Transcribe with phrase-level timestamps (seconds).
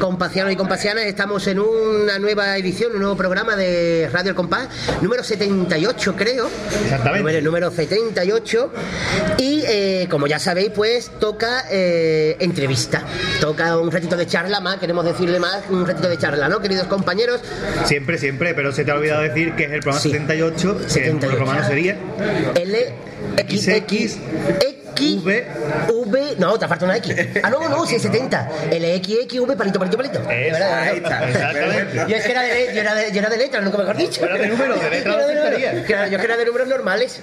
[0.00, 1.04] queridos compacianos y compacianas.
[1.04, 4.68] Estamos en una nueva edición, un nuevo programa de Radio El Compás,
[5.02, 6.48] número 78, creo.
[6.84, 7.18] Exactamente.
[7.18, 8.72] Número, número 78.
[9.38, 13.04] Y eh, como ya sabéis, pues toca eh, entrevista.
[13.40, 16.86] Toca un ratito de charla más, queremos decirle más, un ratito de charla, ¿no, queridos
[16.86, 17.40] compañeros?
[17.84, 20.10] Siempre, siempre, pero se te ha olvidado decir que es el programa Sí.
[20.10, 21.36] 78, que 78.
[21.38, 21.98] romano sería
[22.54, 22.94] L,
[23.36, 24.18] X, X,
[24.60, 25.46] X, V.
[25.88, 27.14] V, no, te falta una X.
[27.42, 28.50] Ah, no, no, sí, 70.
[28.70, 30.20] L, X, X, V, palito, palito, palito.
[30.30, 32.04] Exactamente.
[32.08, 34.24] Yo es que era de, yo era de, yo era de letras, nunca mejor dicho.
[34.24, 35.86] Era de números, de letras Yo no.
[35.86, 37.20] Claro, es que era de números normales.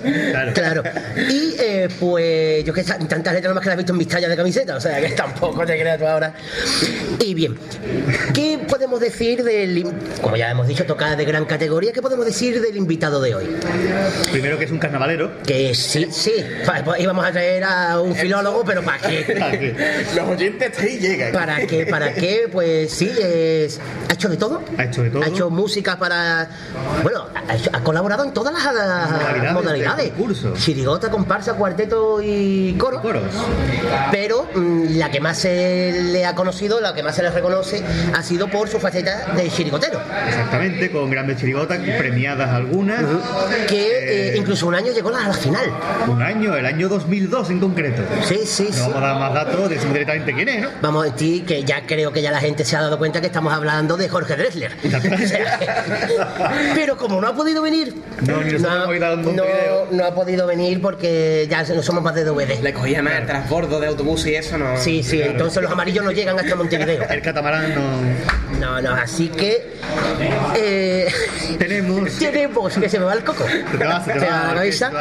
[0.54, 0.84] Claro.
[1.16, 4.30] Y eh, pues yo que tantas letras nomás que las he visto en mis tallas
[4.30, 6.34] de camiseta, o sea que tampoco te creas tú ahora.
[7.20, 7.58] Y bien,
[8.34, 9.86] ¿qué podemos decir del.
[10.22, 13.58] Como ya hemos dicho, toca de gran categoría, ¿qué podemos decir del invitado de hoy?
[14.31, 15.31] Primero que es un carnavalero.
[15.44, 16.46] Que sí, sí,
[16.86, 20.05] pues íbamos a traer a un filólogo, pero ¿para qué?
[20.16, 21.31] Los oyentes ahí llegan.
[21.31, 21.86] ¿Para qué?
[21.86, 22.50] ¿Para qué?
[22.52, 24.61] Pues sí, es, ha hecho de todo.
[24.77, 25.23] Ha hecho de todo.
[25.23, 26.50] Ha hecho música para.
[27.03, 30.09] Bueno, ha, hecho- ha colaborado en todas las Modalidades modalidades.
[30.11, 30.53] concurso.
[30.55, 33.02] Chirigota, comparsa, cuarteto y coro.
[33.02, 33.23] Coros.
[34.11, 37.83] Pero mm, la que más se le ha conocido, la que más se le reconoce,
[38.13, 40.00] ha sido por su faceta de chirigotero.
[40.28, 43.03] Exactamente, con grandes chirigotas, premiadas algunas.
[43.67, 45.66] Que eh, incluso un año llegó a la final.
[46.08, 48.02] Un año, el año 2002 en concreto.
[48.28, 48.80] Sí, sí, No sí.
[48.81, 50.70] vamos a dar más datos, decimos directamente quién es, ¿no?
[50.81, 53.28] Vamos a decir que ya creo que ya la gente se ha dado cuenta que
[53.28, 54.28] estamos hablando de Jorge.
[54.38, 55.59] O sea,
[56.75, 59.88] pero como no ha podido venir, No, no- video.
[59.92, 62.62] no ha podido venir porque ya no somos más de DVD.
[62.62, 64.78] Le cogía más el transbordo de autobús y eso no.
[64.78, 67.03] Sí, sí, entonces los amarillos no llegan hasta Montevideo.
[67.09, 68.58] El catamarán no.
[68.59, 69.74] No, no, así que
[70.56, 71.08] eh,
[71.58, 72.12] Tenemos.
[72.18, 73.46] tenemos que se me va el coco.
[73.78, 74.91] Te va, se te va, la cabeza.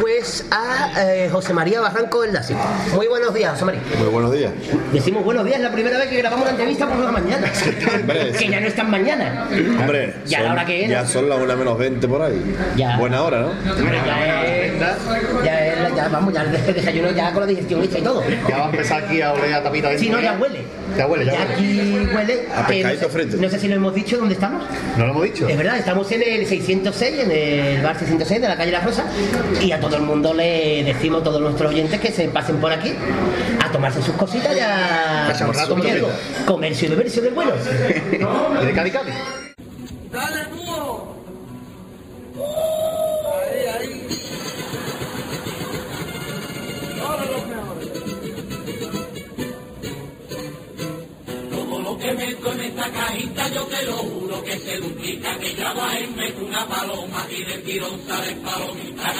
[0.00, 2.54] Pues a eh, José María Barranco el Lazi.
[2.94, 3.80] Muy buenos días, José María.
[3.98, 4.52] Muy buenos días.
[4.92, 7.50] Decimos buenos días, es la primera vez que grabamos una entrevista por la mañana.
[8.00, 9.46] Hombre, que ya no es tan mañana.
[9.80, 12.22] Hombre, ¿Y a la son- hora que es, ya son las una menos 20 por
[12.22, 12.56] ahí.
[12.76, 12.96] Ya.
[12.98, 13.48] Buena hora, ¿no?
[13.48, 14.72] Hombre, ya es,
[15.44, 18.22] ya es, ya vamos, ya el desayuno ya con la digestión hecha y todo.
[18.48, 20.60] Ya va a empezar aquí a oler a tapita de Si no, ya huele.
[20.96, 21.54] Ya huele, ya Ya huele.
[21.54, 22.48] aquí huele.
[22.54, 23.36] A no pescadito sé- frito.
[23.38, 24.62] No sé si lo hemos dicho dónde estamos.
[24.96, 25.48] ¿No lo hemos dicho?
[25.48, 29.04] Es verdad, estamos en el 606, en el bar 606 de la calle La Rosa,
[29.60, 32.72] y a todo el mundo le decimos, a todos nuestros oyentes, que se pasen por
[32.72, 32.92] aquí
[33.64, 36.08] a tomarse sus cositas y a, rato digo,
[36.46, 37.52] comercio y bebercio del bueno.
[38.62, 39.14] ¿Y de Cádiz, Cádiz?
[40.12, 41.14] ¡Dale, búho!
[52.04, 55.98] Que meto en esta cajita, yo te lo juro que se duplica, que ya va
[55.98, 59.14] en meto una paloma y de tirón sale palomita.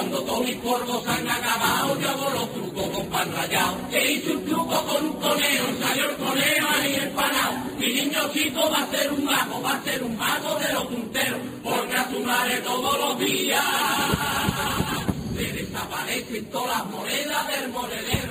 [0.00, 3.76] Cuando todos mis polvos han acabado, yo hago los trucos con pan rallado.
[3.90, 7.52] Que hice un truco con un conejo, salió el conejo ahí empanado.
[7.78, 10.84] Mi niño chico va a ser un mago, va a ser un mago de los
[10.86, 13.62] punteros, porque a su madre todos los días
[15.36, 18.30] le desaparecen todas las monedas del monedero.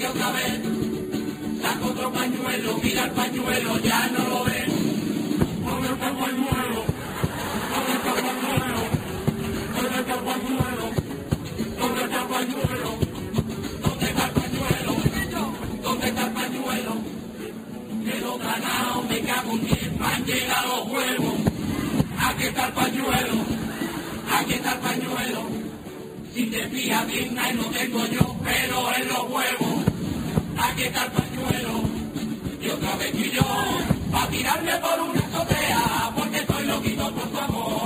[0.00, 0.58] Que otra vez,
[1.60, 4.66] saco otro pañuelo, mira el pañuelo, ya no lo ves.
[5.62, 6.80] ¿Dónde está el pañuelo?
[7.70, 8.82] ¿Dónde está el pañuelo?
[9.76, 10.86] ¿Dónde está el pañuelo?
[11.80, 12.92] ¿Dónde está el pañuelo?
[13.82, 14.92] ¿Dónde está el pañuelo?
[15.82, 16.94] ¿Dónde está el pañuelo?
[18.06, 21.34] Quedo ganado, me cago en diez, han llegado los huevos.
[22.18, 23.36] Aquí está el pañuelo,
[24.32, 25.42] aquí está el pañuelo.
[26.34, 29.79] Si te fijas bien, ahí no tengo yo, pero en los huevos.
[30.60, 31.82] Está el pañuelo,
[32.60, 33.42] y otra vez yo,
[34.10, 37.79] pa' tirarme por una azotea, porque estoy loquito por tu amor.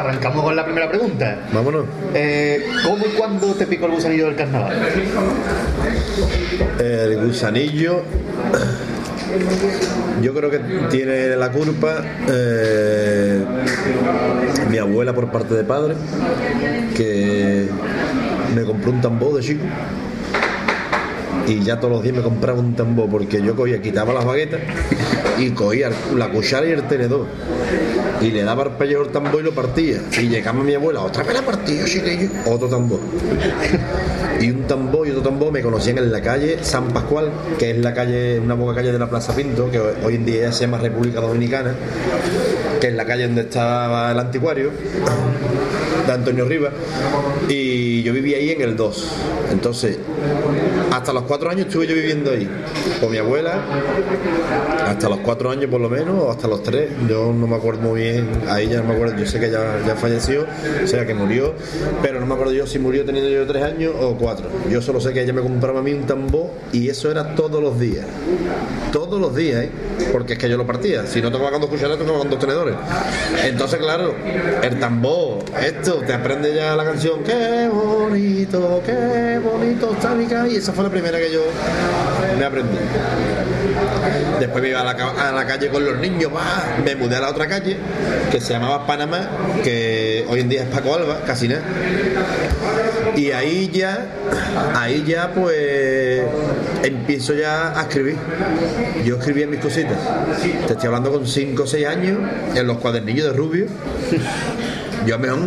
[0.00, 1.38] Arrancamos con la primera pregunta.
[1.52, 1.86] Vámonos.
[2.14, 4.76] Eh, ¿Cómo y cuándo te picó el gusanillo del carnaval?
[6.78, 8.02] El gusanillo.
[10.22, 10.58] Yo creo que
[10.90, 13.44] tiene la culpa eh,
[14.70, 15.94] mi abuela por parte de padre,
[16.96, 17.68] que
[18.54, 19.64] me compró un tambor de chico.
[21.46, 24.60] Y ya todos los días me compraba un tambor porque yo cogía, quitaba las baguetas
[25.38, 27.26] y cogía la cuchara y el tenedor.
[28.20, 29.98] Y le daba el pellejo al tambor y lo partía.
[30.18, 32.28] Y llegaba mi abuela, otra vez la partía, chiquillo.
[32.46, 33.00] Otro tambor.
[34.40, 37.78] Y un tambor y otro tambor me conocían en la calle San Pascual, que es
[37.78, 40.78] la calle, una boca calle de la Plaza Pinto, que hoy en día se llama
[40.78, 41.74] República Dominicana,
[42.80, 44.70] que es la calle donde estaba el anticuario
[46.12, 46.72] de Antonio Rivas.
[47.48, 49.08] Y yo vivía ahí en el 2.
[49.52, 49.98] Entonces,
[50.92, 52.48] hasta los cuatro años estuve yo viviendo ahí
[53.00, 53.62] con mi abuela,
[54.86, 57.82] hasta los cuatro años por lo menos, o hasta los tres, yo no me acuerdo
[57.82, 60.46] muy bien, ahí ya no me acuerdo, yo sé que ya, ya falleció,
[60.82, 61.54] o sea que murió,
[62.02, 64.48] pero no me acuerdo yo si murió teniendo yo tres años o cuatro.
[64.70, 67.62] Yo solo sé que ella me compraba a mí un tambor y eso era todos
[67.62, 68.06] los días,
[68.92, 69.70] todos los días, ¿eh?
[70.12, 72.38] porque es que yo lo partía, si no tocaba con dos cucharadas, tocaba con dos
[72.38, 72.74] tenedores.
[73.44, 74.14] Entonces, claro,
[74.62, 80.54] el tambor, esto, te aprende ya la canción, qué bonito, qué bonito está mi calle,
[80.54, 81.42] y esa fue la primera que yo
[82.38, 82.76] me aprendí.
[84.40, 86.30] Después me iba a la, calle con los niños,
[86.84, 87.76] me mudé a la otra calle
[88.30, 89.28] que se llamaba Panamá,
[89.62, 91.62] que hoy en día es Paco Alba, casi nada.
[93.16, 94.06] Y ahí ya,
[94.74, 96.22] ahí ya pues
[96.82, 98.16] empiezo ya a escribir.
[99.04, 99.98] Yo escribía mis cositas.
[100.66, 102.18] Te estoy hablando con 5 o 6 años
[102.54, 103.66] en los cuadernillos de Rubio.
[105.06, 105.38] Yo a lo mejor,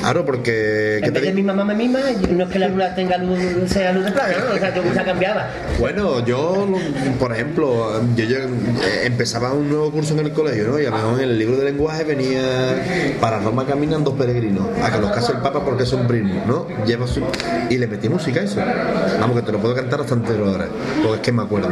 [0.00, 0.98] claro, porque...
[1.00, 2.00] ¿qué En te vez de mi mamá me mima,
[2.30, 4.54] no es que la luna tenga luz, sea luz de plata, ¿no?
[4.54, 5.48] O sea, yo se cambiaba.
[5.78, 6.68] Bueno, yo,
[7.18, 8.38] por ejemplo, yo, yo,
[9.04, 10.80] empezaba un nuevo curso en el colegio, ¿no?
[10.80, 12.42] Y a lo mejor en el libro de lenguaje venía
[13.20, 16.66] para Roma caminan dos peregrinos, a que los case el Papa porque son primos, ¿no?
[16.86, 17.22] Lleva su...
[17.70, 18.60] Y le metí música a eso.
[19.20, 20.68] Vamos, que te lo puedo cantar hasta entero ahora,
[21.02, 21.68] porque es que me acuerdo.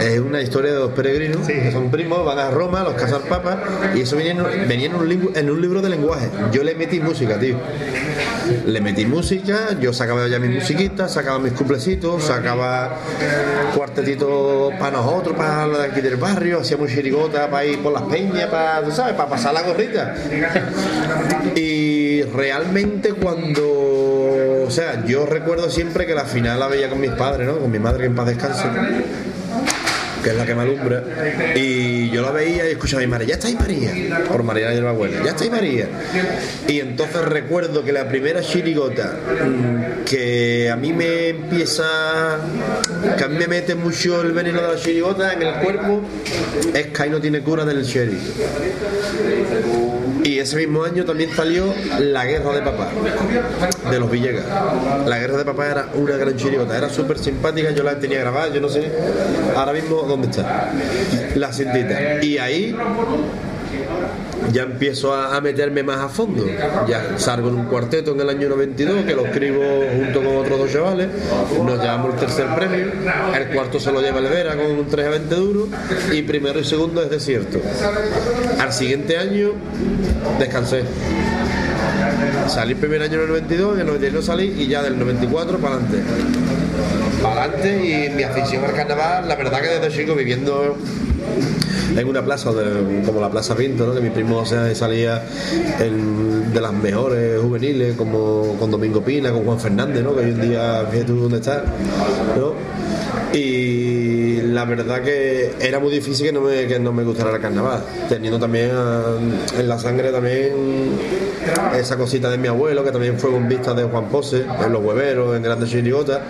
[0.00, 3.22] Es una historia de dos peregrinos que son primos, van a Roma, los casa el
[3.22, 3.58] Papa,
[3.94, 6.28] y eso venía en, venía en un, libro, en un libro de lenguaje.
[6.52, 7.56] Yo le metí música, tío.
[8.66, 12.96] Le metí música, yo sacaba ya mis musiquitas, sacaba mis cuplecitos, sacaba
[13.76, 18.02] cuartetitos para nosotros, para los de aquí del barrio, hacíamos chirigota para ir por las
[18.02, 20.14] peñas, para, tú sabes, para pasar la gorrita.
[21.54, 27.12] Y realmente cuando, o sea, yo recuerdo siempre que la final la veía con mis
[27.12, 27.58] padres, ¿no?
[27.58, 28.64] Con mi madre que en paz descanse
[30.22, 31.02] que es la que me alumbra,
[31.54, 34.70] y yo la veía y escuchaba a mi madre, ya está ahí María, por María
[34.70, 35.88] mi abuela, ya está ahí María.
[36.66, 42.38] Y entonces recuerdo que la primera chirigota mm, que a mí me empieza,
[43.16, 46.02] que a mí me mete mucho el veneno de la chirigota en el cuerpo,
[46.74, 48.20] es que ahí no tiene cura del sheriff.
[50.24, 52.90] Y ese mismo año también salió La Guerra de Papá,
[53.90, 54.44] de los Villegas.
[55.06, 58.52] La Guerra de Papá era una gran chirigota, era súper simpática, yo la tenía grabada,
[58.52, 58.90] yo no sé
[59.56, 60.72] ahora mismo dónde está.
[61.34, 62.22] La cintita.
[62.22, 62.74] Y ahí
[64.52, 66.44] ya empiezo a, meterme más a fondo.
[66.88, 69.62] Ya salgo en un cuarteto en el año 92, que lo escribo
[69.96, 71.08] junto con otros dos chavales.
[71.64, 72.86] Nos llevamos el tercer premio.
[73.34, 75.68] El cuarto se lo lleva el Vera con un 3 a 20 duro.
[76.12, 77.60] Y primero y segundo es desierto.
[78.58, 79.52] Al siguiente año
[80.38, 80.82] descansé.
[82.48, 85.58] Salí el primer año en el 92, en el 92 salí y ya del 94
[85.58, 85.98] para adelante.
[87.22, 90.76] Para adelante y mi afición al carnaval, la verdad que desde chico viviendo
[91.96, 93.94] en una plaza de- como la Plaza Pinto, ¿no?
[93.94, 95.22] que mi primo o sea, salía
[95.80, 100.14] en- de las mejores juveniles, como con Domingo Pina, con Juan Fernández, ¿no?
[100.14, 101.64] que hoy en día, fíjate tú dónde está.
[102.36, 102.54] ¿no?
[103.38, 107.40] Y la verdad que era muy difícil que no me, que no me gustara el
[107.40, 109.02] carnaval, teniendo también ah,
[109.58, 110.52] en la sangre también
[111.78, 115.36] esa cosita de mi abuelo, que también fue bombista de Juan Pose, en los hueveros,
[115.36, 116.20] en grandes chirigotas.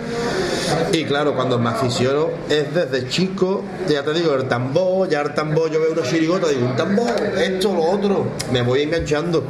[0.91, 5.33] Y claro, cuando me aficiono es desde chico, ya te digo, el tambor, ya el
[5.33, 9.41] tambor, yo veo una chirigota, digo, un tambor, esto, lo otro, me voy enganchando,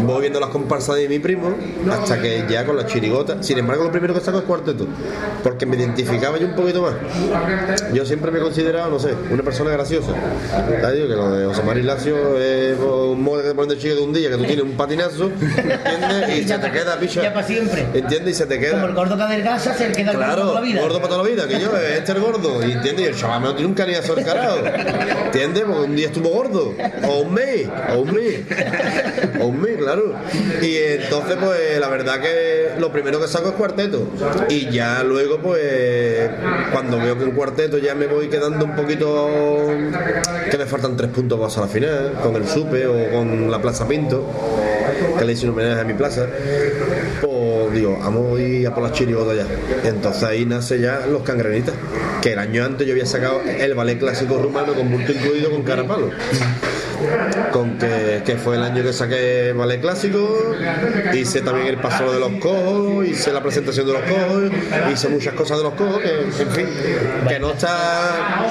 [0.00, 1.54] voy viendo las comparsas de mi primo,
[1.90, 4.86] hasta que ya con la chirigota, sin embargo, lo primero que saco es cuarteto,
[5.42, 6.94] porque me identificaba yo un poquito más.
[7.92, 10.12] Yo siempre me he considerado, no sé, una persona graciosa.
[10.82, 13.78] Ya digo que lo de José María Lacio es un modo que te ponen de
[13.78, 16.38] chico de un día, que tú tienes un patinazo, ¿entiendes?
[16.38, 17.22] Y se te queda, picha.
[17.22, 17.86] Ya para siempre.
[17.94, 18.34] ¿Entiendes?
[18.34, 18.72] Y se te queda.
[18.72, 21.22] Como el gordo que adelgaza, se le queda el gordo Claro, la gordo para toda
[21.22, 23.74] la vida, que yo, este es el gordo, y y el chaval no tiene un
[23.74, 24.24] cariñazo al
[25.26, 25.64] ¿entiendes?
[25.64, 26.74] Porque un día estuvo gordo,
[27.08, 28.40] o un mes, o un mes,
[29.40, 30.14] o un mes, claro.
[30.60, 34.08] Y entonces, pues, la verdad que lo primero que saco es cuarteto,
[34.48, 36.30] y ya luego, pues,
[36.72, 39.68] cuando veo que el cuarteto ya me voy quedando un poquito,
[40.50, 43.60] que me faltan tres puntos para a la final, con el Supe o con la
[43.60, 44.24] Plaza Pinto,
[45.18, 46.26] que le hice un homenaje a mi plaza,
[47.72, 49.88] digo, vamos a ir a por las chirigotas ya.
[49.88, 51.74] Entonces ahí nace ya Los Cangrenitas,
[52.20, 55.62] que el año antes yo había sacado el ballet clásico rumano con bulto incluido con
[55.62, 56.10] carapalo.
[57.52, 60.54] Con que, que fue el año que saqué ballet clásico,
[61.14, 64.50] hice también el paso de los cojos, hice la presentación de los cojos,
[64.92, 66.66] hice muchas cosas de los cojos, que en fin,
[67.28, 68.46] que no está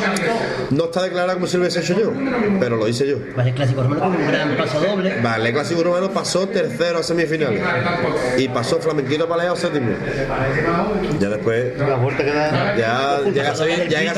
[0.71, 2.11] no está declarado como si lo hubiese hecho yo,
[2.59, 3.17] pero lo hice yo.
[3.35, 5.19] Vale, clásico romano con un gran paso doble.
[5.21, 7.61] Ballet clásico romano pasó tercero a semifinales
[8.37, 9.91] y pasó flamenquito paleado séptimo.
[11.19, 12.75] Ya después La vuelta que da.
[12.77, 14.11] ya llega a Paso doble, ser- el llega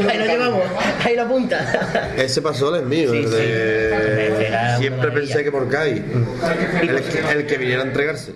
[0.00, 0.62] el ahí lo llevamos,
[1.04, 2.12] ahí lo apunta.
[2.16, 3.34] Ese pasó es mío, Sí, el sí.
[3.36, 6.02] de- siempre pensé que por Kai,
[6.82, 7.02] el,
[7.38, 8.34] el que viniera a entregarse.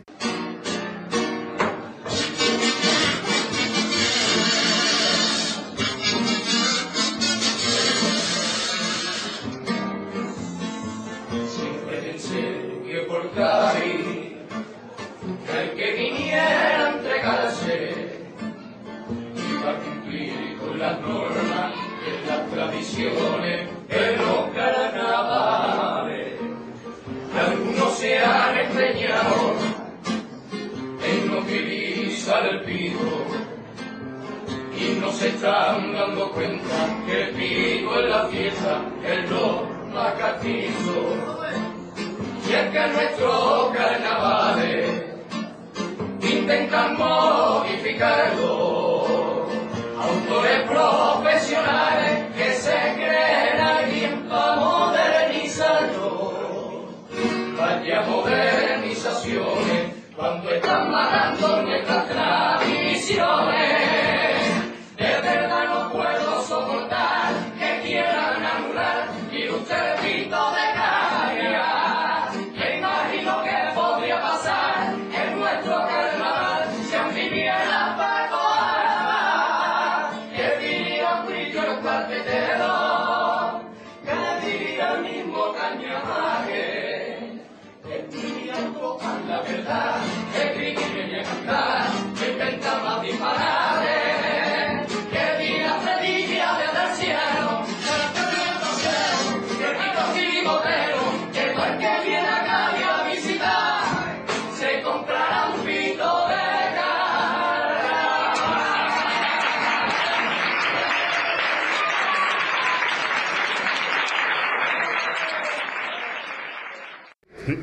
[89.26, 89.96] La verdad,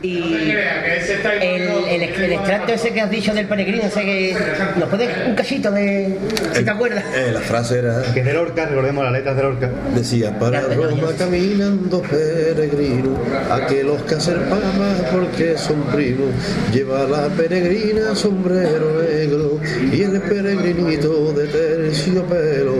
[0.06, 0.52] Y
[1.42, 4.36] el, el, el extracto ese que has dicho del peregrino, ese que.
[4.78, 6.16] ¿Nos puedes un cachito de.
[6.54, 7.04] si te acuerdas?
[7.16, 9.70] Eh, la frase era Que es de Lorca, recordemos las letras de Lorca.
[9.96, 13.18] Decía, para Roma caminando peregrino,
[13.50, 16.30] a que los caserpamas porque son primos,
[16.74, 19.60] lleva la peregrina sombrero negro
[19.92, 22.76] y el peregrinito de terciopelo.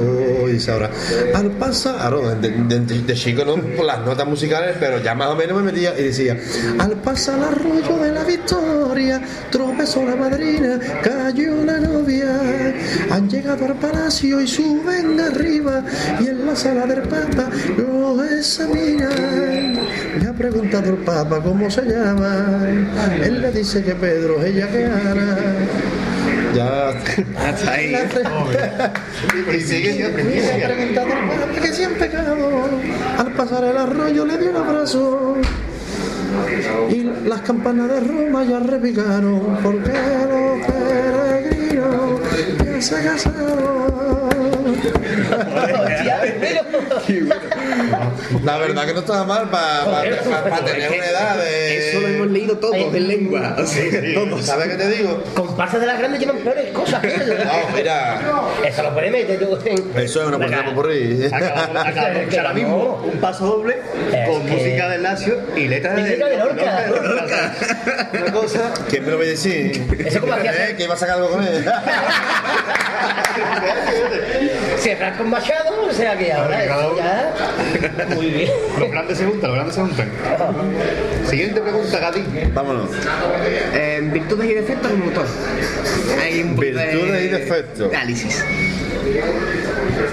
[0.50, 0.90] Y ahora,
[1.34, 5.28] al pasar, de, de- de- de chico no por las notas musicales, pero ya más
[5.30, 6.38] o menos me metía y decía,
[6.80, 12.74] al pasar el arroyo de la victoria, tropezó la madrina, cayó la novia,
[13.10, 15.82] han llegado al palacio y suben arriba
[16.20, 19.80] y en la sala del papa lo examinan.
[20.20, 22.68] Me ha preguntado el papa cómo se llama,
[23.24, 25.38] él le dice que Pedro, ella que Ana.
[26.54, 26.90] Ya.
[26.90, 27.96] Hasta ahí.
[29.56, 30.24] Y sigue siempre.
[30.24, 32.70] Me ha preguntado el papa que si han pecado,
[33.18, 35.38] al pasar el arroyo le dio un abrazo.
[36.90, 42.22] Y las campanas de Roma ya repicaron porque los peregrinos
[42.60, 44.65] ya se casaron.
[48.44, 51.90] La verdad que no estaba mal para tener una edad de.
[51.90, 53.56] Eso lo hemos leído todos en lengua.
[53.58, 54.46] O sea, todos.
[54.46, 55.24] ¿Sabes qué te digo?
[55.34, 57.02] Comparsas de las grandes llevan peores cosas.
[57.04, 58.22] No, mira,
[58.66, 59.56] Eso lo puedes meter tú
[59.96, 61.30] eso es una portada por ahí.
[61.32, 63.78] Ahora mismo un paso doble
[64.26, 66.86] con música de Lacio y letra de, Lorca.
[68.14, 68.74] Una cosa.
[68.90, 69.86] ¿Quién me lo va a decir?
[70.06, 70.76] Eso como hacía ¿Eh?
[70.76, 71.66] ¿Que iba a sacar algo con él?
[74.80, 77.34] Si es Franco Machado, o sea que ahora eso ya.
[78.16, 78.52] Muy bien.
[78.80, 80.10] Los grandes se juntan, los grandes se juntan.
[81.30, 82.24] Siguiente pregunta, Gati.
[82.54, 82.90] Vámonos.
[83.74, 85.26] Eh, virtudes y defectos del motor.
[86.22, 87.94] Hay un poquito de- Virtudes y defectos.
[87.94, 88.44] Análisis.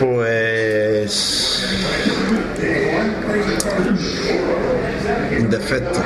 [0.01, 1.63] Pues.
[5.51, 6.01] Defecto.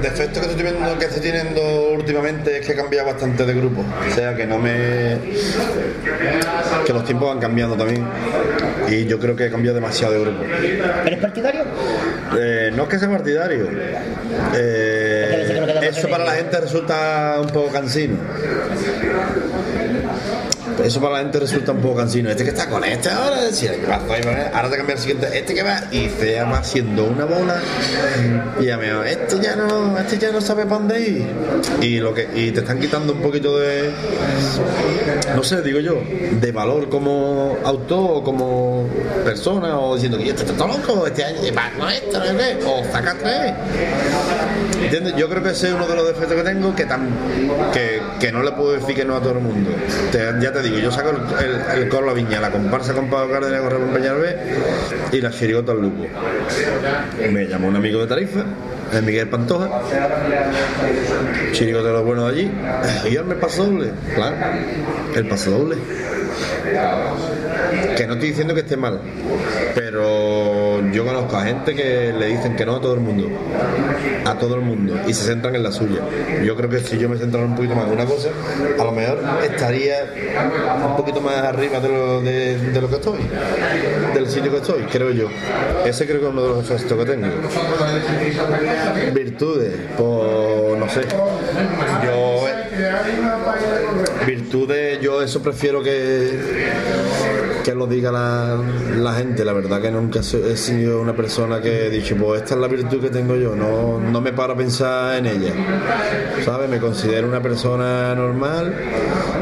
[0.00, 3.52] Defecto defecto que estoy, teniendo, que estoy teniendo últimamente es que he cambiado bastante de
[3.54, 3.84] grupo.
[4.08, 5.18] O sea que no me.
[6.86, 8.06] que los tiempos van cambiando también.
[8.88, 10.44] Y yo creo que he cambiado demasiado de grupo.
[11.04, 11.64] ¿Eres partidario?
[12.38, 13.68] Eh, no es que sea partidario.
[14.54, 18.16] Eh, eso para la gente resulta un poco cansino.
[20.84, 22.30] Eso para la gente resulta un poco cansino.
[22.30, 24.46] Este que está con este ahora, decía, ¿qué pasó ahí, vale?
[24.52, 27.60] ahora te cambia el siguiente, este que va y se va haciendo una bola
[28.60, 31.26] y ya me va, este ya no, este ya no sabe para dónde ir.
[31.80, 33.90] Y lo que, y te están quitando un poquito de
[35.34, 36.02] no sé, digo yo,
[36.40, 38.88] de valor como autor o como
[39.24, 42.36] persona, o diciendo que este está todo loco, este año va con esto, no sé
[42.36, 43.54] qué, o saca tres.
[45.16, 47.08] Yo creo que ese es uno de los defectos que tengo, que, tan,
[47.72, 49.70] que, que no le puedo decir que no a todo el mundo.
[50.12, 53.32] Ya te digo, yo saco el, el, el coro La Viña, la comparsa con Pablo
[53.32, 54.38] Cárdenas con Ramón Peñalver
[55.12, 56.06] y la chirigota al Lupo.
[57.30, 58.44] Me llamó un amigo de Tarifa,
[58.92, 59.68] el Miguel Pantoja,
[61.52, 62.50] chirigota de los buenos de allí,
[63.10, 64.36] yo me paso doble, claro,
[65.14, 65.76] el paso doble.
[67.96, 69.00] Que no estoy diciendo que esté mal,
[69.74, 69.98] pero
[70.92, 73.28] yo conozco a gente que le dicen que no a todo el mundo,
[74.24, 76.00] a todo el mundo, y se centran en la suya.
[76.44, 78.28] Yo creo que si yo me centrara un poquito más en una cosa,
[78.78, 80.12] a lo mejor estaría
[80.86, 83.20] un poquito más arriba de lo, de, lo que estoy,
[84.14, 85.28] del sitio que estoy, creo yo.
[85.84, 87.26] Ese creo que es uno de los efectos que tengo.
[89.14, 91.02] Virtudes, pues no sé.
[92.04, 92.40] Yo
[94.30, 96.38] virtudes, yo eso prefiero que,
[97.64, 98.56] que lo diga la,
[98.96, 99.44] la gente.
[99.44, 102.68] La verdad que nunca he sido una persona que he dicho, pues esta es la
[102.68, 103.56] virtud que tengo yo.
[103.56, 105.52] No, no me paro a pensar en ella.
[106.44, 106.68] ¿Sabes?
[106.70, 108.72] Me considero una persona normal.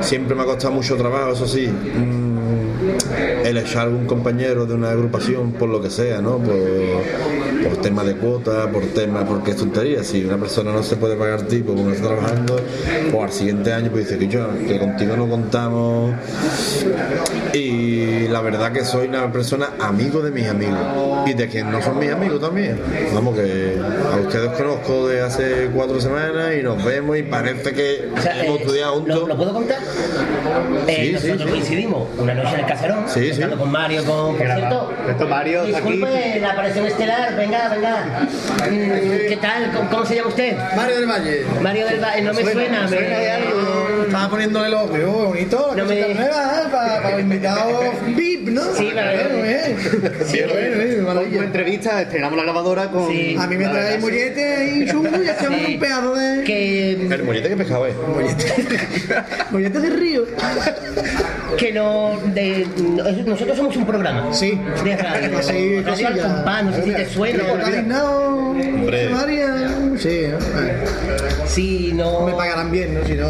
[0.00, 1.66] Siempre me ha costado mucho trabajo, eso sí.
[1.68, 2.27] mm,
[3.44, 6.38] el echar algún compañero de una agrupación por lo que sea, ¿no?
[6.38, 6.54] Por,
[7.68, 10.02] por tema de cuota, por tema, porque es tontería.
[10.04, 12.60] Si una persona no se puede pagar tipo como está trabajando,
[13.10, 16.12] pues al siguiente año pues dice que yo, que contigo no contamos.
[17.52, 20.78] Y la verdad que soy una persona amigo de mis amigos
[21.26, 22.78] y de quienes no son mis amigos también.
[23.14, 23.76] Vamos que
[24.12, 28.44] a ustedes conozco de hace cuatro semanas y nos vemos y parece que O sea,
[28.44, 29.28] hemos eh, estudiado ¿lo, juntos.
[29.28, 29.78] lo puedo contar?
[30.86, 31.48] Eh, Sí, sí, nosotros sí.
[31.50, 33.42] coincidimos una noche en el caserón, Sí, sí.
[33.56, 34.92] con Mario, con por cierto.
[35.08, 35.90] Esto Mario está aquí.
[35.92, 38.26] Disculpe la aparición estelar, venga, venga.
[38.68, 39.72] ¿Qué tal?
[39.72, 40.56] ¿Cómo, cómo se llama usted?
[40.76, 41.46] Mario del Valle.
[41.62, 44.04] Mario del Valle, no me suena, me- suena de algo.
[44.06, 46.68] Estaba poniéndole los pero bonito, No no me- nueva, ¿eh?
[46.70, 47.84] para, para los invitados
[48.50, 48.62] ¿no?
[48.74, 49.30] Sí, la verdad.
[49.30, 49.76] Bueno, ¿eh?
[50.26, 50.40] Sí.
[51.04, 51.38] bueno, ¿eh?
[51.44, 53.10] Entrevista estrenamos la grabadora con.
[53.10, 53.36] Sí.
[53.38, 54.00] A mí me trae sí.
[54.00, 55.74] mollete y chungo y hacemos Sí.
[55.74, 56.44] un pedazo de...
[56.44, 57.94] que, El mollete que pescado es.
[59.50, 60.24] mollete de río.
[61.56, 64.32] que no, de, no- nosotros somos un programa.
[64.32, 64.58] Sí.
[64.84, 65.38] De radio.
[65.42, 67.44] Sí, radio al compás, no sé si te suena.
[67.44, 69.08] ¿Te has asignado, Hombre.
[69.10, 69.54] María?
[69.98, 70.38] Sí, ¿no?
[71.48, 72.26] Sí, no.
[72.26, 73.04] me pagarán bien, ¿no?
[73.06, 73.26] Si no,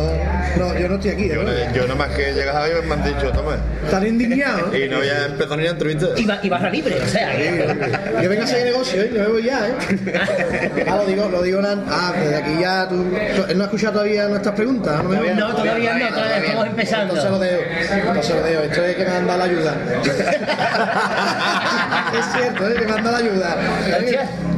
[0.57, 1.50] no, yo no estoy aquí, Yo, ¿no?
[1.74, 3.57] yo nada más que llegas ahí me han dicho, toma.
[3.85, 4.74] Están indignados.
[4.74, 6.07] Y no voy a empezar ni la entrevista.
[6.16, 7.31] Y, ba- y barra libre, o sea.
[7.37, 7.76] que-
[8.22, 9.11] Yo vengo a hacer negocio, ¿eh?
[9.14, 10.83] Yo me voy ya, ¿eh?
[10.90, 11.62] Ah, lo digo, lo digo.
[11.62, 13.07] na- Ah, desde aquí ya tú.
[13.48, 15.11] Él no ha escuchado todavía nuestras preguntas, ¿no?
[15.11, 17.14] No, todavía no, todavía estamos empezando.
[17.14, 17.62] Entonces lo dejo.
[18.09, 18.62] Entonces lo dejo.
[18.62, 19.74] Esto es que me han dado la ayuda.
[22.18, 22.74] es cierto, ¿eh?
[22.78, 23.57] Que me han dado la ayuda.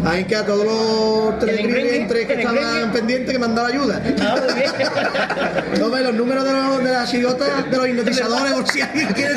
[0.07, 3.69] Hay que a todos los ¿Tienen televidentes que estaban ¿Tienen pendientes que me han la
[3.69, 4.03] ayuda.
[4.21, 4.71] Ah, muy bien.
[5.79, 9.09] No ve los números de, los, de las chigotas, de los hipnotizadores, por si alguien
[9.09, 9.35] quiere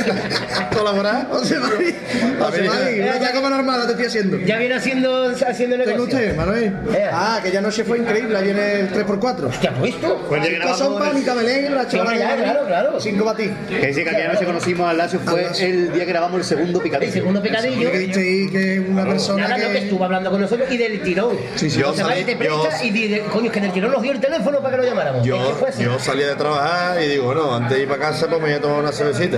[0.75, 1.27] colaborar.
[1.31, 1.95] José Mari,
[2.39, 4.37] José Mari, una llama normal te estoy haciendo.
[4.39, 6.17] Ya viene haciendo, haciendo ¿Tengo negocio.
[6.17, 6.73] usted, Manuel?
[6.93, 7.09] Eh.
[7.11, 9.59] Ah, que ya noche fue increíble, ahí viene el 3x4.
[9.59, 10.25] ¿Te has visto?
[10.27, 12.99] Pues ya Cinco Belén, la chavala claro, claro.
[12.99, 13.23] Cinco.
[13.35, 16.79] Que dice que aquella noche conocimos a Lacio fue el día que grabamos el segundo
[16.79, 17.13] El picadillo.
[17.13, 17.91] segundo picadillo.
[17.91, 20.77] Que viste ahí que es una persona Nada, no, que estuvo hablando con nosotros y
[20.77, 21.37] del tirón.
[21.55, 21.79] Sí, sí.
[21.79, 25.25] Yo y coño, es que del tirón dio el teléfono para que lo llamáramos.
[25.25, 28.47] Yo, yo salía de trabajar y digo, bueno, antes de ir para casa pues me
[28.49, 29.37] voy a tomar una cervecita.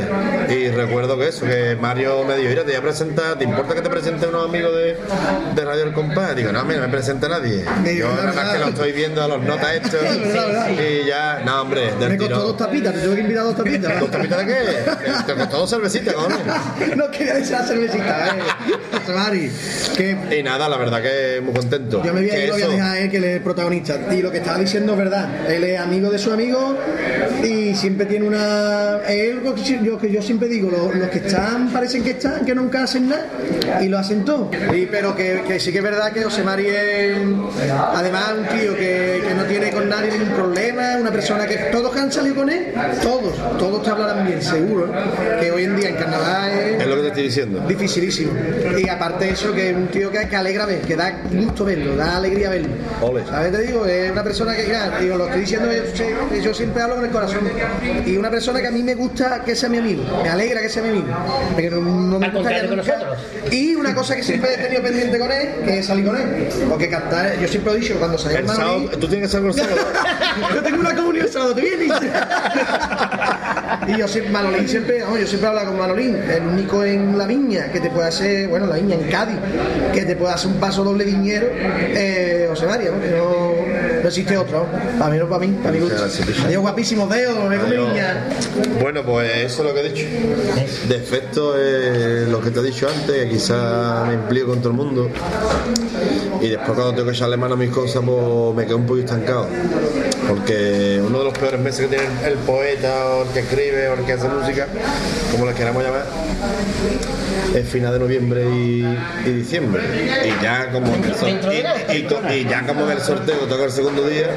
[0.49, 3.73] Y recuerdo que eso, que Mario me dijo, mira, te voy a presentar, ¿te importa
[3.75, 4.97] que te presente unos amigos de,
[5.55, 6.35] de Radio El Compás?
[6.35, 7.63] Digo, no, mira, no me presenta nadie.
[7.83, 10.01] Digo, Yo nada más que lo estoy viendo a los notas estos.
[10.01, 10.67] verdad.
[10.71, 13.99] Y ya, no, hombre, Me del costó dos tapitas, te tuve que invitar dos tapitas.
[13.99, 14.63] ¿Dos tapitas de qué?
[15.27, 16.37] Te costó dos cervecitas, cojones.
[16.97, 18.41] no quería echar cervecita, eh.
[19.15, 19.51] Mari,
[19.95, 22.03] que Y nada, la verdad que muy contento.
[22.03, 23.23] yo me voy a Que ir, lo voy a eso- dejar a él, que él
[23.25, 23.99] es el protagonista.
[24.11, 25.49] Y lo que estaba diciendo es verdad.
[25.49, 26.77] Él es amigo de su amigo
[27.43, 28.99] y siempre tiene una.
[29.07, 32.45] Es algo que yo, que yo siempre digo: lo- los, que están, parecen que están,
[32.45, 33.25] que nunca hacen nada
[33.81, 34.49] y lo hacen todo.
[34.73, 37.17] Y, pero que, que sí que es verdad que José Mari es,
[37.93, 41.93] además, un tío que, que no tiene con nadie ningún problema, una persona que todos
[41.93, 42.67] que han salido con él,
[43.03, 44.91] todos, todos te hablarán bien, seguro.
[45.39, 46.81] Que hoy en día en Canadá es.
[46.81, 47.59] Es lo que te estoy diciendo.
[47.67, 48.31] Dificilísimo.
[48.77, 51.65] Y aparte de eso, que es un tío que, que alegra ver, que da gusto
[51.65, 52.69] verlo, da alegría verlo.
[53.01, 53.25] Ole.
[53.25, 53.51] ¿Sabes?
[53.51, 56.95] Te digo, es una persona que, ya, digo, lo estoy diciendo, yo, yo siempre hablo
[56.95, 57.39] con el corazón.
[58.05, 60.69] Y una persona que a mí me gusta que sea mi amigo, me alegra que
[60.69, 61.07] sea mi amigo.
[61.53, 62.93] Porque no, no me contrario que nunca.
[62.95, 63.17] nosotros.
[63.51, 66.49] Y una cosa que siempre he tenido pendiente con él, que es salir con él.
[66.69, 69.47] Porque cantar, yo siempre lo he dicho, cuando salga El sábado, tú tienes que salir
[69.47, 69.77] el sábado.
[70.55, 71.91] yo tengo una comunión el sábado, ¿te vienes?
[73.87, 77.25] y yo siempre, Manolín siempre, vamos, yo siempre hablo con Manolín, el único en la
[77.25, 79.37] viña que te puede hacer, bueno, la viña en Cádiz,
[79.93, 83.01] que te puede hacer un paso doble viñero, eh, José María, ¿no?
[83.01, 84.99] Que no, no existe otro, ¿no?
[84.99, 85.97] para mí no para mí, para mi gusto.
[85.99, 86.45] Gracias, picha.
[86.45, 87.89] Adiós, guapísimos dedos, me Adiós.
[87.91, 88.23] viña.
[88.81, 90.05] Bueno, pues eso es lo que he dicho.
[90.87, 94.75] Defecto es lo que te he dicho antes, que quizás me implico con todo el
[94.75, 95.09] mundo.
[96.41, 98.99] Y después cuando tengo que echarle mano a mis cosas, pues me quedo un poco
[98.99, 99.47] estancado.
[100.27, 103.93] Porque uno de los peores meses que tiene el poeta, o el que escribe, o
[103.93, 104.67] el que hace música,
[105.31, 106.05] como les queramos llamar,
[107.53, 109.81] es final de noviembre y, y diciembre.
[110.25, 111.79] Y ya como el sor- Dentro de nada.
[111.93, 114.27] y, y co- y ya como en el sorteo toca el segundo día,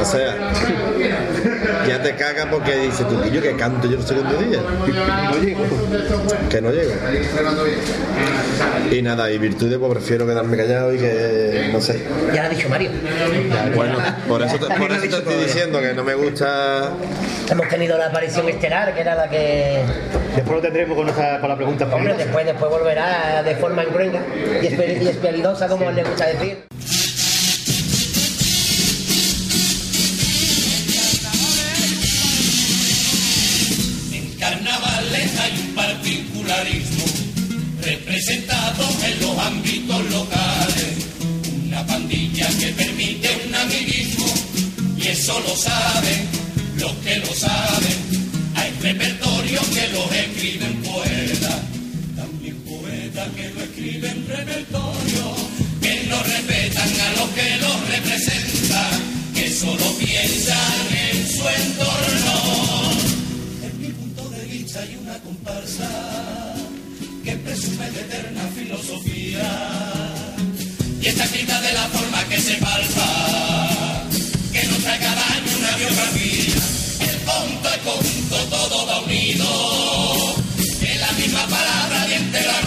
[0.00, 0.34] o sea,
[1.88, 4.60] ya te cagas porque dices tú, "¿Y yo que canto yo el segundo día.
[4.60, 5.64] No llego.
[6.50, 6.92] Que no llego.
[8.90, 12.02] Y nada, y virtudes, pues prefiero quedarme callado y que, no sé.
[12.34, 12.90] Ya lo ha dicho Mario.
[13.74, 13.98] Bueno,
[14.28, 16.90] por eso te, por eso te estoy diciendo que no me gusta.
[17.50, 19.82] Hemos tenido la aparición estelar, que era la que.
[20.34, 24.20] Después lo tendremos con, nuestra, con la pregunta Hombre, después, después volverá de forma engruenga
[24.62, 26.66] y, espe- y espialidosa, como le gusta decir.
[34.12, 37.04] En carnavales hay un particularismo
[37.82, 41.06] representado en los ámbitos locales.
[41.66, 44.26] Una pandilla que permite un amiguismo
[44.96, 46.28] y eso lo saben
[46.78, 47.98] los que lo saben.
[48.54, 51.60] Hay repertorios que los escriben poetas,
[52.16, 55.24] también poetas que lo escriben repertorio,
[55.80, 59.00] que no respetan a los que los representan,
[59.34, 62.36] que solo piensan en su entorno.
[63.62, 65.88] En mi punto de vista hay una comparsa
[67.24, 70.12] que presume de eterna filosofía.
[71.00, 74.02] Y está escrita de la forma que se palpa,
[74.52, 75.36] que nos trae cada
[75.76, 76.54] biografía.
[77.00, 80.34] El conto es conto, todo va unido,
[80.80, 82.60] en la misma palabra diente la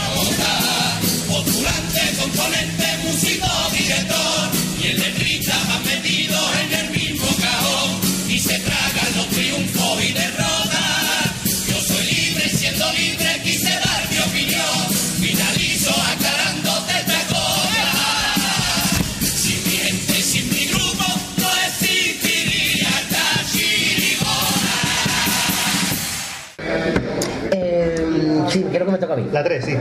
[28.80, 29.28] creo que me toca a mí.
[29.32, 29.76] La 3, sí.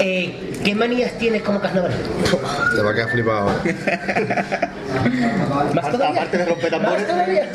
[0.00, 1.92] Eh, ¿Qué manías tienes como carnaval?
[2.76, 3.46] Te va a quedar flipado.
[5.74, 6.20] ¿Más todavía?
[6.20, 6.98] Aparte de romper tambores.
[6.98, 7.50] ¿Más todavía?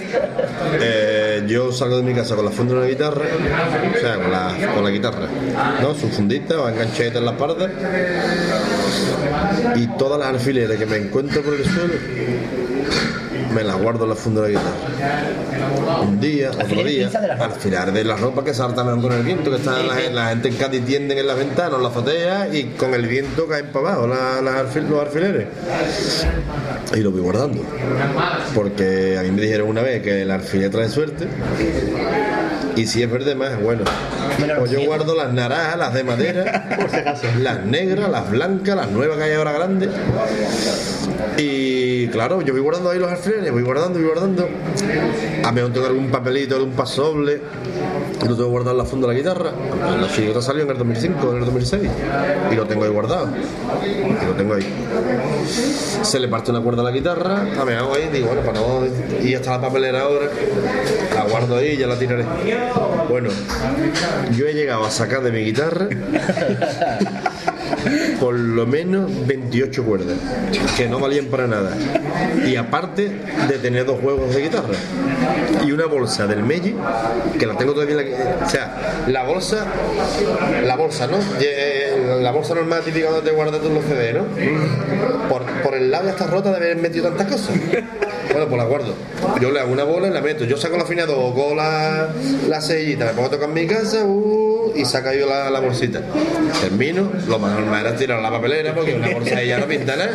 [0.82, 3.26] Eh, yo salgo de mi casa con la funda de una guitarra,
[3.96, 5.28] o sea, con la, con la guitarra,
[5.82, 5.94] ¿no?
[5.94, 7.70] Su fundita o enganchadita en la espalda.
[9.76, 11.94] Y todas las alfileres que me encuentro por el suelo,
[13.58, 16.02] me las guardo en la funda de la guitarra.
[16.02, 17.46] Un día, otro día, la ropa.
[17.46, 20.56] alfilar de la ropa que saltan con el viento, que están la, la gente en
[20.56, 24.08] Cádiz tienden en las ventanas, en las azoteas, y con el viento caen para abajo
[24.08, 25.48] la- los alfileres.
[26.96, 27.62] Y lo voy guardando.
[28.54, 31.28] Porque a mí me dijeron una vez que el alfiler trae suerte.
[32.76, 33.84] Y si es verde más, bueno.
[34.60, 36.78] Pues yo guardo las naranjas, las de madera,
[37.42, 39.90] las negras, las blancas, las nuevas que hay ahora grandes.
[41.38, 44.48] Y claro, yo voy guardando ahí los alfileres, voy guardando, voy guardando.
[45.44, 47.42] A mí tengo algún papelito, algún pasoble.
[48.28, 49.52] Lo tengo guardado en la funda de la guitarra.
[50.02, 51.84] La chirigota salió en el 2005, en el 2006.
[52.52, 53.30] Y lo tengo ahí guardado.
[53.86, 54.66] Y lo tengo ahí.
[56.02, 57.46] Se le parte una cuerda a la guitarra.
[57.60, 58.86] A me hago ahí, digo, bueno, para no
[59.22, 60.28] ir hasta la papelera ahora.
[61.14, 62.26] La guardo ahí y ya la tiraré.
[63.10, 63.30] Bueno,
[64.36, 65.88] yo he llegado a sacar de mi guitarra
[68.20, 70.18] por lo menos 28 cuerdas,
[70.76, 71.76] que no valían para nada.
[72.46, 73.12] Y aparte
[73.48, 74.76] de tener dos juegos de guitarra
[75.66, 76.76] y una bolsa del Meiji,
[77.40, 79.66] que la tengo todavía en la, O sea, la bolsa,
[80.66, 81.18] la bolsa, ¿no?
[81.40, 84.26] Eh, en la bolsa normal típica donde te guardas tú los CD, ¿no?
[85.30, 87.56] Por, el lado ya está rota de haber metido tantas cosas.
[88.32, 88.94] Bueno, pues la guardo.
[89.42, 90.44] Yo le hago una bola y la meto.
[90.44, 92.10] Yo saco el afinador, cojo la,
[92.48, 95.60] la sellita, me pongo a tocar en mi casa uh, y saca yo la, la
[95.60, 96.02] bolsita.
[96.62, 100.12] Termino, lo más normal era tirar la papelera porque una bolsa ella no pinta nada,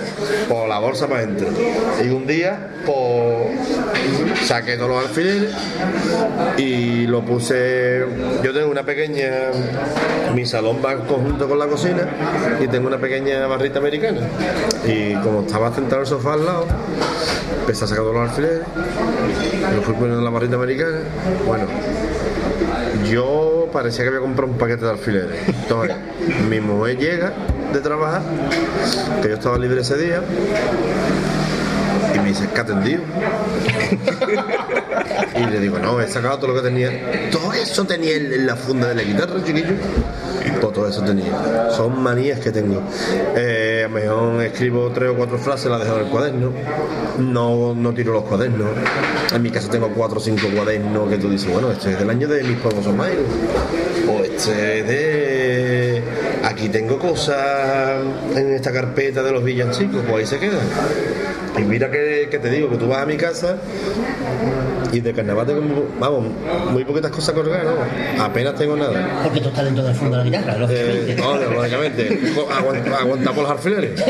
[0.49, 1.49] pues la bolsa para adentro.
[2.05, 5.55] Y un día, pues saqué todos los alfileres
[6.57, 8.05] y lo puse.
[8.43, 9.31] Yo tengo una pequeña.
[10.35, 12.09] Mi salón va conjunto con la cocina
[12.61, 14.21] y tengo una pequeña barrita americana.
[14.87, 16.67] Y como estaba sentado en el sofá al lado,
[17.61, 18.61] empecé a sacar todos los alfileres,
[19.75, 20.99] lo fui poniendo en la barrita americana.
[21.47, 21.67] Bueno,
[23.11, 25.49] yo parecía que había comprado un paquete de alfileres.
[25.49, 25.97] Entonces,
[26.49, 27.33] mi mujer llega
[27.73, 28.23] de trabajar,
[29.23, 30.23] que yo estaba libre ese día,
[32.23, 33.03] me dice, ¿qué ha atendido?
[35.37, 37.31] y le digo, no, he sacado todo lo que tenía.
[37.31, 39.75] Todo eso tenía en la funda de la guitarra, chiquillo.
[40.61, 41.71] Pues todo eso tenía.
[41.71, 42.83] Son manías que tengo.
[43.37, 46.53] Eh, a lo mejor escribo tres o cuatro frases, las dejo en el cuaderno.
[47.19, 48.69] No, no tiro los cuadernos.
[49.33, 52.11] En mi casa tengo cuatro o cinco cuadernos que tú dices, bueno, este es del
[52.11, 56.03] año de mis pueblos son O este es de.
[56.45, 58.01] Aquí tengo cosas
[58.35, 61.32] en esta carpeta de los villancicos, pues ahí se quedan.
[61.59, 63.57] Y mira que, que te digo, que tú vas a mi casa
[64.91, 66.27] y de carnaval tengo, vamos,
[66.71, 68.23] muy poquitas cosas colgadas, ¿no?
[68.25, 69.21] Apenas tengo nada.
[69.23, 71.17] Porque tú estás dentro del fondo de la guitarra, Eh, lógicamente.
[71.23, 72.21] no, lógicamente,
[72.59, 74.03] aguant- aguantamos los alfileres.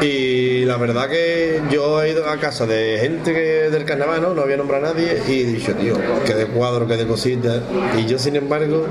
[0.00, 4.34] Y la verdad que yo he ido a casa de gente que del carnaval, ¿no?
[4.34, 5.94] No había nombrado a nadie y he dicho, tío,
[6.26, 7.60] que de cuadro, que de cositas.
[7.96, 8.86] Y yo, sin embargo,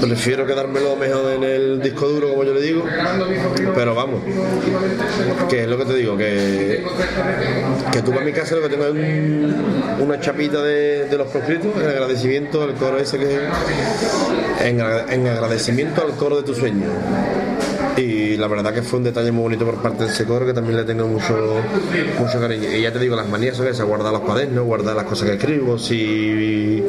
[0.00, 2.84] prefiero quedármelo mejor en el disco duro, como yo le digo.
[3.74, 4.20] Pero vamos,
[5.48, 6.84] que es lo que te digo, que,
[7.92, 9.54] que tú vas a mi casa lo que tengo es un-
[10.00, 13.38] una chapita de, de los proscritos en agradecimiento al coro ese que
[14.64, 16.86] en, en agradecimiento al coro de tu sueño.
[17.96, 20.54] Y la verdad que fue un detalle muy bonito por parte de ese coro que
[20.54, 21.60] también le tengo mucho,
[22.18, 22.70] mucho cariño.
[22.74, 25.34] Y ya te digo, las manías son esas, guardar los cuadernos, guardar las cosas que
[25.34, 25.78] escribo.
[25.78, 26.82] Si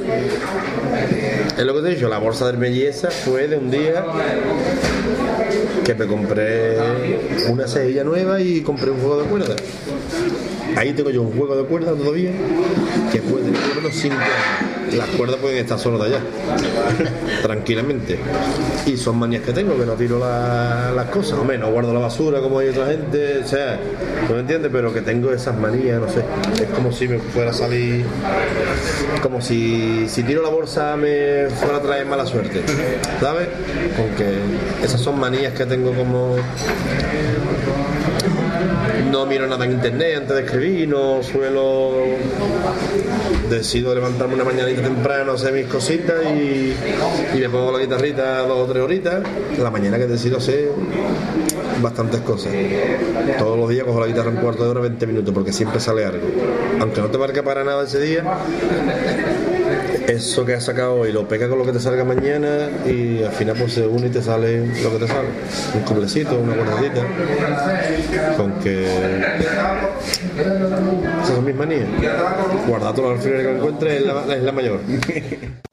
[1.58, 4.06] es lo que te he dicho, la bolsa de belleza fue de un día
[5.84, 6.78] que me compré
[7.50, 9.56] una cejilla nueva y compré un juego de cuerdas.
[10.76, 12.32] Ahí tengo yo un juego de cuerdas todavía
[13.12, 14.96] que puede tener por lo menos cinco años.
[14.98, 16.20] Las cuerdas pueden estar solo de allá,
[17.42, 18.20] tranquilamente.
[18.86, 21.40] Y son manías que tengo, que no tiro la- las cosas.
[21.40, 23.80] Hombre, no guardo la basura como hay otra gente, o sea,
[24.30, 24.70] ¿no me entiendes?
[24.72, 26.24] Pero que tengo esas manías, no sé.
[26.62, 28.06] Es como si me fuera a salir,
[29.24, 32.62] como si, si tiro la bolsa me fuera a traer mala suerte,
[33.20, 33.48] ¿sabes?
[33.98, 36.36] Con que esas son manías que tengo como
[39.14, 41.92] no miro nada en internet antes de escribir, no suelo.
[43.48, 46.74] Decido levantarme una mañanita temprano, hacer mis cositas y,
[47.36, 49.24] y me pongo la guitarrita dos o tres horitas.
[49.60, 50.72] La mañana que decido hacer
[51.80, 52.54] bastantes cosas.
[53.38, 56.06] Todos los días cojo la guitarra un cuarto de hora, 20 minutos, porque siempre sale
[56.06, 56.28] algo.
[56.80, 58.24] Aunque no te marque para nada ese día,
[60.14, 63.32] eso que has sacado hoy lo pega con lo que te salga mañana y al
[63.32, 65.28] final pues se une y te sale lo que te sale.
[65.74, 67.02] Un cublecito, una cuerdecita.
[68.38, 68.86] Con que
[70.40, 71.88] esas son mis manías.
[72.68, 74.80] Guardar todos los alfileres que encuentres es es la mayor.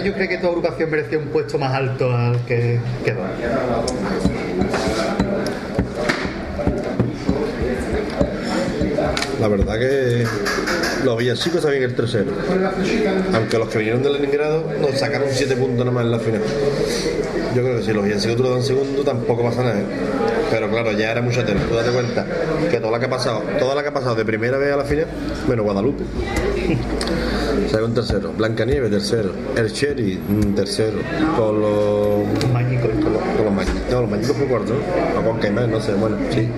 [0.00, 3.20] ¿Qué año cree que tu agrupación merecía un puesto más alto al que quedó?
[9.38, 10.24] La verdad que
[11.04, 12.32] los villancicos también el tercero.
[13.34, 16.42] Aunque los que vinieron de Leningrado nos sacaron 7 puntos nada más en la final.
[17.54, 19.80] Yo creo que si los villancicos tú le dan segundo tampoco pasa nada.
[19.80, 19.84] ¿eh?
[20.50, 21.60] Pero claro, ya era mucha tela.
[21.68, 22.24] Tú date cuenta
[22.70, 24.78] que toda la que ha pasado, toda la que ha pasado de primera vez a
[24.78, 25.08] la final,
[25.46, 26.04] menos Guadalupe.
[27.84, 28.32] Un tercero.
[28.36, 29.32] Blancanieves, tercero.
[29.56, 30.98] El Cherry, un tercero.
[31.36, 32.48] Con los.
[32.52, 32.88] Mágico.
[33.02, 33.80] Con los, con los mañicos.
[33.90, 34.74] No, los mañicos fue cuarto,
[35.24, 35.94] con Caimán, no sé.
[35.94, 36.48] Bueno, sí.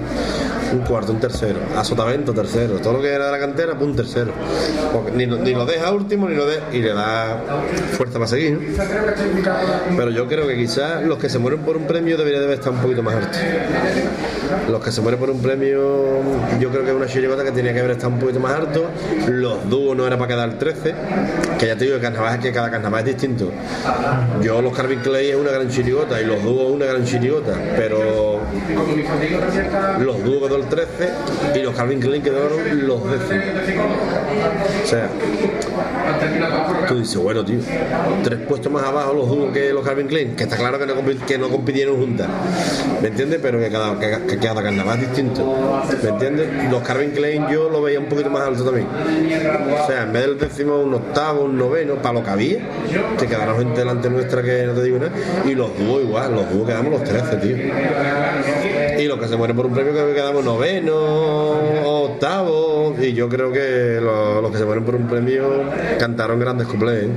[0.72, 1.58] Un cuarto, un tercero.
[1.76, 2.74] A Sotavento, tercero.
[2.78, 4.32] Todo lo que era de la cantera, pues un tercero.
[4.92, 6.62] Porque ni, lo- ni lo deja último, ni lo deja.
[6.72, 7.42] Y le da
[7.92, 9.96] fuerza para seguir, ¿no?
[9.96, 12.72] Pero yo creo que quizás los que se mueren por un premio deberían de estar
[12.72, 13.38] un poquito más altos.
[14.70, 16.20] Los que se mueren por un premio,
[16.60, 18.86] yo creo que es una chirigota que tenía que haber estado un poquito más alto.
[19.28, 20.94] Los dúos no era para quedar 13,
[21.58, 23.50] que ya te digo que carnaval es que cada carnaval es distinto.
[24.42, 28.31] Yo los Carvin Clay es una gran chirigota y los dúos una gran chirigota, pero
[30.00, 31.10] los dúos quedó el 13
[31.54, 33.44] y los Calvin Klein quedaron los décimos.
[34.82, 35.08] O sea,
[36.88, 37.58] tú dices, bueno, tío,
[38.22, 40.94] tres puestos más abajo los dúos que los Calvin Klein, que está claro que no,
[41.26, 42.28] que no compitieron juntas.
[43.00, 43.40] ¿Me entiendes?
[43.42, 45.82] Pero que cada, que, cada carnaval es distinto.
[46.02, 46.70] ¿Me entiendes?
[46.70, 48.86] Los Calvin Klein yo lo veía un poquito más alto también.
[48.86, 52.58] O sea, en vez del décimo, un octavo, un noveno, para lo que había,
[53.18, 55.12] que quedaron gente delante nuestra que no te digo nada.
[55.44, 57.56] Y los dúos igual, los dúos quedamos los 13, tío.
[58.98, 60.94] Y los que se mueren por un premio que quedamos noveno,
[62.04, 62.94] octavo.
[63.00, 65.44] Y yo creo que los, los que se mueren por un premio
[65.98, 67.04] cantaron grandes cuplés.
[67.04, 67.08] ¿eh?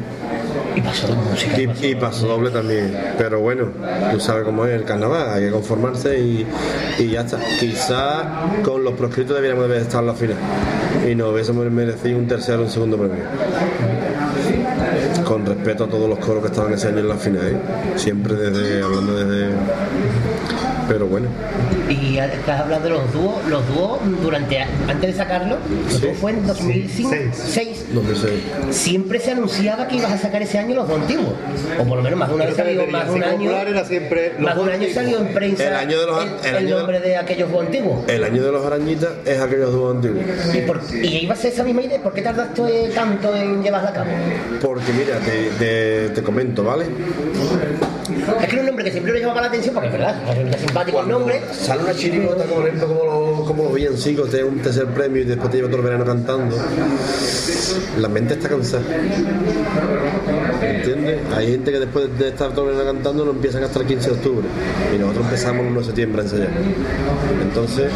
[0.76, 1.62] Y pasó la música.
[1.62, 2.96] Y, y paso doble también.
[3.18, 3.70] Pero bueno,
[4.12, 6.46] tú sabes cómo es el carnaval, hay que conformarse y,
[7.00, 7.40] y ya está.
[7.60, 8.26] Quizás
[8.64, 10.38] con los proscritos deberíamos haber estado en la final.
[11.10, 13.24] Y nos hubiésemos merecido un tercero o un segundo premio.
[15.26, 17.58] Con respeto a todos los coros que estaban ese año en la final, ¿eh?
[17.96, 19.56] siempre desde, hablando desde.
[20.88, 21.28] Pero bueno,
[21.90, 26.02] Y estás hablando de los dúos, los dúos durante antes de sacarlo, los Sí.
[26.08, 27.30] dúos fue en 2005, Seis.
[27.50, 27.86] 6.
[27.94, 28.30] no sé.
[28.72, 31.34] Siempre se anunciaba que ibas a sacar ese año los dos antiguos.
[31.80, 33.34] O por lo menos más de una vez salió, más de un año.
[33.38, 36.24] popular era siempre los Más de un año salió en prensa El año de los-
[36.24, 38.00] el, el el año de- nombre de aquellos dos antiguos.
[38.10, 40.24] El año de los arañitas es aquellos dos antiguos.
[40.54, 43.90] ¿Y, por, y iba a ser esa misma idea, ¿por qué tardaste tanto en llevarla
[43.90, 44.10] a cabo?
[44.62, 46.86] Porque mira, te, te- te comento, ¿vale?
[48.08, 50.58] Es que era un nombre que siempre me llamaba la atención porque es verdad, resulta
[50.60, 51.42] simpático el nombre.
[51.52, 55.26] Sale una chirigota, como por ejemplo, como los, como los villancicos, un tercer premio y
[55.26, 56.56] después te lleva todo el verano cantando.
[58.00, 58.84] La mente está cansada.
[60.62, 61.20] ¿Entiendes?
[61.36, 64.10] Hay gente que después de estar todo el verano cantando no empiezan hasta el 15
[64.10, 64.48] de octubre.
[64.94, 66.50] Y nosotros empezamos el 1 de septiembre a ensayar.
[67.42, 67.92] Entonces,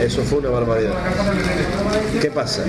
[0.00, 0.92] eso fue una barbaridad.
[2.20, 2.64] ¿Qué pasa?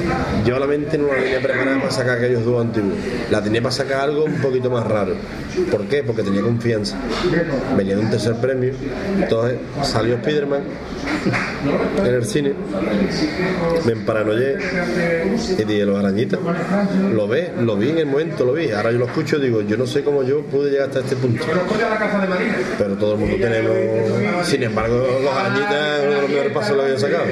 [0.46, 2.94] Yo la mente no la tenía preparada para sacar aquellos dos antiguos.
[3.30, 5.16] La tenía para sacar algo un poquito más raro.
[5.72, 6.04] ¿Por qué?
[6.04, 6.98] Porque tenía confianza.
[7.76, 8.74] Venía de un tercer premio.
[9.20, 10.62] Entonces salió Spiderman
[12.06, 12.54] en el cine.
[13.86, 14.58] Me emparanoyé
[15.58, 16.40] y dije, los arañitas.
[17.14, 18.72] Lo ve, lo vi en el momento, lo vi.
[18.72, 21.16] Ahora yo lo escucho y digo, yo no sé cómo yo pude llegar hasta este
[21.16, 21.44] punto.
[22.78, 24.48] Pero todo el mundo tenemos.
[24.48, 27.24] Sin embargo, los arañitas uno de los mejores pasos que había sacado.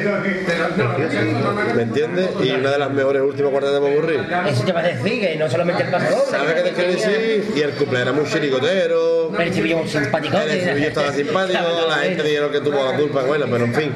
[1.76, 2.30] ¿Me entiendes?
[2.44, 4.18] Y una de las mejores últimas cuartas de Bobburri.
[4.48, 6.32] Eso te va a decir que no solamente el paso doble.
[6.32, 7.54] ¿Sabes qué te quiero decir?
[7.56, 9.36] Y el cumple era muy chiricotero.
[9.38, 10.38] El estribillo muy simpático.
[10.38, 13.92] El estribillo estaba simpático, la gente dijeron que tuvo la culpa, bueno, pero en fin,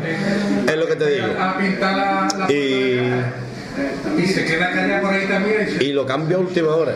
[0.67, 1.28] es lo que te digo.
[2.49, 3.49] Y,
[4.17, 5.67] y se queda por ahí también.
[5.80, 6.93] y lo cambio a última hora.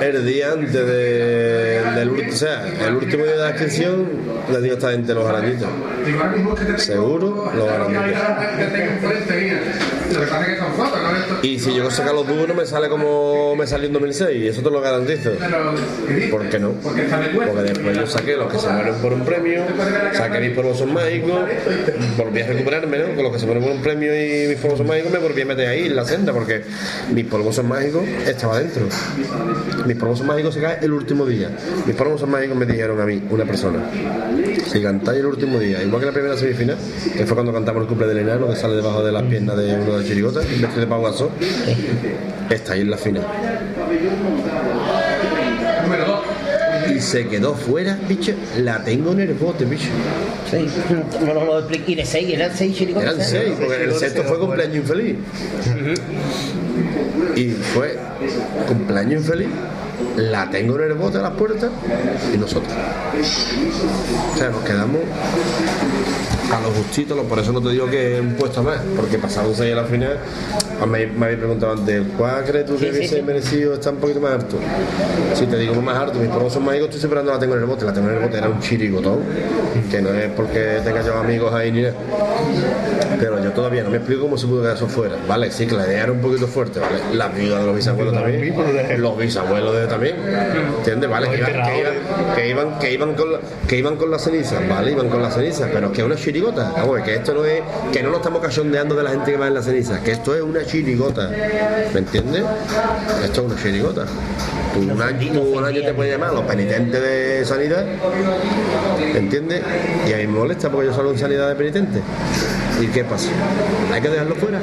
[0.00, 4.06] El día antes de, del ulti- o sea, el último día de la inscripción,
[4.52, 5.68] le digo a esta gente los arañitos.
[6.76, 8.10] Seguro, lo Claro, harán.
[8.12, 9.60] ya te tengo enfrente, mira.
[10.12, 11.16] Lo que pasa es que son fotos, ¿no?
[11.16, 14.36] Esto- Y si yo sacar los dúos no me sale como me salió en 2006,
[14.40, 15.32] y eso te lo garantizo.
[16.30, 16.72] ¿Por qué no?
[16.82, 19.62] Porque después yo saqué los que se mueren por un premio,
[20.12, 21.40] saqué mis son mágicos,
[22.16, 23.14] volví a recuperarme, ¿no?
[23.14, 25.46] Con los que se mueren por un premio y mis polvos son me volví a
[25.46, 26.62] meter ahí en la senda, porque
[27.12, 28.86] mis polvos mágicos estaba dentro.
[29.86, 31.50] Mis polvos mágicos se cae el último día.
[31.86, 33.90] Mis polvos mágicos me dijeron a mí, una persona,
[34.66, 36.76] si cantáis el último día, igual que la primera semifinal,
[37.16, 39.74] que fue cuando cantamos el cumple del enano, que sale debajo de las piernas de
[39.74, 41.30] uno de las chirigotas, vestido de Pau Gasol,
[42.50, 43.26] estáis en la final.
[46.96, 48.32] Y se quedó fuera, bicho.
[48.58, 49.88] La tengo en el bote, bicho.
[50.50, 50.66] Sí,
[51.20, 53.12] no, no, no, y de 6, eran 6 chiricotes.
[53.12, 55.16] Eran seis, porque el sexto fue cumpleaños infeliz.
[57.34, 57.98] Y fue
[58.66, 59.48] cumpleaños infeliz,
[60.16, 61.70] la tengo en el bote a las puertas
[62.32, 62.72] y nosotros.
[64.32, 65.00] O sea, nos quedamos
[66.52, 69.72] a los justitos, por eso no te digo que un puesto más, porque pasaron seis
[69.72, 70.18] a la final
[70.80, 73.22] Ah, Me, me habéis preguntado antes, ¿cuál crees tú que sí, hubiese sí.
[73.22, 74.58] merecido estar un poquito más alto?
[75.34, 77.60] Si te digo más alto, mis pruebas son más hijos, estoy separando la tengo en
[77.60, 77.86] el bote.
[77.86, 79.20] La tengo en el bote era un chirigotón,
[79.90, 81.94] que no es porque tenga yo amigos ahí ni nada.
[83.18, 85.16] Pero yo todavía no me explico cómo se pudo quedar eso fuera.
[85.28, 86.98] Vale, sí, que la idea era un poquito fuerte, ¿vale?
[87.14, 89.00] La viuda de los bisabuelos también.
[89.00, 90.16] Los bisabuelos de también.
[90.78, 91.10] ¿Entiendes?
[91.10, 91.94] Vale, que iban, que iban,
[92.34, 94.92] que iban, que iban con la, que iban con las cenizas, ¿vale?
[94.92, 96.72] Iban con las cenizas, pero que es una chirigota.
[96.76, 97.62] Vamos, que esto no es,
[97.92, 100.34] que no nos estamos cachondeando de la gente que va en las cenizas, que esto
[100.34, 101.30] es una chirigota.
[101.92, 102.44] ¿Me entiendes?
[103.24, 104.06] Esto es una chirigota.
[104.74, 107.84] Tú un año, tú un año te puedes llamar los penitentes de sanidad,
[109.12, 109.62] ¿me entiendes?
[110.06, 112.00] Y a mí me molesta porque yo salgo en sanidad de penitente.
[112.80, 113.30] ¿Y qué pasa?
[113.92, 114.60] Hay que dejarlo fuera.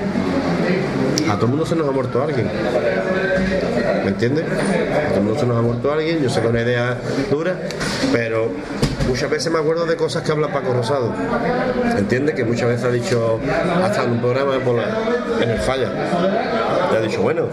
[1.29, 2.49] A todo el mundo se nos ha muerto alguien.
[4.03, 4.45] ¿Me entiendes?
[4.45, 6.21] A todo el mundo se nos ha muerto alguien.
[6.21, 6.97] Yo sé que es una idea
[7.31, 7.55] dura,
[8.11, 8.49] pero
[9.07, 11.13] muchas veces me acuerdo de cosas que habla Paco Rosado.
[11.97, 12.35] ¿Entiendes?
[12.35, 13.39] Que muchas veces ha dicho,
[13.83, 14.55] hasta en un programa
[15.41, 15.89] en el falla.
[16.91, 17.47] Le ha dicho, bueno,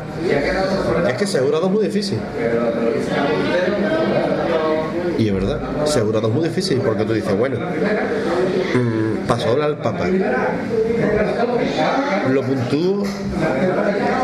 [1.08, 2.18] es que segurado es muy difícil.
[5.18, 7.58] Y es verdad, segurado es muy difícil porque tú dices, bueno,
[8.74, 10.06] mm, pasó ahora al Papa.
[12.30, 13.04] Lo puntúo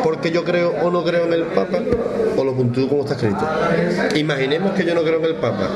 [0.02, 1.78] porque yo creo o no creo en el Papa
[2.36, 3.46] o lo puntúo como está escrito.
[4.14, 5.68] Imaginemos que yo no creo en el Papa.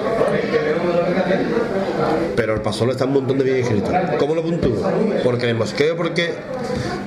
[2.37, 3.91] Pero el pasolo está un montón de bien escrito.
[4.19, 4.91] ¿Cómo lo puntúo?
[5.25, 6.35] Porque me mosqueo, porque.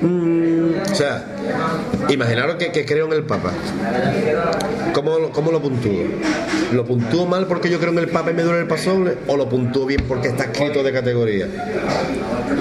[0.00, 1.24] mm, o sea,
[2.08, 3.50] imaginaros que, que creo en el Papa.
[4.92, 6.04] ¿Cómo, ¿Cómo lo puntúo?
[6.72, 9.16] ¿Lo puntúo mal porque yo creo en el Papa y me duele el pasoble?
[9.26, 11.48] ¿O lo puntúo bien porque está escrito de categoría?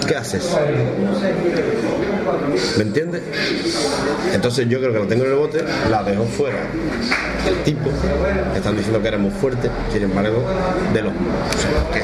[0.08, 0.56] ¿Qué haces?
[2.78, 3.22] ¿Me entiendes?
[4.34, 6.60] Entonces yo creo que lo tengo en el bote, la dejo fuera.
[7.48, 7.90] El tipo,
[8.56, 10.44] están diciendo que era muy fuerte, sin embargo,
[10.94, 11.14] de los.
[11.94, 12.02] que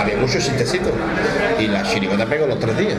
[0.00, 0.92] había muchos chistecitos.
[1.60, 2.98] Y la chirigota pegó los tres días.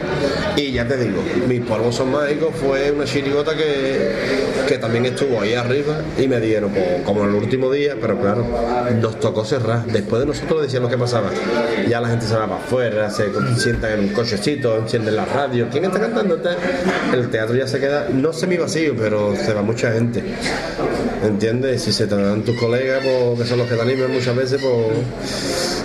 [0.55, 4.11] Y ya te digo, mis polvos son mágicos fue una chirigota que,
[4.67, 8.19] que también estuvo ahí arriba y me dieron, pues, como en el último día, pero
[8.19, 8.45] claro,
[9.01, 9.85] nos tocó cerrar.
[9.85, 11.29] Después de nosotros decían lo que pasaba.
[11.87, 15.67] Ya la gente se va para afuera, se sientan en un cochecito, encienden la radio.
[15.71, 16.37] ¿Quién está cantando?
[17.13, 20.23] El teatro ya se queda, no semi vacío, pero se va mucha gente.
[21.23, 21.83] ¿Entiendes?
[21.83, 24.61] Si se te dan tus colegas, pues, que son los que te animan muchas veces,
[24.61, 25.83] pues.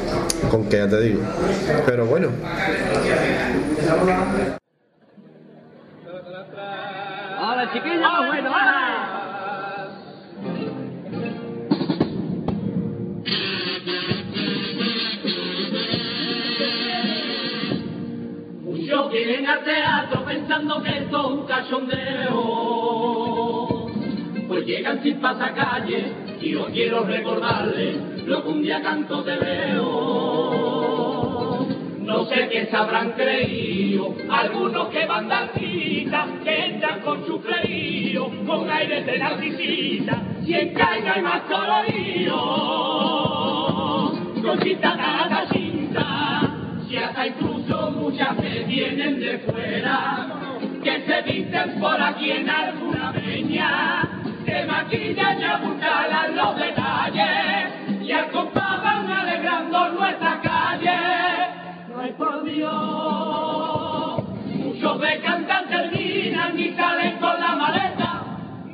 [0.50, 1.20] Con que ya te digo.
[1.86, 2.28] Pero bueno,
[20.70, 21.46] pensando que esto
[21.90, 22.30] es.
[24.48, 30.66] Pues llegan sin pasacalle y yo quiero recordarles lo que un día canto te veo.
[32.00, 37.40] No sé qué se habrán creído, algunos que van darcita, que entran con su
[38.46, 42.36] con aires de narcisita, y en caña hay más colorido.
[44.42, 46.50] Cosita nada cinta,
[46.88, 50.49] si hasta incluso muchas que vienen de fuera,
[50.82, 54.08] que se visten por aquí en alguna peña,
[54.44, 58.30] se maquillan y apuntalan los detalles, y al
[59.12, 60.98] alegrando nuestra calle.
[61.98, 64.22] Ay, por Dios,
[64.54, 68.22] muchos de cantan terminan y salen con la maleta,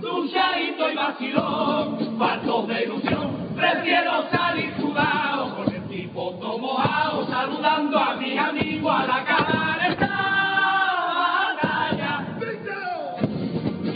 [0.01, 7.99] duchadito y vacilón, faltos de ilusión, prefiero salir jugado con el tipo todo mojado, saludando
[7.99, 9.86] a mis amigos a la cara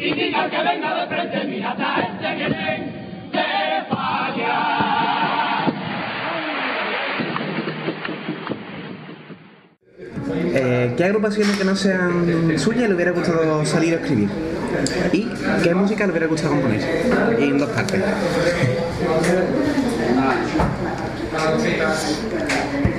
[0.00, 2.90] Y digan que venga de frente, mira, hasta este que ven
[3.32, 5.66] de falla.
[10.54, 14.30] Eh, ¿Qué agrupaciones que no sean suyas le hubiera gustado salir a escribir?
[15.12, 15.28] ¿Y
[15.62, 16.80] qué música le hubiera gustado componer?
[17.38, 18.00] Y en dos partes.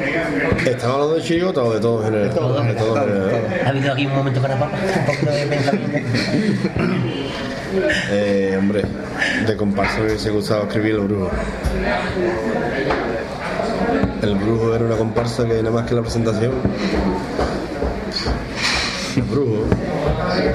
[0.66, 2.30] ¿estamos hablando de chirigota o de todo en general?
[2.30, 3.62] De todo, en general.
[3.66, 5.98] Ha habido aquí un momento para papá, un poquito de pensamiento.
[8.10, 8.84] Eh, hombre,
[9.48, 11.32] de comparsa me hubiese gustado escribir El Brujo.
[14.22, 16.52] El Brujo era una comparsa que nada más que la presentación.
[19.16, 19.66] El Brujo,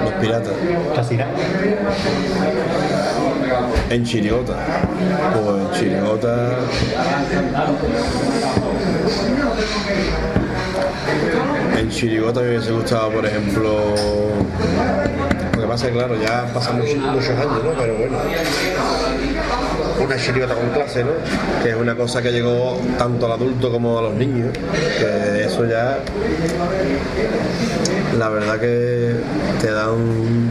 [0.04, 0.52] los piratas.
[3.90, 4.56] En Chirigota.
[5.32, 6.50] Pues en Chirigota.
[11.78, 13.94] En Chirigota me hubiese gustado, por ejemplo.
[15.54, 17.72] Lo que pasa es claro, ya pasan muchos, muchos años, ¿no?
[17.78, 18.18] Pero bueno.
[20.04, 21.10] Una chirigota con clase, ¿no?
[21.62, 24.52] Que es una cosa que llegó tanto al adulto como a los niños.
[24.98, 25.98] Que eso ya.
[28.18, 29.14] La verdad que
[29.60, 30.50] te da un.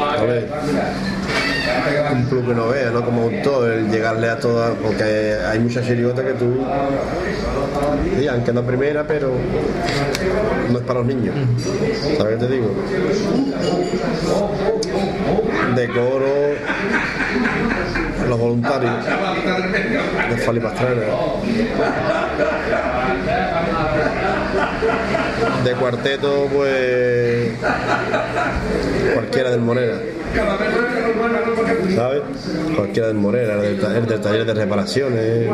[0.00, 0.48] a ver,
[2.12, 3.04] un plus que no vea, ¿no?
[3.04, 6.64] Como autor, el llegarle a todas, porque hay muchas chirigotas que tú,
[8.18, 9.32] sí, aunque no primera, pero
[10.70, 11.34] no es para los niños,
[12.16, 12.70] ¿sabes qué te digo?
[15.74, 16.54] De coro,
[18.28, 18.92] los voluntarios
[20.30, 21.02] de Fali Pastrana.
[25.64, 27.50] De cuarteto, pues
[29.14, 29.98] cualquiera del Morera.
[31.94, 32.22] ¿Sabes?
[32.76, 35.48] Cualquiera del Morera, el del, ta- el del taller de reparaciones.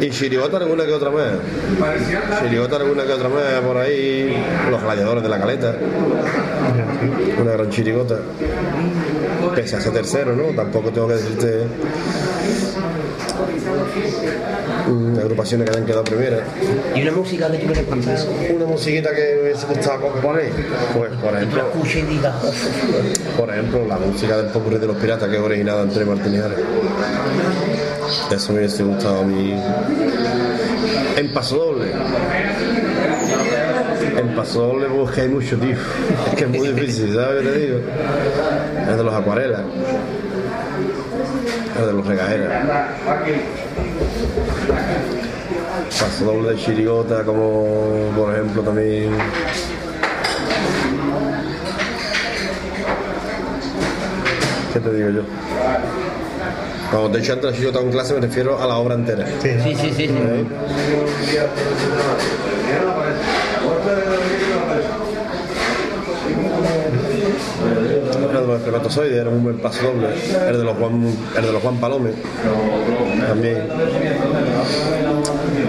[0.00, 2.40] Y chirigota alguna que otra más.
[2.42, 4.36] Chirigota alguna que otra más por ahí.
[4.70, 5.76] Los gladiadores de la caleta.
[7.40, 8.16] Una gran chirigota.
[9.54, 10.44] Pese a ser tercero, ¿no?
[10.56, 11.66] Tampoco tengo que decirte
[14.88, 16.40] mm, agrupaciones que hayan quedado primeras.
[16.94, 18.28] Y una música que tú me recomiendas.
[18.54, 20.50] Una musiquita que me hubiese gustado componer,
[20.96, 24.96] pues por ejemplo, escuches y digas, "Uf, por ejemplo, la música del Popurrí de los
[24.96, 26.44] Piratas que es originada de Antonio Martínez.
[28.30, 29.54] Eso me hubiese gustado a mí.
[31.16, 31.86] En paso doble.
[34.18, 35.76] En paso doble pues que hay mucho, tío.
[36.30, 37.78] Es que es muy difícil, ¿sabes te digo?
[38.90, 39.62] Es de los acuarelas.
[41.80, 42.64] Es de los regajeras.
[46.00, 49.10] Paso doble de chirigota, como por ejemplo también.
[54.72, 55.22] ¿Qué te digo yo?
[56.90, 59.26] Cuando te he dicho antes la chirigota en clase me refiero a la obra entera.
[59.40, 59.92] Sí, sí, sí.
[59.94, 60.04] sí.
[60.10, 60.44] ¿Eh?
[68.14, 70.08] El de los espermatozoides era un buen paso doble.
[70.48, 72.10] El de los Juan, el de los Juan Palome.
[73.20, 73.58] También.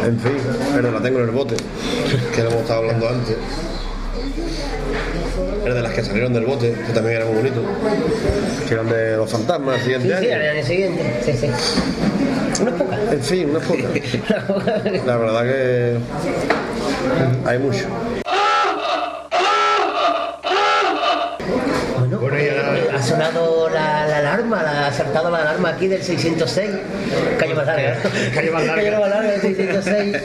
[0.05, 0.31] En fin,
[0.75, 1.55] el de la tengo en el bote,
[2.33, 3.37] que lo hemos estado hablando antes.
[5.65, 7.61] El de las que salieron del bote, que también era muy bonito.
[8.67, 10.35] Que eran de los fantasmas, Sí, siguiente sí, año.
[10.35, 11.21] al año siguiente.
[11.25, 11.47] Sí, sí.
[12.61, 12.99] Unas pocas.
[13.11, 13.85] En fin, unas pocas.
[15.05, 15.97] La verdad que
[17.45, 17.85] hay mucho.
[22.21, 23.54] Bueno, eh, ha sonado
[25.15, 26.71] saltado la alarma aquí del 606.
[27.39, 27.97] Calle más larga.
[28.33, 28.83] Calle más larga.
[28.83, 30.17] Calle más larga del 606.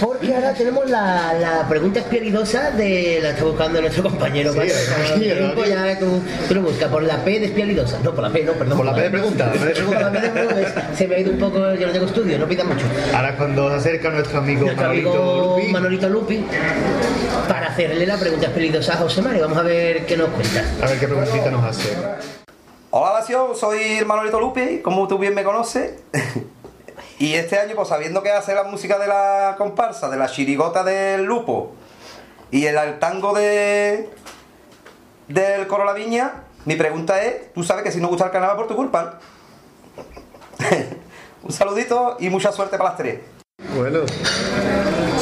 [0.00, 4.52] Porque ahora tenemos la, la pregunta espialidosa de la está buscando nuestro compañero.
[4.52, 5.70] Sí, tiempo, sí.
[5.70, 8.00] ya tú, tú lo buscas por la P de espialidosa.
[8.02, 8.78] No, por la P, no, perdón.
[8.78, 10.90] Por la P de pregunta, la P de la P de pregunta.
[10.96, 12.84] Se me ha ido un poco, yo no tengo estudio, no pida mucho.
[13.14, 15.72] Ahora cuando se acerca nuestro amigo nuestro Manolito amigo Lupi.
[15.72, 16.44] Manolito Lupi
[17.48, 19.42] para hacerle la pregunta espialidosa a José Mario.
[19.42, 20.64] Vamos a ver qué nos cuenta.
[20.82, 22.45] A ver qué preguntita nos hace.
[22.98, 26.00] Hola Nación, soy Manolito Lupi, como tú bien me conoces.
[27.18, 30.82] y este año, pues sabiendo que hace la música de la comparsa, de la chirigota
[30.82, 31.74] del lupo
[32.50, 34.08] y el tango de
[35.28, 38.56] del coro La Viña, mi pregunta es, tú sabes que si no gusta el carnaval
[38.56, 39.18] por tu culpa.
[41.42, 43.20] Un saludito y mucha suerte para las tres.
[43.76, 44.06] Bueno,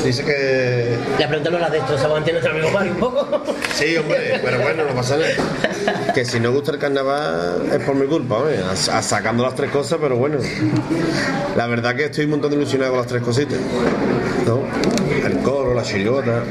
[0.08, 0.96] dice que.
[1.18, 3.42] La pregunta no la destrozamos ante nuestro amigo Mario un poco.
[3.74, 6.12] Sí, hombre, pero bueno, no pasa nada.
[6.14, 9.54] Que si no gusta el carnaval es por mi culpa, hombre, a- a- sacando las
[9.54, 10.38] tres cosas, pero bueno.
[11.56, 13.58] La verdad que estoy un montón de ilusionado con las tres cositas.
[14.46, 14.60] ¿no?
[15.26, 16.42] El coro, la chirigota,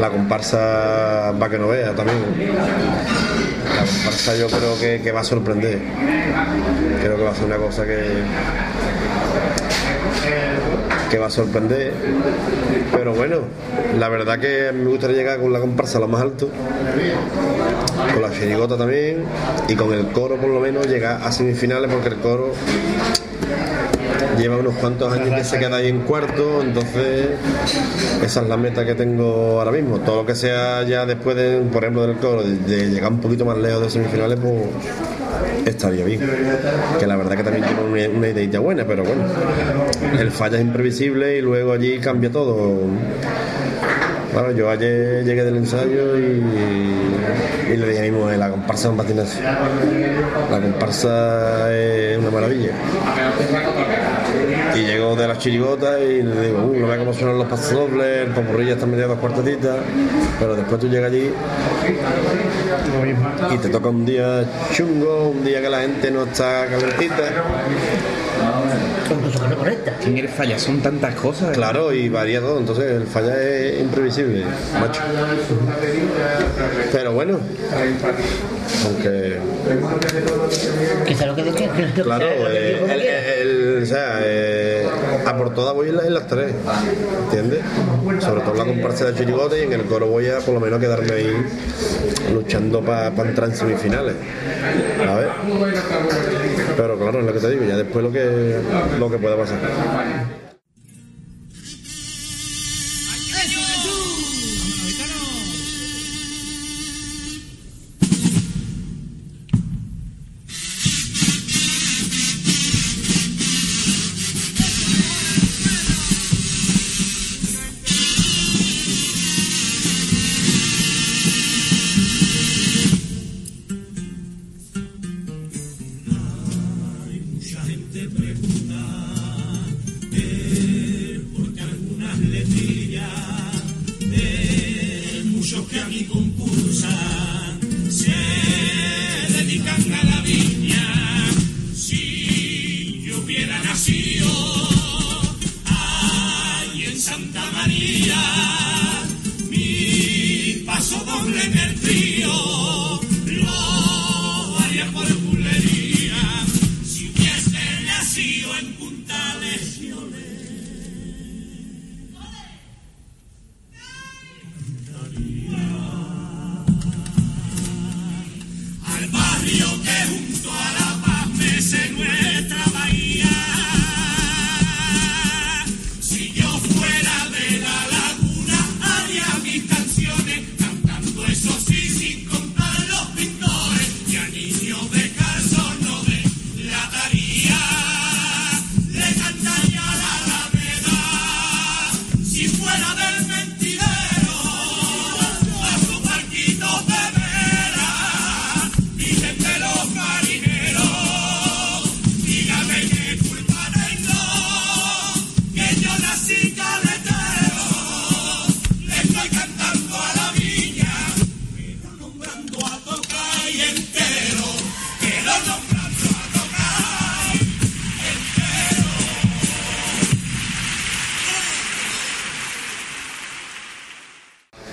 [0.00, 2.18] la comparsa va que no vea también.
[3.74, 5.78] La comparsa yo creo que, que va a sorprender.
[7.02, 8.22] Creo que va a ser una cosa que
[11.10, 11.92] que va a sorprender.
[12.92, 13.38] Pero bueno,
[13.98, 16.48] la verdad que me gustaría llegar con la comparsa a lo más alto,
[18.12, 19.24] con la chirigota también,
[19.68, 22.52] y con el coro por lo menos llegar a semifinales porque el coro
[24.38, 27.28] lleva unos cuantos años que se queda ahí en cuarto, entonces
[28.22, 29.98] esa es la meta que tengo ahora mismo.
[30.00, 33.20] Todo lo que sea ya después, de, por ejemplo, del coro, de, de llegar un
[33.20, 34.62] poquito más lejos de semifinales, pues
[35.66, 36.20] estaría bien.
[36.98, 39.24] Que la verdad que también tiene una, una ideita buena, pero bueno,
[40.18, 42.78] el falla es imprevisible y luego allí cambia todo.
[44.34, 46.42] Bueno, yo ayer llegué del ensayo y,
[47.72, 49.38] y le dije a mi mujer, la comparsa un patinazo.
[50.50, 52.72] La comparsa es una maravilla.
[54.74, 57.72] Y llego de las chirigotas y le digo, uh, no ve cómo suenan los pasos
[57.72, 59.76] dobles, el popurrí ya está medio dos cuartetitas,
[60.38, 61.30] pero después tú llegas allí
[63.52, 67.22] y te toca un día chungo, un día que la gente no está calentita.
[69.54, 70.08] Incluso que no conecta.
[70.08, 71.52] En el falla son tantas cosas.
[71.56, 74.44] Claro, y varía todo, entonces el falla es imprevisible,
[74.80, 75.00] macho.
[76.92, 77.38] Pero bueno,
[78.86, 79.36] Aunque,
[81.26, 81.42] lo que
[82.02, 84.86] claro, eh, el- o sea, eh,
[85.36, 86.52] por todas voy en las, en las tres,
[87.24, 87.60] ¿entiendes?
[88.20, 90.80] Sobre todo la comparsa de Chirigote y en el coro voy a por lo menos
[90.80, 91.32] quedarme ahí
[92.32, 94.14] luchando para entrar en semifinales.
[94.98, 95.28] Ver.
[96.76, 98.58] Pero claro, es lo que te digo, ya después lo que,
[98.98, 99.58] lo que pueda pasar.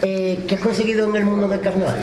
[0.04, 1.98] Eh, ¿Qué has conseguido en el mundo del carnaval?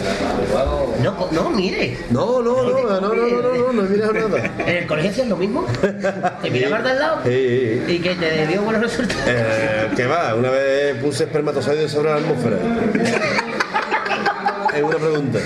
[1.03, 1.99] No, no, mire.
[2.11, 4.53] No, no, no, no, no, no, no, no, no he mirado nada.
[4.59, 5.67] ¿En el colegio hacías lo mismo?
[6.43, 7.21] ¿Te mirabas de al lado?
[7.25, 7.93] Sí, sí.
[7.95, 9.23] ¿Y que te dio buenos resultados?
[9.27, 10.35] Eh, ¿Qué va?
[10.35, 12.57] Una vez puse espermatozoides sobre la atmósfera.
[14.77, 15.39] Es una pregunta.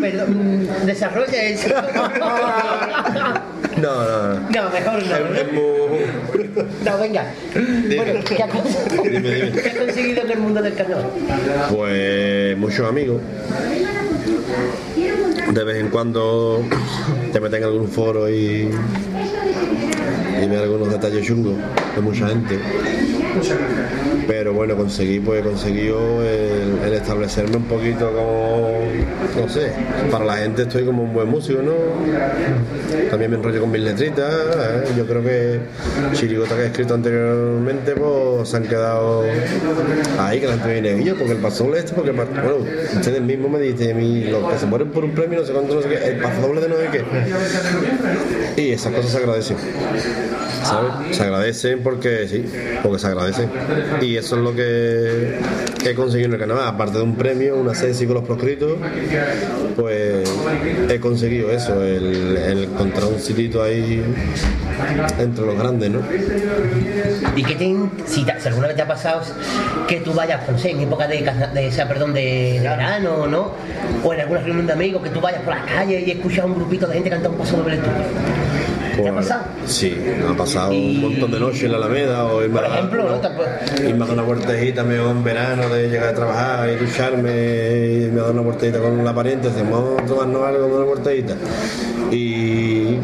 [0.00, 1.68] Perdón, desarrolla eso.
[3.80, 4.50] No, no, no.
[4.50, 6.90] No, mejor no.
[6.90, 7.24] No, venga.
[7.54, 9.52] Bueno, ¿qué has, cons- Dime, dime.
[9.62, 11.06] ¿qué has conseguido en el mundo del carnaval?
[11.74, 13.20] Pues muchos amigos.
[15.52, 16.62] De vez en cuando
[17.32, 18.70] te meten en algún foro y,
[20.38, 21.54] ven algunos detalles chungos
[21.94, 22.58] de mucha gente.
[24.26, 28.78] Pero bueno, conseguí, pues el, establecerme un poquito como,
[29.36, 29.72] no sé,
[30.10, 31.72] para la gente estoy como un buen músico, ¿no?
[33.10, 34.32] También me enrollo con mis letritas.
[34.32, 34.84] ¿eh?
[34.96, 35.60] Yo creo que
[36.12, 39.24] chirigotas que he escrito anteriormente, pues se han quedado
[40.18, 42.56] ahí, que la gente viene, porque el paso doble este, porque el bueno,
[42.96, 45.74] ustedes mismos me dicen, mí, los que se mueren por un premio, no sé cuánto,
[45.74, 48.62] no sé qué, el paso doble de no sé qué.
[48.62, 49.56] Y esas cosas se agradecen.
[50.62, 51.16] ¿Sabes?
[51.16, 52.44] Se agradecen porque sí,
[52.82, 53.50] porque se agradecen.
[54.00, 55.38] Y eso es lo que
[55.84, 58.72] he conseguido en el carnaval, aparte de un premio, una sesi con los proscritos,
[59.76, 60.28] pues
[60.88, 64.02] he conseguido eso, el, el encontrar un sitito ahí
[65.18, 66.00] entre los grandes, ¿no?
[67.36, 67.74] ¿Y qué te,
[68.06, 69.20] si, te- si alguna vez te ha pasado
[69.86, 71.22] que tú vayas, no sé, en época de,
[71.54, 73.52] de, o sea, perdón, de, de verano, ¿no?
[74.04, 76.46] O en alguna reunión de amigos, que tú vayas por la calle y escuchas a
[76.46, 77.90] un grupito de gente cantar un paso doble tuyo.
[79.02, 79.42] ¿Te ha pasado?
[79.66, 82.68] Sí, me ha pasado un montón de noches en la Alameda o irme Por a
[82.78, 83.16] ejemplo, ¿no?
[83.20, 83.48] Tampoco-
[83.78, 88.10] irme a dar una vueltecita medio en verano de llegar a trabajar y ducharme y
[88.12, 91.34] me a dar una vueltecita con la pariente, decimos, vamos a tomarnos algo, una vueltecita.
[92.10, 92.98] Y,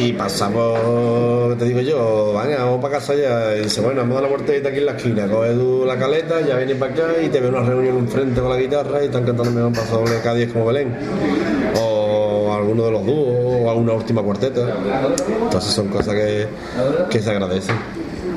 [0.00, 3.56] y pasamos, te digo yo, venga, vamos para casa ya.
[3.56, 5.96] Y dice, bueno, vamos a dar la vueltecita aquí en la esquina, coge tú la
[5.98, 9.06] caleta, ya vienes para acá y te veo una reunión enfrente con la guitarra y
[9.06, 10.94] están cantando el paso doble día como Belén.
[11.80, 11.93] O
[12.64, 14.76] alguno de los dúos, o alguna última cuarteta.
[15.42, 16.48] Entonces son cosas que,
[17.10, 17.76] que se agradecen.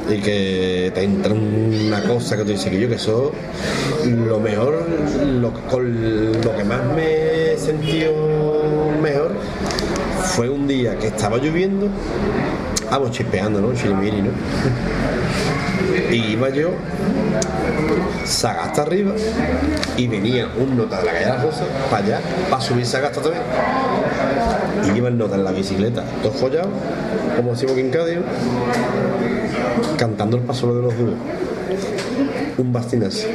[0.09, 3.33] Y que te entra una cosa que tú dices que yo que eso
[4.05, 4.85] lo mejor,
[5.25, 8.13] lo, con lo que más me he sentido
[9.01, 9.31] mejor
[10.23, 11.87] fue un día que estaba lloviendo,
[12.89, 13.73] vamos chispeando, ¿no?
[13.73, 14.29] Chirimiri, ¿no?
[16.11, 16.69] Y iba yo,
[18.23, 19.13] saga hasta arriba,
[19.97, 23.07] y venía un nota de la calle de la Rosa para allá, para subir saga
[23.07, 23.43] hasta también.
[24.85, 26.69] Y el nota en la bicicleta, todo follado,
[27.35, 28.17] como decimos aquí en Cádiz,
[29.97, 31.15] cantando el paso de los duros.
[32.57, 33.27] Un bastinazo.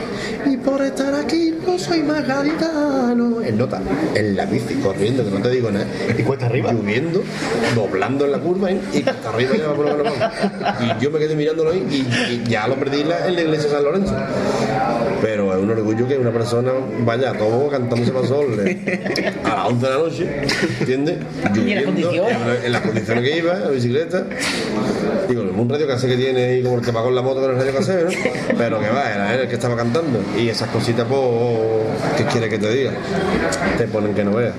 [0.46, 3.40] Y por estar aquí no soy más gaditano.
[3.40, 3.80] El nota,
[4.16, 5.86] en la bici, corriendo, que no te digo nada.
[6.18, 6.72] Y cuesta arriba.
[6.72, 7.22] Lloviendo,
[7.76, 8.80] doblando en la curva ¿eh?
[8.92, 10.18] y cuesta arriba ya va por que vamos.
[10.80, 13.40] Y yo me quedé mirándolo ahí y, y ya lo perdí en la- en la
[13.42, 14.12] iglesia de San Lorenzo.
[15.22, 16.72] Pero es un orgullo que una persona
[17.04, 18.78] vaya a todo cantando ese paso doble
[19.44, 20.26] a las 11 de la noche,
[20.80, 21.18] ¿entiendes?
[21.54, 24.26] Lloviendo, en, en las condiciones que iba, en la bicicleta.
[25.28, 27.40] Y con un radio casé que tiene y como el que va con la moto
[27.40, 28.10] con el radio casé, ¿no?
[28.58, 30.18] Pero que va, era él el que estaba cantando.
[30.36, 31.22] Y esas cositas, pues,
[32.16, 32.90] ¿qué quiere que te diga?
[33.78, 34.54] Te ponen que no veas.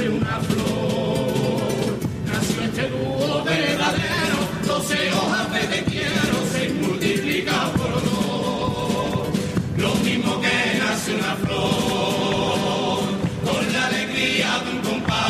[0.00, 1.98] Nace una flor.
[2.32, 9.28] Nació este dúo verdadero, doce hojas de te quiero, se multiplica por dos.
[9.76, 13.00] Lo mismo que nace una flor,
[13.44, 15.20] con la alegría de un compás.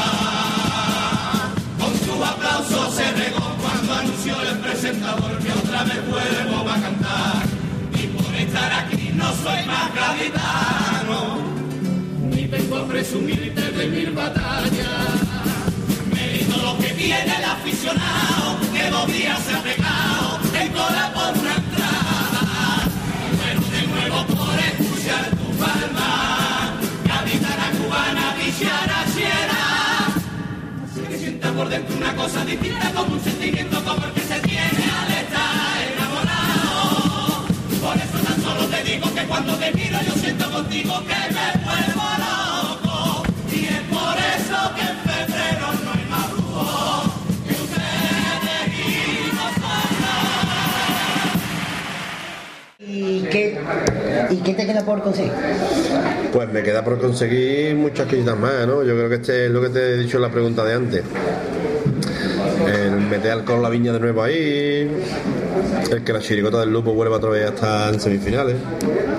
[1.78, 7.42] Con su aplauso se regó cuando anunció el presentador que otra vez vuelvo a cantar.
[7.94, 11.38] Y por estar aquí no soy más gaditano,
[12.30, 14.39] ni vengo a presumirte de mil batallas.
[17.00, 22.84] Tiene el aficionado, que dos días se ha pegado en cola por una entrada.
[23.40, 26.76] Pero de nuevo por escuchar tu palma,
[27.06, 29.60] gaditana cubana, viciana, siera
[31.08, 34.84] que sienta por dentro una cosa distinta como un sentimiento como el que se tiene
[35.00, 37.46] al estar enamorado.
[37.80, 41.64] Por eso tan solo te digo que cuando te miro yo siento contigo que me
[41.64, 43.22] vuelvo loco.
[43.50, 45.09] Y es por eso que
[53.10, 53.58] ¿Y qué,
[54.30, 55.32] ¿Y qué te queda por conseguir?
[56.32, 58.84] Pues me queda por conseguir muchas cositas más, ¿no?
[58.84, 61.02] Yo creo que este es lo que te he dicho en la pregunta de antes.
[62.72, 64.88] El meter alcohol la viña de nuevo ahí,
[65.90, 68.54] el que la chirigota del lupo vuelva otra vez a estar en semifinales,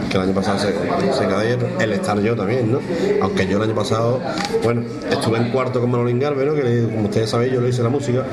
[0.09, 2.79] que el año pasado se, se cayeron, el estar yo también, ¿no?
[3.21, 4.21] Aunque yo el año pasado,
[4.63, 6.53] bueno, estuve en cuarto con Manolín Garbe, ¿no?
[6.53, 8.23] Que le- como ustedes sabéis, yo le hice la música.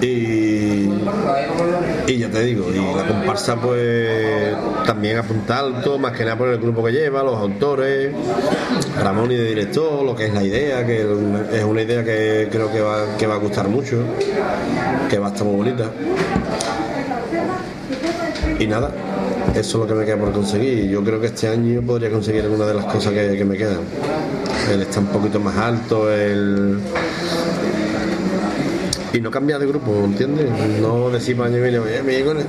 [0.00, 0.88] Y,
[2.06, 4.54] y ya te digo, y la comparsa pues
[4.86, 8.12] también apunta alto, más que nada por el grupo que lleva, los autores,
[9.02, 11.00] Ramón y de director, lo que es la idea, que
[11.52, 13.98] es una idea que creo que va, que va a gustar mucho,
[15.10, 15.90] que va a estar muy bonita.
[18.58, 18.92] Y nada,
[19.54, 20.88] eso es lo que me queda por conseguir.
[20.88, 23.80] Yo creo que este año podría conseguir alguna de las cosas que, que me quedan.
[24.70, 26.78] El estar un poquito más alto, el
[29.12, 30.46] y no cambiar de grupo, ¿entiendes?
[30.80, 32.46] No decir para año viene, oye, me llego en el-".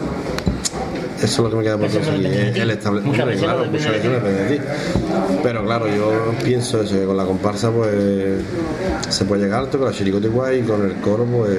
[1.22, 2.54] Eso es lo que me queda por conseguir.
[2.54, 2.60] ti.
[2.62, 3.02] El estable...
[3.02, 4.64] Muchas Hombre, veces no claro, muchas veces depende de ti.
[5.44, 8.42] Pero claro, yo pienso eso, que con la comparsa pues
[9.10, 11.52] se puede llegar alto, con la chiricota igual y con el coro pues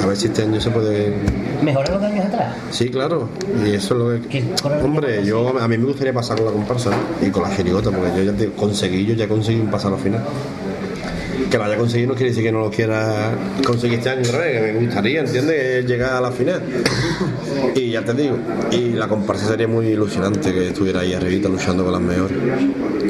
[0.00, 1.12] a ver si este año se puede...
[1.60, 2.54] ¿Mejorar los años atrás?
[2.70, 3.28] Sí, claro,
[3.66, 4.44] y eso es lo que...
[4.84, 6.90] Hombre, yo a mí me gustaría pasar con la comparsa
[7.20, 9.98] y con la chirigota, porque yo ya te conseguí, yo ya conseguí un pasar al
[9.98, 10.22] final.
[11.50, 13.30] Que lo haya conseguido no quiere decir que no lo quiera
[13.64, 15.86] conseguir este año otra que me gustaría, ¿entiendes?
[15.86, 16.62] Llegar a la final.
[17.74, 18.36] Y ya te digo,
[18.70, 22.36] y la comparsa sería muy ilusionante que estuviera ahí arribita luchando con las mejores.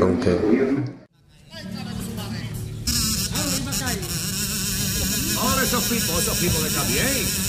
[0.00, 0.36] Aunque
[5.40, 7.47] Ahora esos pipos, esos pipos de bien.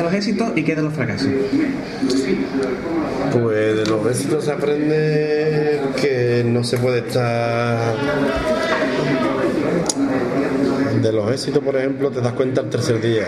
[0.00, 1.28] De los éxitos y qué de los fracasos?
[3.32, 7.94] Pues de los éxitos se aprende que no se puede estar.
[11.02, 13.26] De los éxitos, por ejemplo, te das cuenta el tercer día.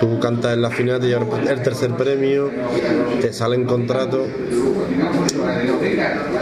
[0.00, 2.50] Tú cantas en la final, te llevas el tercer premio,
[3.20, 4.26] te salen contratos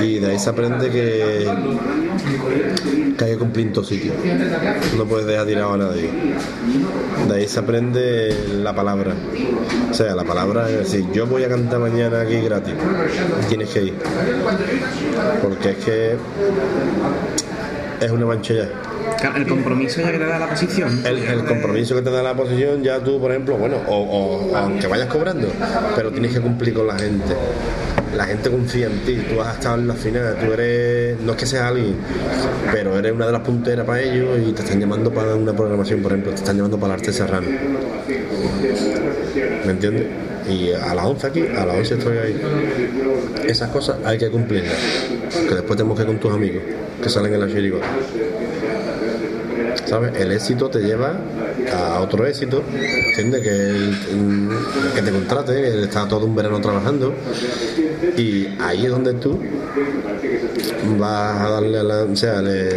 [0.01, 1.47] y de ahí se aprende que,
[3.17, 4.13] que hay que sitio.
[4.97, 6.11] No puedes dejar tirado a nadie.
[7.29, 9.15] De ahí se aprende la palabra.
[9.91, 12.75] O sea, la palabra es decir, yo voy a cantar mañana aquí gratis.
[13.49, 13.95] Tienes que ir.
[15.43, 16.17] Porque es que
[18.01, 18.69] es una mancha ya.
[19.37, 21.03] El compromiso ya que te da la posición.
[21.05, 24.57] El, el compromiso que te da la posición, ya tú, por ejemplo, bueno, o, o-
[24.57, 25.49] aunque vayas cobrando,
[25.97, 27.35] pero tienes que cumplir con la gente.
[28.21, 31.39] La gente confía en ti, tú has estado en la final, tú eres, no es
[31.39, 31.95] que seas alguien,
[32.71, 36.03] pero eres una de las punteras para ellos y te están llamando para una programación,
[36.03, 37.47] por ejemplo, te están llamando para el arte serrano.
[39.65, 40.05] ¿Me entiendes?
[40.51, 42.41] Y a las 11 aquí, a las 11 estoy ahí.
[43.47, 44.75] Esas cosas hay que cumplirlas,
[45.49, 46.63] que después tenemos que con tus amigos
[47.03, 47.87] que salen en la chirigota.
[49.87, 50.13] ¿sabes?
[50.21, 51.15] El éxito te lleva
[51.75, 52.63] a otro éxito,
[53.17, 53.41] ¿entiendes?
[53.43, 53.97] Que, el-
[54.95, 57.13] que te contrate, él está todo un verano trabajando
[58.17, 59.39] y ahí es donde tú
[60.99, 62.75] vas a darle a la, o sea, le-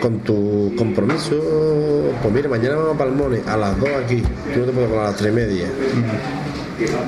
[0.00, 1.36] con tu compromiso,
[2.22, 4.22] pues mira, mañana vamos a Palmones a las 2 aquí,
[4.54, 5.66] tú no te puedes colar a las 3 y media.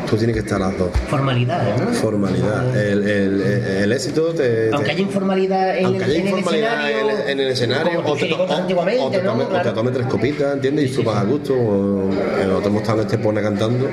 [0.08, 0.90] Tú tienes que estar las 2.
[1.08, 1.86] Formalidades, ¿no?
[1.92, 2.76] Formalidad.
[2.76, 6.38] El, el- el éxito te, te- Aunque haya informalidad en, aunque el, haya en el
[6.38, 7.26] informalidad escenario.
[7.28, 9.72] en, el escenario, o te, chirigotas o- antiguamente, o te ¿no?
[9.74, 10.90] tome, tres copitas, ¿entiendes?
[10.90, 11.54] Y supas a gusto.
[11.54, 12.10] O,
[12.64, 13.88] hemos estado en este pone cantando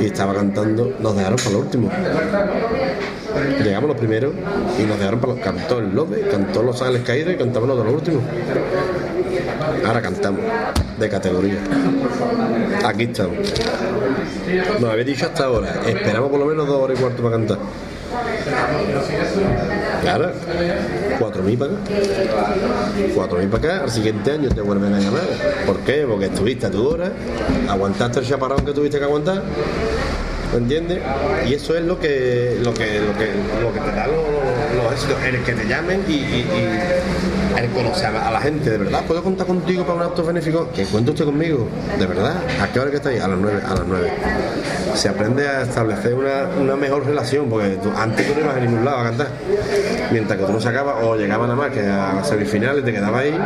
[0.00, 1.90] y estaba cantando, nos dejaron para lo último.
[3.62, 4.32] Llegamos los primeros
[4.78, 5.42] y nos dejaron para los.
[5.42, 8.22] Cantó el Lobe, cantó Los Ángeles Caídos y cantamos los de los últimos.
[9.86, 10.40] Ahora cantamos,
[10.98, 11.58] de categoría.
[12.84, 13.36] Aquí estamos.
[14.80, 17.58] Nos había dicho hasta ahora, esperamos por lo menos dos horas y cuarto para cantar.
[20.02, 20.32] Claro,
[21.20, 21.80] 4.000 para acá.
[23.14, 25.22] 4.000 para acá, al siguiente año te vuelven a llamar.
[25.66, 26.06] ¿Por qué?
[26.08, 27.12] Porque estuviste a tu hora,
[27.68, 29.42] aguantaste el chaparrón que tuviste que aguantar.
[30.52, 31.00] ¿Me entiendes?
[31.46, 33.28] Y eso es lo que, lo que, lo que,
[33.60, 36.46] lo que te da los, los éxitos, el que te llamen y
[37.58, 40.68] el conocer a la gente, de verdad, ¿puedo contar contigo para un acto benéfico?
[40.74, 41.66] Que cuente usted conmigo,
[41.98, 43.20] de verdad, ¿a qué hora que estáis?
[43.20, 44.12] A las 9, a las 9.
[44.94, 48.60] Se aprende a establecer una, una mejor relación, porque tú- antes tú no ibas a
[48.60, 49.28] ningún lado a cantar.
[50.10, 53.38] Mientras que tú no sacabas, o llegabas nada más que a semifinales, te quedabas ahí,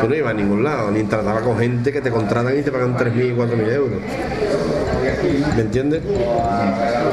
[0.00, 2.72] tú no ibas a ningún lado, ni tratabas con gente que te contratan y te
[2.72, 3.98] pagan 3.000 y 4.000 euros.
[5.56, 6.02] ¿Me entiendes?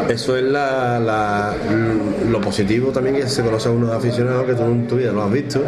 [0.09, 1.53] Eso es la, la-
[2.29, 5.23] lo positivo también que se conoce a unos aficionados que tú en tu vida lo
[5.23, 5.61] has visto.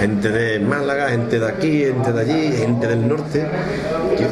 [0.00, 3.44] Gente de Málaga, gente de aquí, gente de allí, gente del norte.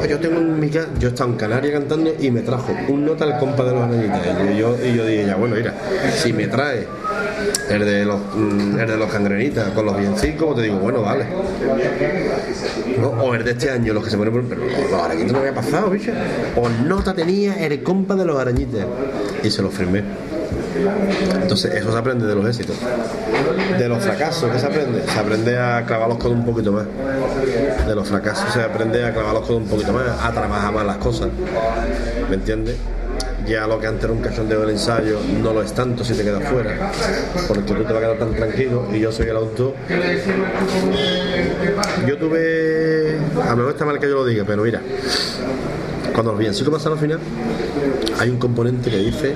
[0.09, 3.05] Yo, tengo en mi casa, yo he estado en Canarias cantando y me trajo un
[3.05, 4.21] nota al compa de los arañitas.
[4.53, 5.73] Y yo, y yo dije, ya bueno, mira,
[6.15, 6.87] si me trae
[7.69, 11.25] el de los, mm, el de los cangrenitas con los biencicos, te digo, bueno, vale.
[13.21, 14.43] O el de este año, los que se ponen por.
[14.45, 16.11] Pero los arañitas no había pasado, bicho.
[16.55, 18.85] O nota tenía el compa de los arañitas.
[19.43, 20.03] Y se lo firmé.
[21.41, 22.75] Entonces, eso se aprende de los éxitos.
[23.77, 25.03] De los fracasos, ¿qué se aprende?
[25.07, 26.85] Se aprende a clavar los codos un poquito más.
[27.87, 30.85] De los fracasos se aprende a clavar los codos un poquito más, a trabajar más
[30.85, 31.29] las cosas.
[32.29, 32.77] ¿Me entiendes?
[33.47, 36.23] Ya lo que antes era un cachondeo del ensayo no lo es tanto si te
[36.23, 36.91] quedas fuera,
[37.47, 39.73] porque tú te vas a quedar tan tranquilo y yo soy el autor.
[42.07, 44.81] Yo tuve, a lo mejor está mal que yo lo diga, pero mira,
[46.13, 47.19] cuando los villancicos pasan al final,
[48.19, 49.35] hay un componente que dice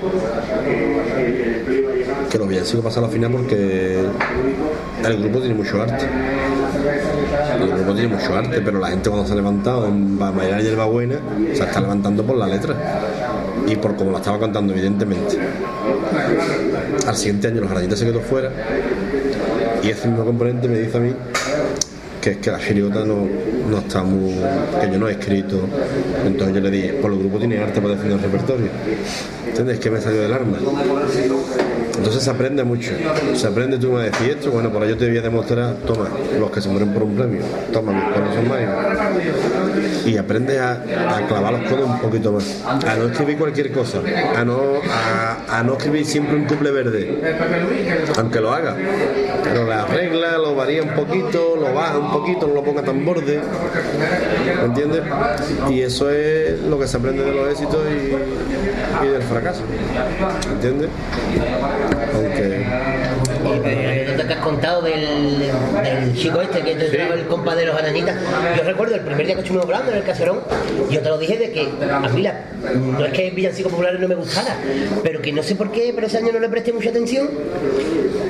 [2.30, 4.06] que los villancicos pasan al final porque
[5.04, 6.06] el grupo tiene mucho arte.
[7.60, 10.86] El grupo tiene mucho arte, pero la gente cuando se ha levantado en Bailar Yerba
[10.86, 11.20] Buena
[11.54, 12.76] se está levantando por la letra
[13.68, 15.38] y por cómo la estaba cantando, evidentemente.
[17.06, 18.52] Al siguiente año los arañitas se quedó fuera
[19.84, 21.14] y ese mismo componente me dice a mí
[22.22, 23.28] que es que la chirigota no,
[23.70, 24.34] no está muy.
[24.82, 25.62] que yo no he escrito.
[26.26, 28.68] Entonces yo le dije, pues el grupo tiene arte para definir el repertorio.
[29.48, 29.80] ¿Entiendes?
[29.80, 30.58] Que me salió del arma.
[31.98, 32.92] Entonces se aprende mucho.
[33.34, 36.10] Se aprende, tú me decís esto, bueno, por ello te voy a demostrar, toma,
[36.40, 37.42] los que se mueren por un premio,
[37.74, 38.72] toma, mis son mayos.
[40.08, 40.72] Y aprendes a,
[41.18, 44.00] a clavar los codos un poquito más, a no escribir cualquier cosa,
[44.36, 44.58] a no,
[45.50, 47.36] a, no escribir siempre un couple verde,
[48.18, 48.76] aunque lo haga.
[49.44, 53.04] Pero la arregla, lo varía un poquito, lo baja un poquito, no lo ponga tan
[53.04, 53.42] borde.
[54.62, 55.04] ¿Me entiendes?
[55.70, 59.64] Y eso es lo que se aprende de los éxitos y, y del fracaso.
[60.54, 60.90] ¿Entiendes?
[62.16, 63.87] Aunque.
[64.38, 65.40] Has contado del,
[65.84, 68.16] del chico este que te trajo el compa de los arañitas.
[68.58, 70.40] Yo recuerdo el primer día que estuvimos hablando en el caserón,
[70.90, 74.08] yo te lo dije de que a mí la- no es que Villancico Populares no
[74.08, 74.56] me gustara,
[75.04, 77.30] pero que no sé por qué, pero ese año no le presté mucha atención.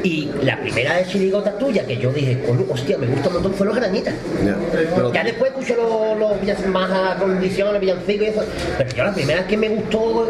[0.03, 3.53] Y la primera de chirigota tuya que yo dije, "Coño, hostia, me gusta un montón,
[3.53, 4.13] fue los granitas.
[4.45, 4.55] Ya.
[4.71, 8.43] Pero- Ya después escuché los, los más a condiciones, villancicos y eso.
[8.77, 10.29] Pero yo la primera que me gustó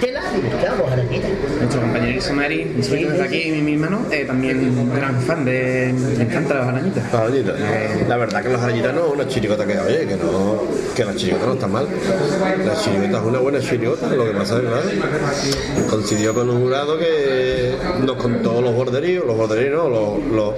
[0.00, 1.30] tela, digo, hostia, los granitas.
[1.58, 5.44] Nuestro compañero Mari, un saludo desde aquí, mi, mi hermano, eh, también un gran fan
[5.44, 5.92] de.
[6.16, 7.04] Me encantan las arañitas.
[7.12, 7.54] Las arañitas.
[8.08, 10.62] La verdad que las arañitas no es una chirigota que, oye, que no,
[10.94, 11.86] que la chirigota no está mal.
[12.66, 16.60] La chirigota es una buena chirigota, lo que pasa es que claro, coincidió con un
[16.62, 20.54] jurado que nos contó los los borderíos no, los, los-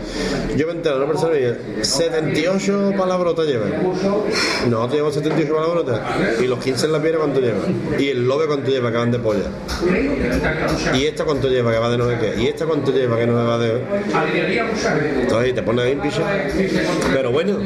[0.56, 3.72] yo me entero persona y dije, 78 palabrotas llevan.
[4.68, 6.00] Nosotros llevamos 78 palabrotas
[6.40, 7.58] y los 15 en la piedra cuánto lleva.
[7.98, 9.44] Y el lobe cuánto lleva, que van de polla.
[10.94, 12.42] Y esta cuánto lleva, que va de no sé qué.
[12.42, 13.80] Y esta cuánto lleva, que no me va de.
[15.22, 16.22] Entonces te pones ahí picha.
[17.14, 17.58] Pero bueno,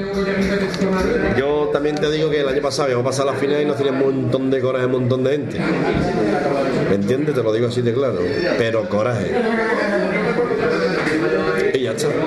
[1.38, 4.04] yo también te digo que el año pasado habíamos pasado la final y nos teníamos
[4.08, 5.58] un montón de coraje, un montón de gente.
[6.88, 7.34] ¿Me entiendes?
[7.34, 8.18] Te lo digo así de claro.
[8.58, 9.32] Pero coraje.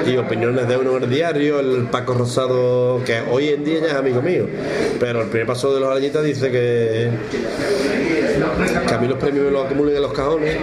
[0.05, 3.93] Y opiniones de uno el diario, el Paco Rosado, que hoy en día ya es
[3.93, 4.45] amigo mío.
[4.99, 7.09] Pero el primer paso de los arañitas dice que,
[8.87, 10.55] que a mí los premios me los acumulen en los cajones.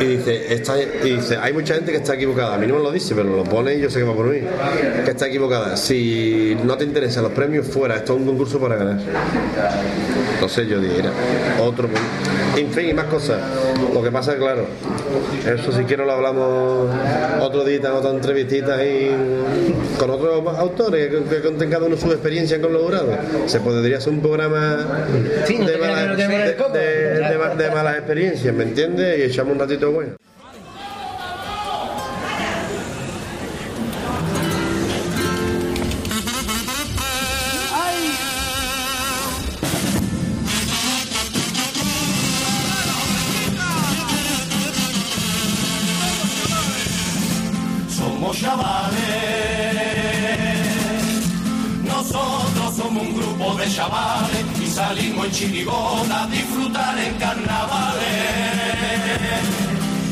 [0.00, 2.54] Y dice, está, y dice, hay mucha gente que está equivocada.
[2.54, 4.26] A mí no me lo dice, pero lo pone y yo sé que va por
[4.26, 4.40] mí.
[5.04, 5.76] Que está equivocada.
[5.76, 7.96] Si no te interesan los premios, fuera.
[7.96, 8.98] Esto es un concurso para ganar.
[10.34, 11.12] Entonces yo diría,
[11.60, 12.39] otro punto.
[12.56, 13.40] En fin, y más cosas.
[13.94, 14.66] Lo que pasa es claro,
[15.46, 16.90] eso si quiero lo hablamos
[17.40, 19.10] otro día en otra entrevistita y
[19.98, 23.16] con otros autores que, conten cada uno su experiencia con los jurados.
[23.46, 25.04] Se podría hacer un programa
[25.46, 25.78] de,
[27.38, 29.18] malas, de malas experiencias, ¿me entiendes?
[29.18, 30.16] Y echamos un ratito bueno.
[53.74, 58.02] Chavales y salimos en chirigota a disfrutar en carnavales.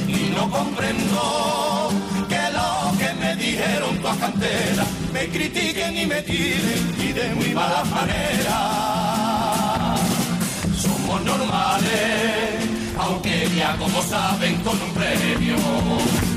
[0.07, 1.91] Y no comprendo
[2.29, 7.55] que lo que me dijeron todas canteras me critiquen y me tiren y de muy
[7.55, 8.59] mala manera.
[10.77, 16.28] Somos normales, aunque ya como saben con un premio.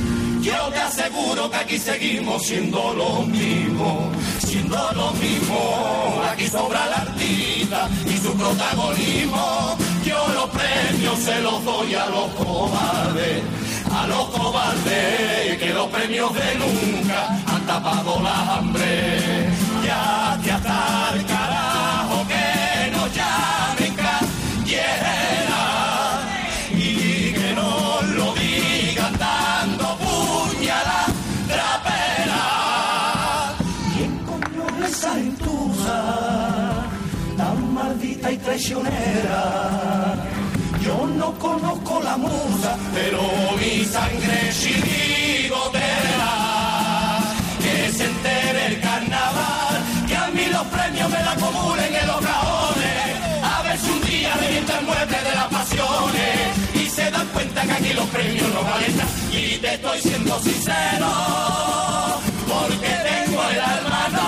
[0.42, 6.20] Yo te aseguro que aquí seguimos siendo lo mismo, siendo lo mismo.
[6.32, 9.78] Aquí sobra la artista y su protagonismo.
[10.04, 13.44] Yo los premios se los doy a los cobardes,
[13.94, 19.51] a los cobardes, que los premios de nunca han tapado la hambre.
[38.38, 40.16] Traicionera?
[40.84, 43.22] Yo no conozco la musa, pero
[43.60, 46.32] mi sangre chirigotera.
[47.62, 49.76] Que se entere el carnaval,
[50.08, 53.44] que a mí los premios me la acumulen en los cajones.
[53.44, 57.62] A ver si un día revienta el mueble de las pasiones y se dan cuenta
[57.62, 59.10] que aquí los premios no valen nada.
[59.32, 61.08] Y te estoy siendo sincero,
[62.48, 64.21] porque tengo el alma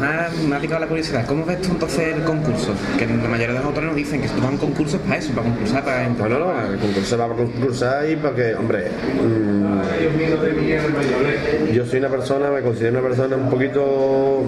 [0.00, 1.26] Nos ha, me ha picado la curiosidad.
[1.26, 2.72] ¿Cómo ves tú entonces el concurso?
[2.98, 5.02] Que la mayoría de los autores nos dicen que tú vas a un concurso es
[5.02, 8.54] para eso, para concursar, para No, no, el concurso va a concursar y para que,
[8.54, 8.86] hombre,
[9.22, 9.80] mm,
[11.74, 14.44] yo soy una persona, me considero una persona un poquito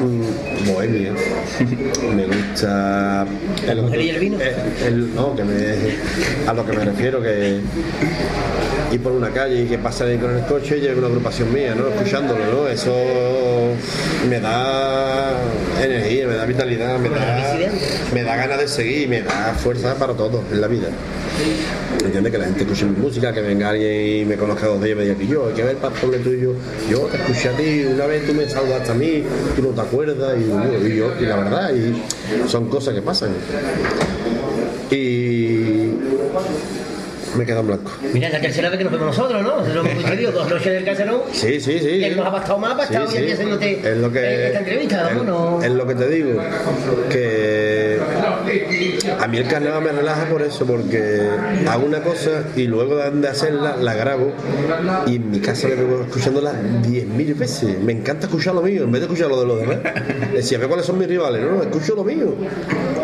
[0.00, 1.12] mm, bohemia.
[2.14, 3.26] Me gusta
[3.68, 4.38] el, y el vino?
[4.86, 5.54] el- no, que me,
[6.48, 7.60] a lo que me refiero, que
[8.92, 11.52] ir por una calle y que pase alguien con el coche y lleve una agrupación
[11.52, 11.88] mía, ¿no?
[11.88, 12.68] Escuchándolo, ¿no?
[12.68, 12.92] Eso
[14.28, 15.32] me da
[15.82, 17.56] energía, me da vitalidad, me da,
[18.14, 20.88] me da ganas de seguir, me da fuerza para todo en la vida.
[22.04, 22.32] ¿Entiendes?
[22.32, 24.98] Que la gente escuche mi música, que venga alguien y me conozca dos días y
[24.98, 25.76] me diga que yo, hay que ver
[26.14, 26.54] el tuyo,
[26.88, 29.24] yo te escuché a ti, una vez tú me saludaste a mí,
[29.54, 33.30] tú no te acuerdas, y, y yo, y la verdad, y son cosas que pasan.
[34.90, 35.90] Y
[37.36, 37.92] Me he quedado en blanco.
[38.12, 39.56] Mira, es la tercera vez que nos vemos nosotros, ¿no?
[39.58, 41.20] Nosotros hemos coincidido dos noches del caserón.
[41.32, 42.00] Sí, sí, sí.
[42.00, 43.32] Que nos ha bastado más Sí, hoy aquí sí.
[43.32, 45.62] haciéndote Es lo que, eh, esta entrevista, es, ¿no?
[45.62, 46.40] Es lo que te digo.
[47.10, 48.00] Que
[49.18, 51.28] a mí el carnaval me relaja por eso, porque
[51.68, 54.32] hago una cosa y luego de hacerla la grabo
[55.06, 57.78] y en mi casa me vengo escuchándola 10.000 veces.
[57.80, 59.78] Me encanta escuchar lo mío en vez de escuchar lo de los demás.
[60.32, 61.42] Decía, ve cuáles son mis rivales.
[61.42, 62.34] No, no, escucho lo mío.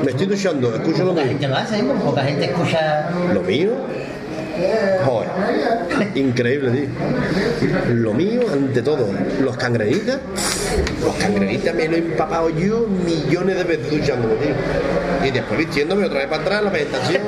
[0.05, 1.25] Me estoy duchando, escucho lo mío.
[1.25, 1.85] gente lo hace, ¿eh?
[2.05, 3.11] Poca gente escucha.
[3.33, 3.71] Lo mío.
[5.05, 5.29] Joder.
[6.15, 7.95] Increíble, tío.
[7.95, 9.09] Lo mío ante todo.
[9.43, 10.19] Los cangrenitas.
[11.03, 15.27] Los cangrenitas me lo he empapado yo millones de veces duchándome, tío.
[15.27, 17.23] Y después vistiéndome otra vez para atrás, la presentación,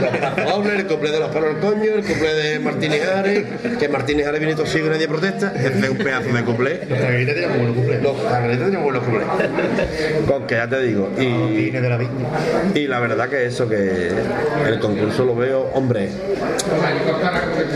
[0.00, 3.44] la Fowler, el cumple de los palos del coño, el cumple de Martínez Ares,
[3.78, 5.52] que Martínez Ares viene y nadie protesta.
[5.54, 6.80] Es un pedazo de cumple.
[6.88, 8.02] Los cangrenitas tienen buenos cumples.
[8.02, 9.26] Los cangrenitas tienen buenos cumples.
[10.26, 11.10] Con que ya te digo.
[11.18, 12.26] Y, Tines de la viña.
[12.74, 14.10] y la verdad que eso, que
[14.66, 16.08] el concurso lo veo, hombre,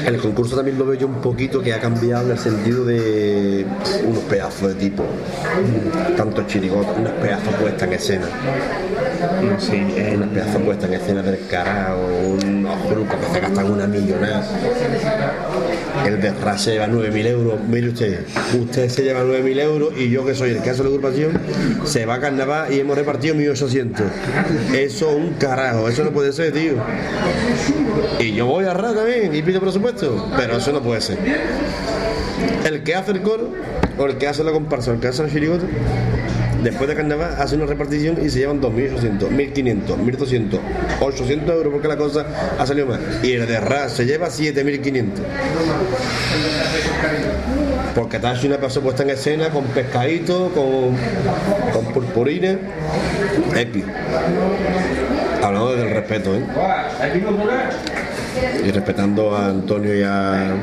[0.07, 3.67] el concurso también lo veo yo un poquito que ha cambiado en el sentido de
[4.07, 5.05] unos pedazos de tipo,
[6.17, 8.27] tanto chirigotas, unos pedazos puestas en escena,
[9.43, 11.99] No, eh, unos pedazos puestas en escena del carajo,
[12.43, 14.45] unos grupos que se gastan una millonada.
[16.07, 18.25] El de Ras se lleva 9.000 euros, mire usted,
[18.59, 21.41] usted se lleva 9.000 euros y yo que soy el caso de la agrupación,
[21.85, 24.03] se va a carnaval y hemos repartido 1.800.
[24.75, 26.75] Eso es un carajo, eso no puede ser, tío.
[28.19, 31.19] Y yo voy a También y pido presupuesto, pero eso no puede ser.
[32.65, 33.53] El que hace el coro,
[33.99, 35.65] o el que hace la comparsa, el que hace la chirigota,
[36.63, 40.59] después de carnaval hace una repartición y se llevan 2.800, 1.500, 1.200,
[41.01, 42.27] 800 euros porque la cosa
[42.57, 43.01] ha salido más.
[43.25, 45.07] Y el de RA se lleva 7.500.
[47.97, 50.97] Porque hace una pasó puesta en escena con pescadito, con,
[51.73, 52.57] con purpurina,
[53.57, 53.85] X.
[55.43, 56.45] Hablando del respeto, ¿eh?
[58.65, 60.55] Y respetando a Antonio y, a,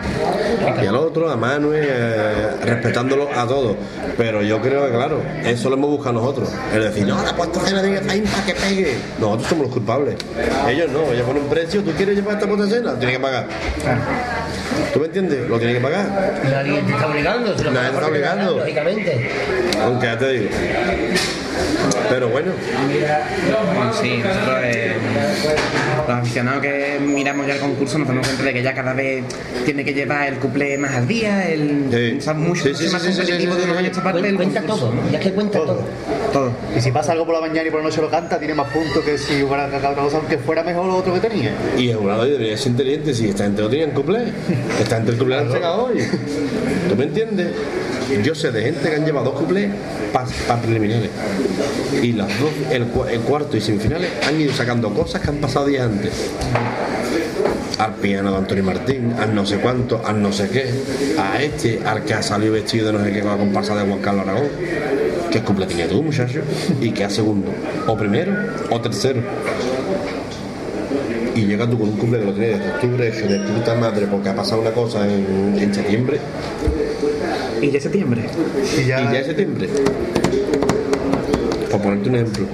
[0.82, 3.76] y al otro, a Manuel, eh, respetándolo a todos.
[4.18, 6.50] Pero yo creo que, claro, eso lo hemos buscado nosotros.
[6.74, 8.96] Es decir, no, la puesta cena tiene que estar para que pegue.
[9.20, 10.16] Nosotros somos los culpables.
[10.68, 13.48] Ellos no, ellos ponen un precio, tú quieres llevar esta puesta cena, tienes que pagar.
[14.94, 15.50] ¿Tú me entiendes?
[15.50, 16.42] Lo tienes que pagar.
[16.44, 18.58] Nadie te está obligando, lo Nadie te está obligando.
[18.58, 19.32] Lógicamente.
[19.82, 20.50] Aunque ya te digo.
[22.10, 22.52] Pero bueno,
[23.76, 24.94] Bueno, sí, nosotros eh,
[26.08, 29.24] los aficionados que miramos ya el concurso nos damos cuenta de que ya cada vez
[29.66, 32.16] tiene que llevar el cuplé más al día, el Sí.
[32.18, 33.78] o sea, mucho, Sí, sí, mucho más sí, sí, sí, competitivo sí, de sí, unos
[33.78, 34.28] años a esta parte.
[34.30, 34.86] el Cuenta concurso.
[34.86, 35.10] todo, ¿no?
[35.12, 35.80] Ya es que cuenta todo.
[36.34, 36.52] Todo.
[36.78, 38.68] Y si pasa algo por la mañana y por la noche lo canta, tiene más
[38.72, 41.52] puntos que si hubiera cantado otra cosa, aunque fuera mejor lo otro que tenía.
[41.78, 44.26] y el jurado debería ser inteligente si esta gente no tenía cuplé.
[44.82, 45.98] Esta gente el cuplé lo han entregado hoy.
[46.90, 47.48] ¿Tú me entiendes?
[48.24, 49.70] Yo sé de gente que han llevado dos cuplés
[50.14, 51.10] para preliminares.
[52.02, 55.38] Y las dos, el, cua- el cuarto y semifinales han ido sacando cosas que han
[55.38, 56.12] pasado días antes.
[57.80, 60.66] Al piano de Antonio Martín, al no sé cuánto, al no sé qué,
[61.20, 63.86] a este, al que ha salido vestido de no sé qué con la comparsa de
[63.86, 64.48] Juan Carlos Aragón.
[65.32, 66.42] ¿Qué cumple tienes tú, muchacho?
[66.80, 67.52] ¿Y qué a segundo?
[67.88, 68.32] ¿O primero?
[68.70, 69.22] ¿O tercero?
[71.36, 74.36] y llegas tú con un cumple que lo tienes octubre de puta madre porque ha
[74.36, 76.18] pasado una cosa en septiembre
[77.62, 78.26] Y ya es septiembre.
[78.78, 79.70] Y ya, y ya es septiembre.
[81.72, 82.46] Por ponerte un ejemplo.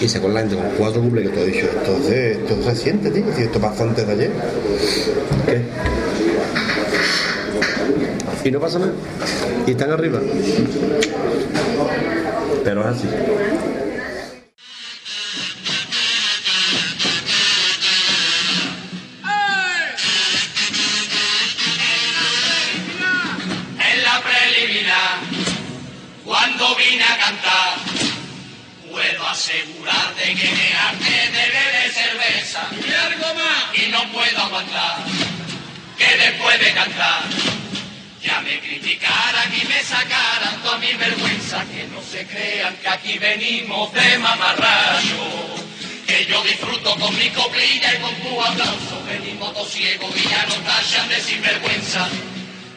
[0.00, 1.66] Y se con la gente con cuatro cumples que tú has dicho.
[1.78, 3.24] Entonces esto se siente tío.
[3.36, 4.30] Si esto pasó antes de ayer.
[5.46, 5.62] ¿qué?
[8.48, 8.92] y no pasa nada.
[9.66, 10.20] Y están arriba.
[12.64, 13.08] Pero es así
[46.82, 51.20] con mi coplilla y con tu aplauso venimos dos ciegos y ya nos tachan de
[51.20, 52.08] sinvergüenza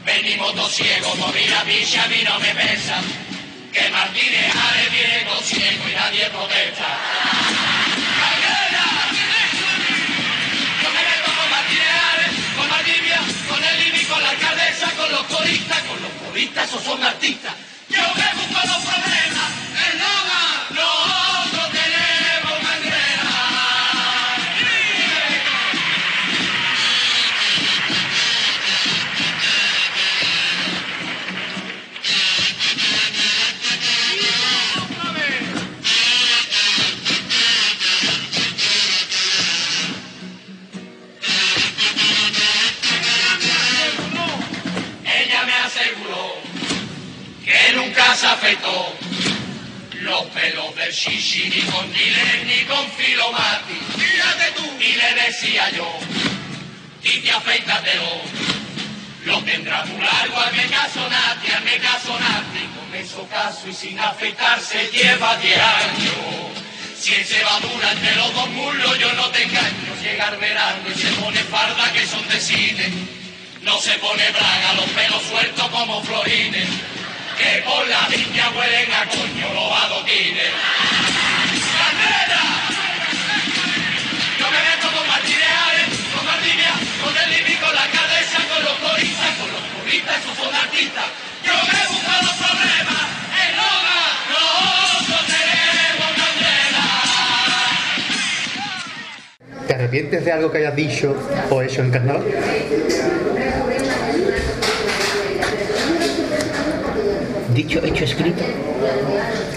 [0.07, 2.95] Venimos dos ciegos, morir a si a mí no me pesa.
[3.74, 6.88] Que Martínez Ares viene dos ciegos y nadie protesta.
[10.82, 13.19] Yo me meto con Martínez Ares, con Maldivia,
[13.49, 17.53] con el IBI, con la alcaldesa, con los coristas, con los coristas, esos son artistas.
[17.90, 19.07] Yo me busco los problemas,
[53.18, 55.88] amigo Mati, fíjate tú, y le decía yo,
[57.02, 58.22] Titi, afeítatelo.
[59.26, 62.64] Lo tendrá muy largo, hazme caso Nati, hazme caso Nati.
[62.76, 66.14] Con eso caso y sin afeitarse lleva 10 años.
[67.00, 69.96] Si él se va dura entre los dos muslos, yo no te engaño.
[70.02, 72.92] Llega el verano y se pone farda que son de cine.
[73.62, 76.70] No se pone braga, los pelos sueltos como florines.
[77.38, 80.54] Que por la viña huelen a coño los adoquines.
[89.98, 91.06] Coristas, esos son artistas.
[91.44, 93.02] Yo me busco los problemas,
[93.41, 93.99] en Roma,
[94.30, 96.86] nosotros tenemos candela.
[99.68, 101.15] ¿Te arrepientes de algo que hayas dicho
[101.49, 102.24] o hecho en carnaval?
[107.53, 108.44] Dicho, hecho, escrito,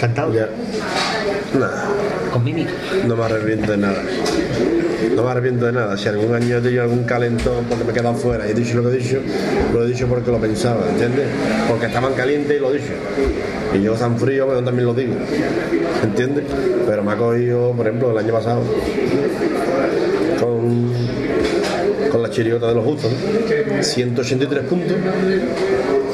[0.01, 0.33] ¿Cantado?
[0.33, 0.49] Ya.
[1.53, 1.89] Nada,
[2.33, 2.73] con mímica.
[3.05, 4.03] no me arrepiento de nada.
[5.15, 5.97] No me arrepiento de nada.
[5.97, 8.77] Si algún año he tenido algún calentón porque me he quedado fuera y he dicho
[8.81, 9.19] lo que he dicho,
[9.73, 11.27] lo he dicho porque lo pensaba, ¿entiendes?
[11.69, 12.93] Porque estaban calientes y lo he dicho.
[13.75, 15.15] Y yo tan frío, pero también lo digo.
[16.03, 16.45] ¿Entiendes?
[16.87, 18.63] Pero me ha cogido, por ejemplo, el año pasado
[20.41, 20.93] con,
[22.11, 23.83] con la chirigota de los justos, ¿no?
[23.83, 24.97] 183 puntos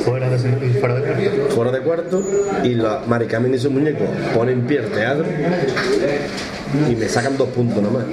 [0.04, 1.54] Fuera de, fuera de cuarto.
[1.54, 2.22] fuera de cuarto
[2.62, 4.04] y la Maricamen y su muñeco
[4.34, 5.24] ponen pie al teatro
[6.90, 8.04] y me sacan dos puntos nomás.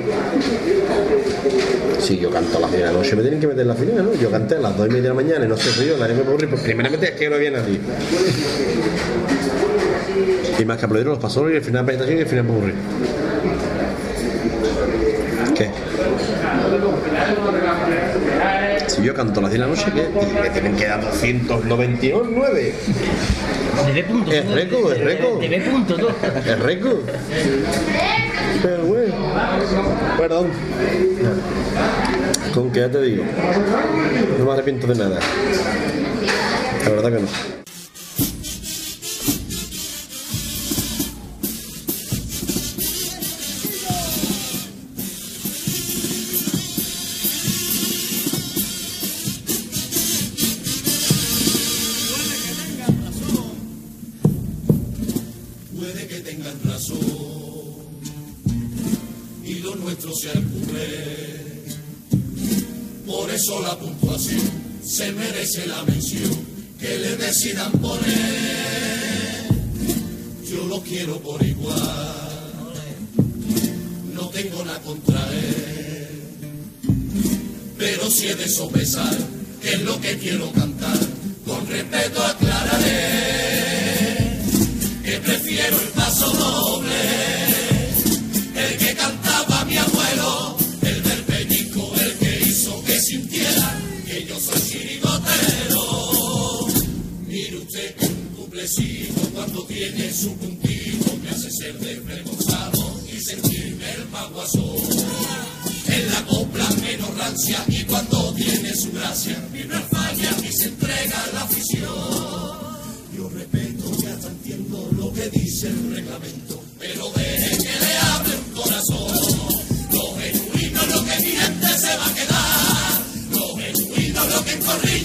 [2.00, 3.76] Si yo canto a las 10 de la noche, me tienen que meter en la
[3.76, 4.14] final, ¿no?
[4.16, 6.14] Yo canté a las 2 y media de la mañana y no sé río, nadie
[6.16, 6.50] me puede aburrir.
[6.50, 7.80] Pues primeramente es que no había nadie.
[10.60, 12.74] Y más que aplaudir los pasos y el final presentación y el final me aburrí.
[15.56, 15.70] ¿Qué?
[18.88, 20.42] Si yo canto a las 10 de la noche, ¿qué?
[20.42, 22.74] Me tienen que dar 299.
[23.94, 24.32] De punto.
[24.32, 25.50] Es de- es.
[25.50, 26.08] De punto, tú.
[26.46, 27.00] Es récord.
[28.62, 29.14] Pero bueno.
[30.18, 30.48] Perdón.
[32.54, 33.24] Con que ya te digo.
[34.38, 35.20] No me arrepiento de nada.
[36.84, 37.63] La verdad que no.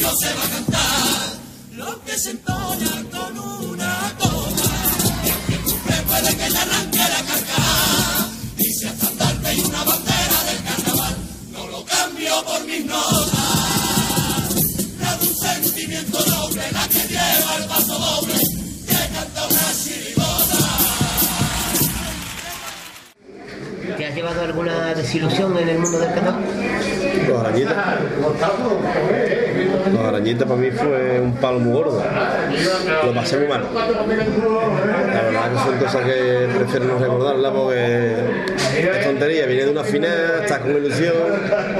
[0.09, 1.39] Corrillo se va a cantar,
[1.72, 4.62] lo que se entona con una copa,
[5.24, 10.44] y el cumple puede que le arranque la carcajada, dice hasta andarte y una bandera
[10.44, 11.16] del carnaval,
[11.52, 13.35] no lo cambio por mis notas.
[15.01, 18.57] La de un sentimiento noble, la que lleva el paso doble,
[24.09, 26.43] ¿Te has llevado alguna desilusión en el mundo del carnaval?
[27.28, 27.76] Los arañitas.
[29.93, 32.02] Los arañitas para mí fue un palo muy gordo.
[33.05, 33.68] Lo pasé muy mal.
[33.74, 38.16] La verdad que son cosas que prefiero no recordarlas porque
[38.78, 39.46] es tontería.
[39.46, 41.14] Viene de una final, estás con ilusión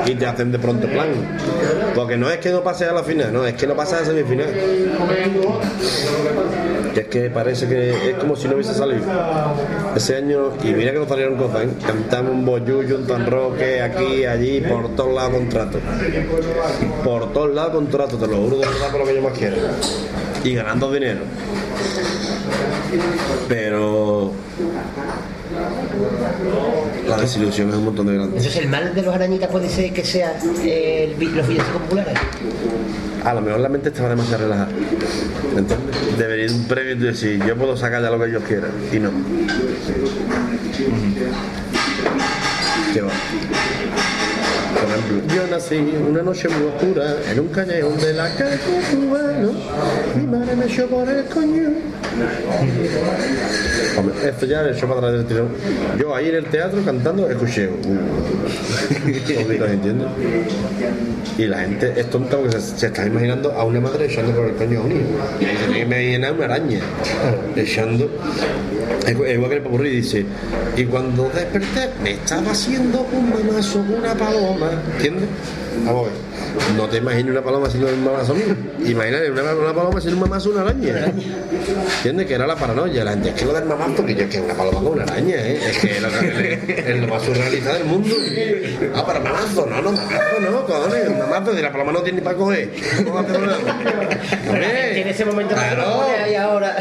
[0.06, 1.08] y te hacen de pronto plan.
[1.94, 4.04] Porque no es que no pases a la final, no, es que no pasas a
[4.06, 4.48] semifinal.
[6.94, 9.02] Que es que parece que es como si no hubiese salido.
[9.94, 11.68] Ese año, y mira que no salieron cosas, ¿eh?
[11.86, 15.78] cantamos un boyullo, un tan roque, aquí, allí, por todos lados contrato.
[17.04, 19.56] Por todos lados contrato, te lo juro de verdad por lo que yo más quiero.
[20.44, 21.20] Y ganando dinero.
[23.48, 24.32] Pero
[27.09, 28.36] la desilusión es un montón de grande.
[28.36, 32.18] Entonces, el mal de los arañitas puede ser que sea eh, el, los villancicos populares.
[33.24, 34.68] A lo mejor la mente estaba demasiado relajada.
[35.56, 36.18] ¿Entiendes?
[36.18, 38.68] Debería un premio y decir, yo puedo sacar ya lo que yo quiera.
[38.93, 39.10] Y no.
[44.74, 48.59] Por ejemplo, yo nací una noche muy oscura en un cañón de la calle
[48.93, 49.52] cubano.
[50.14, 51.70] Mi madre me echó por el coño.
[54.24, 55.48] Esto ya le echó para atrás del tirón.
[55.98, 57.68] Yo ahí en el teatro cantando escuché.
[59.06, 60.08] ¿entiendes?
[61.36, 64.46] Y la gente es tonta porque se, se está imaginando a una madre echando por
[64.46, 65.08] el coño a un hijo.
[65.40, 66.80] Y me imagina una araña
[67.56, 68.10] echando.
[69.06, 70.24] Igual que el papurri dice,
[70.76, 75.28] y cuando desperté me estaba haciendo un mamazo una paloma, ¿entiendes?
[75.84, 76.76] Vamos a ver.
[76.76, 78.44] No te imagines una paloma haciendo un mamazo mío.
[78.84, 81.12] Imagínate una, una paloma haciendo un mamazo una araña.
[81.98, 82.26] ¿Entiendes?
[82.26, 83.05] Que era la paranoia.
[83.05, 85.02] La gente, es que lo del mamazo, que yo es que una paloma con una
[85.05, 85.59] araña, ¿eh?
[85.70, 88.14] Es que es lo, es- es lo más surrealista del mundo.
[88.94, 92.24] Ah, pero mamazo, no, no, mamazo, no, cojones, mamazo, si la paloma no tiene ni
[92.24, 92.70] para coger.
[93.05, 93.56] ¿Cómo va a hacer una-
[94.98, 95.82] En ese momento no claro.
[96.00, 96.76] pone ahí ahora.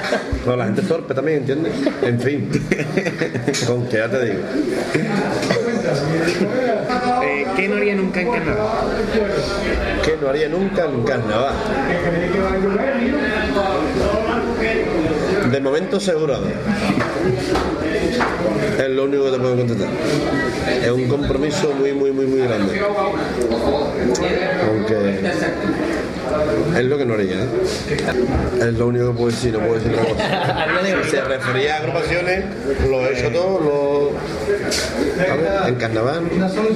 [0.46, 1.74] no, la gente es torpe también, ¿entiendes?
[2.02, 2.50] En fin.
[3.68, 4.40] Con que ya te digo.
[7.58, 8.88] ¿Qué no haría nunca en carnaval?
[10.06, 11.56] Que no haría nunca en carnaval.
[15.52, 16.46] De momento asegurado.
[18.78, 19.90] Es lo único que te puedo contestar.
[20.84, 22.80] Es un compromiso muy, muy, muy, muy grande.
[24.68, 25.20] Aunque
[26.78, 27.36] es lo que no haría.
[27.36, 27.48] ¿eh?
[28.60, 31.10] Es lo único que puedo decir, no puedo decir otra cosa.
[31.10, 32.46] Se refería a agrupaciones,
[32.90, 33.60] lo he hecho todo.
[33.60, 34.12] Lo...
[35.22, 36.24] A ver, en carnaval,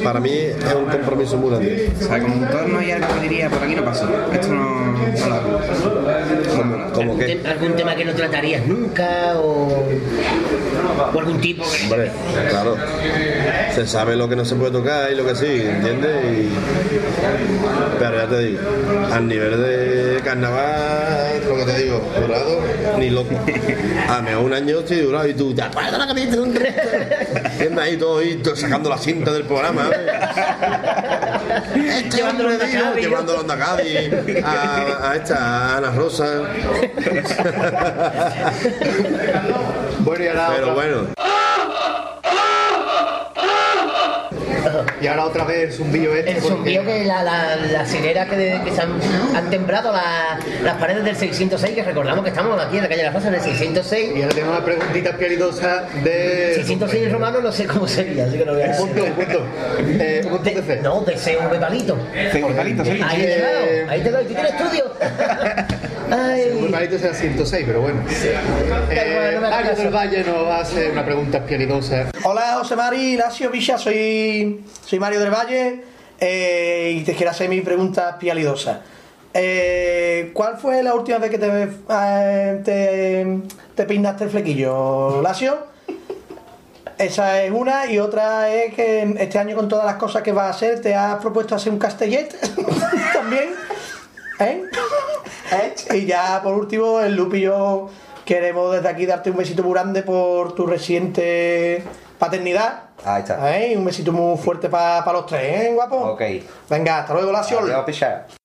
[0.03, 1.91] para mí es un compromiso muy grande.
[1.99, 4.09] O sea, como autor no hay algo que diría, por aquí no paso.
[4.33, 4.90] Esto no,
[7.17, 7.41] que.
[7.45, 9.85] ¿Algún tema que no tratarías nunca o,
[11.13, 11.83] o algún tipo que...
[11.83, 12.11] Hombre,
[12.49, 12.77] claro.
[13.73, 16.23] Se sabe lo que no se puede tocar y lo que sí, ¿entiendes?
[16.25, 16.49] Y...
[17.99, 18.59] Pero ya te digo,
[19.11, 22.61] al nivel de carnaval, lo que te digo, durado,
[22.97, 23.35] ni loco.
[24.09, 26.59] A mejor un año estoy durado y tú, ¿te acuerdas la que me un.
[27.79, 29.89] Ahí todo todo sacando la cinta del programa.
[29.93, 30.07] ¿eh?
[31.75, 32.49] Este Llevándolo
[33.41, 36.25] hombre, a a a, a esta, a Ana Rosa.
[40.03, 41.07] Bueno, y ahora, Pero otra, bueno.
[45.01, 46.31] Y ahora otra vez el zumbillo este.
[46.31, 48.91] El porque- zumbido que la, la, la sirena que, de- que se han,
[49.35, 53.01] han temblado la- las paredes del 606, que recordamos que estamos aquí en la calle
[53.01, 54.11] de la Rosa, en el 606.
[54.15, 56.53] Y ahora tengo una preguntita pialidosa de.
[56.55, 58.87] 606 en romano no sé cómo sería, así que no voy a Un decir.
[58.87, 59.45] punto, un punto.
[60.03, 60.79] Eh, un punto de fe.
[60.81, 61.97] No, de CV palito.
[62.31, 62.99] Tengo palito, sí.
[63.03, 64.85] Ahí te Eh, doy, ahí te doy, tú tienes estudio.
[66.11, 68.03] Muy Ay, malito será 106, pero bueno.
[68.09, 69.81] Eh, Mario caso.
[69.83, 72.11] del Valle nos va a hacer una pregunta pialidosa.
[72.23, 75.83] Hola José Mari, Lacio Villa, soy, soy Mario del Valle
[76.19, 78.81] eh, y te quiero hacer mi pregunta pialidosa.
[79.33, 83.37] Eh, ¿Cuál fue la última vez que te, eh, te,
[83.73, 85.71] te peinaste el flequillo, Lacio?
[86.97, 90.47] Esa es una y otra es que este año con todas las cosas que vas
[90.47, 92.35] a hacer te has propuesto hacer un castellet
[93.13, 93.51] también.
[94.41, 94.63] ¿Eh?
[95.51, 95.75] ¿Eh?
[95.95, 97.89] Y ya por último, el Lupi y yo
[98.25, 101.83] queremos desde aquí darte un besito muy grande por tu reciente
[102.17, 102.90] paternidad.
[103.03, 103.67] Ahí está.
[103.67, 105.95] Y Un besito muy fuerte para los tres, ¿eh, guapo?
[105.97, 106.21] Ok.
[106.69, 107.59] Venga, hasta luego, Lacio.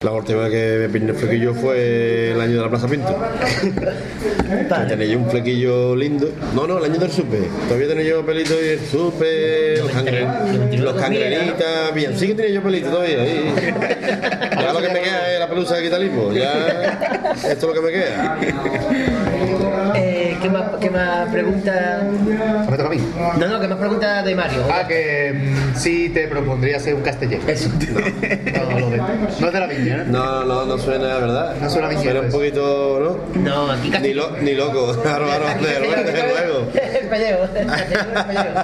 [0.01, 3.15] La última vez que me peiné el flequillo fue el año de la Plaza Pinto.
[5.07, 6.29] Yo un flequillo lindo.
[6.55, 7.39] No, no, el año del supe.
[7.67, 12.17] Todavía tenía yo pelito y el supe, los, cangre- los cangrenitas, bien.
[12.17, 13.21] Sí que tenía yo pelito todavía.
[13.21, 13.53] ahí.
[14.59, 16.31] Ya lo que me queda es la pelusa de Quitalipo.
[16.33, 18.37] Ya esto es lo que me queda.
[20.41, 22.07] ¿qué, más, ¿qué más pregunta?
[22.69, 22.97] Me toca a mí.
[23.39, 24.63] No, no, ¿qué más pregunta de Mario?
[24.71, 27.43] Ah, que mm, sí te propondría ser un castellano.
[27.47, 27.69] Eso.
[27.69, 30.05] No, lo de- no es de la viña, ¿eh?
[30.07, 31.55] No, no, no suena, ¿verdad?
[31.61, 32.35] No suena bien, Suena un pues.
[32.35, 33.41] poquito, ¿no?
[33.41, 34.03] No, aquí casi.
[34.07, 34.95] Ni, lo- ni loco.
[35.03, 35.25] Claro,
[35.61, 36.71] desde luego, desde luego.
[36.73, 37.49] El pellejo, el
[38.25, 38.59] pellejo.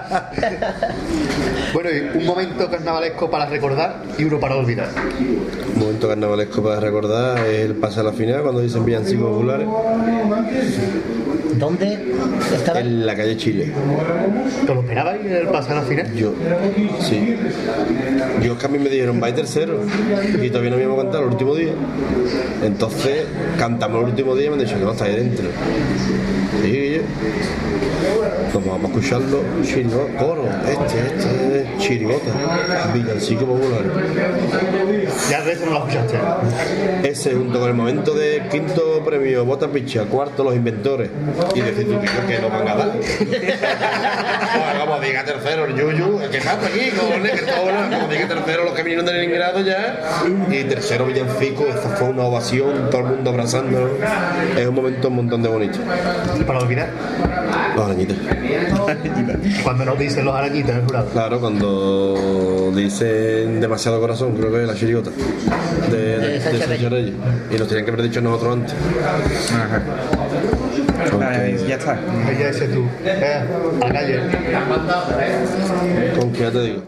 [1.73, 4.87] Bueno, y un momento carnavalesco para recordar y uno para olvidar.
[5.75, 9.67] Un momento carnavalesco para recordar es el pase a la final cuando dicen villancicos populares
[11.59, 11.99] ¿Dónde
[12.53, 12.79] estaba?
[12.79, 13.71] en la calle Chile.
[14.65, 16.13] ¿Te lo esperabais el pasar al final?
[16.15, 16.33] Yo,
[17.01, 17.35] sí.
[18.41, 19.79] Yo es que a mí me dijeron, vais tercero.
[20.41, 21.73] Y todavía no habíamos cantado el último día.
[22.63, 23.25] Entonces,
[23.57, 25.45] cantamos el último día y me han dicho que no está ahí dentro.
[26.63, 27.01] Y yo,
[28.51, 29.41] pues vamos a escucharlo.
[29.63, 32.31] Chirigota, coro, este, este es chirigota,
[32.93, 33.81] villancico popular.
[35.29, 36.17] Ya de eso no lo escuchaste.
[37.03, 41.09] Ese junto con el momento de quinto premio Bota Picha, cuarto los inventores.
[41.55, 42.91] Y decir tú que, que lo van a dar.
[42.91, 47.97] Bueno, como diga tercero el Yuyu, el que pasa aquí, cojones, que todo, ¿no?
[47.97, 49.99] como diga tercero los que vinieron de Leningrado ya.
[50.49, 53.89] Y tercero Villancico, esa fue una ovación, todo el mundo abrazándolo.
[54.57, 55.79] Es un momento un montón de bonito.
[56.45, 56.89] Para olvidar.
[57.75, 58.17] Los arañitas.
[59.63, 61.09] Cuando nos dicen los arañitas, el jurado.
[61.09, 65.09] Claro, cuando dicen demasiado corazón, creo que es la chirigota
[65.89, 67.13] de, de, de Sánchez Sánchez Reyes.
[67.51, 68.75] Y nos tenían que haber dicho nosotros antes.
[71.03, 71.99] Ya está.
[72.29, 72.87] Ella ese tú.
[73.03, 73.43] Eh,
[73.81, 74.19] a la calle.
[76.17, 76.83] Con que ya te digo.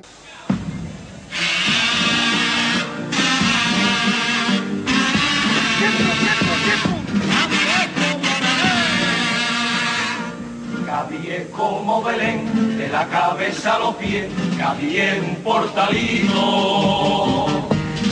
[10.86, 14.28] Cádiz es como Belén, de la cabeza a los pies,
[14.58, 17.48] Cádiz es un portalito.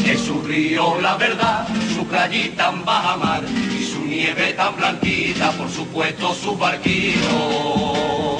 [0.06, 1.66] Es su río la verdad,
[1.96, 3.73] su playita en baja mar y su
[4.24, 8.38] nieve tan blanquita, por supuesto su barquito.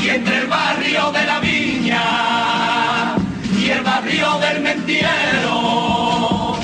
[0.00, 3.16] Y entre el barrio de la viña
[3.58, 6.56] y el barrio del mentiero,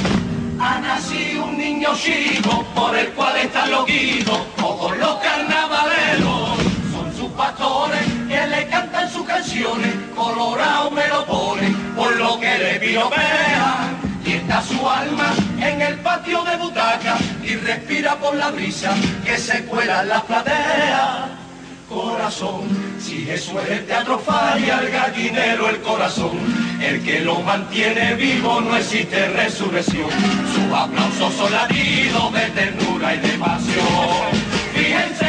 [0.60, 6.56] ha nacido un niño chico por el cual están loquitos todos los carnavaleros.
[6.92, 12.56] Son sus pastores que le cantan sus canciones, colorado me lo ponen por lo que
[12.58, 13.98] le piropean.
[14.24, 18.94] Y está su alma en el patio de butaca y respira por la brisa
[19.24, 21.44] que se cuela en las plateas.
[21.88, 22.62] Corazón,
[22.98, 26.38] si es el teatro falla, el gallinero el corazón,
[26.80, 30.10] el que lo mantiene vivo no existe resurrección.
[30.54, 34.54] Sus aplausos son latidos de ternura y de pasión.
[34.74, 35.28] Fíjense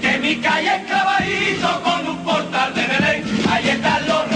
[0.00, 4.31] que mi calle es clavadito con un portal de Belén, ahí están los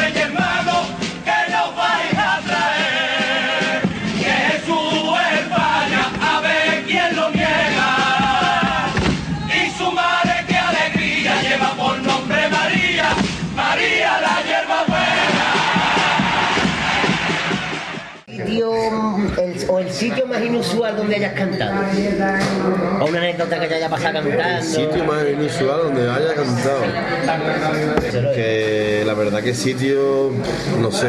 [19.76, 21.74] o el sitio más inusual donde hayas cantado.
[23.00, 24.64] O una anécdota que te haya pasado El cantando.
[24.64, 26.82] sitio más inusual donde haya cantado.
[28.34, 30.30] Que la verdad que sitio,
[30.80, 31.08] no sé.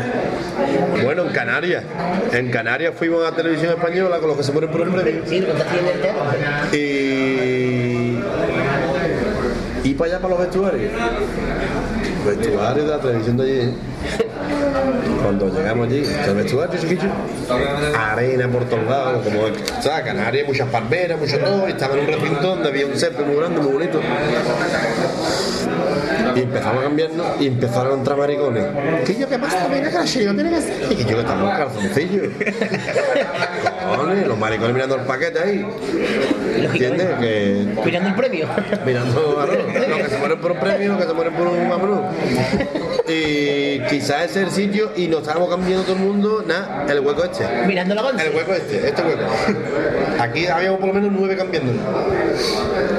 [1.01, 1.83] Bueno, en Canarias.
[2.33, 5.21] En Canarias fuimos a televisión española con los que se mueren por el premio.
[5.25, 6.77] Sí, lo contaste en el teatro.
[6.77, 8.19] Y.
[9.83, 10.91] Y para allá, para los vestuarios.
[12.25, 13.73] Vestuarios de la televisión de allí.
[15.21, 17.09] Cuando llegamos allí, el vestuario chiquillo,
[17.97, 19.41] arena por todos lados, como
[19.83, 23.35] Canarias, muchas palmeras, mucho todo, y estaba en un recinto donde había un césped muy
[23.35, 23.99] grande, muy bonito.
[26.35, 28.63] Y empezamos a cambiarnos y empezaron a entrar maricones.
[29.05, 29.67] ¿Qué yo qué pasa?
[29.67, 30.91] Venga, que la tiene que hacer.
[30.91, 32.27] Y yo que en calzoncillos.
[34.27, 35.65] Los maricones mirando el paquete ahí.
[36.55, 37.07] ¿Entiendes?
[37.19, 38.47] Que Mirando el premio.
[38.85, 42.01] mirando los que se mueren por un premio, los que se mueren por un vámonos.
[43.07, 46.99] Y quizás ese es el sitio y nos estábamos cambiando todo el mundo, nada, el
[46.99, 47.45] hueco este.
[47.65, 48.27] Mirando la once.
[48.27, 49.23] El hueco este, este hueco.
[50.19, 51.81] Aquí habíamos por lo menos nueve cambiándonos.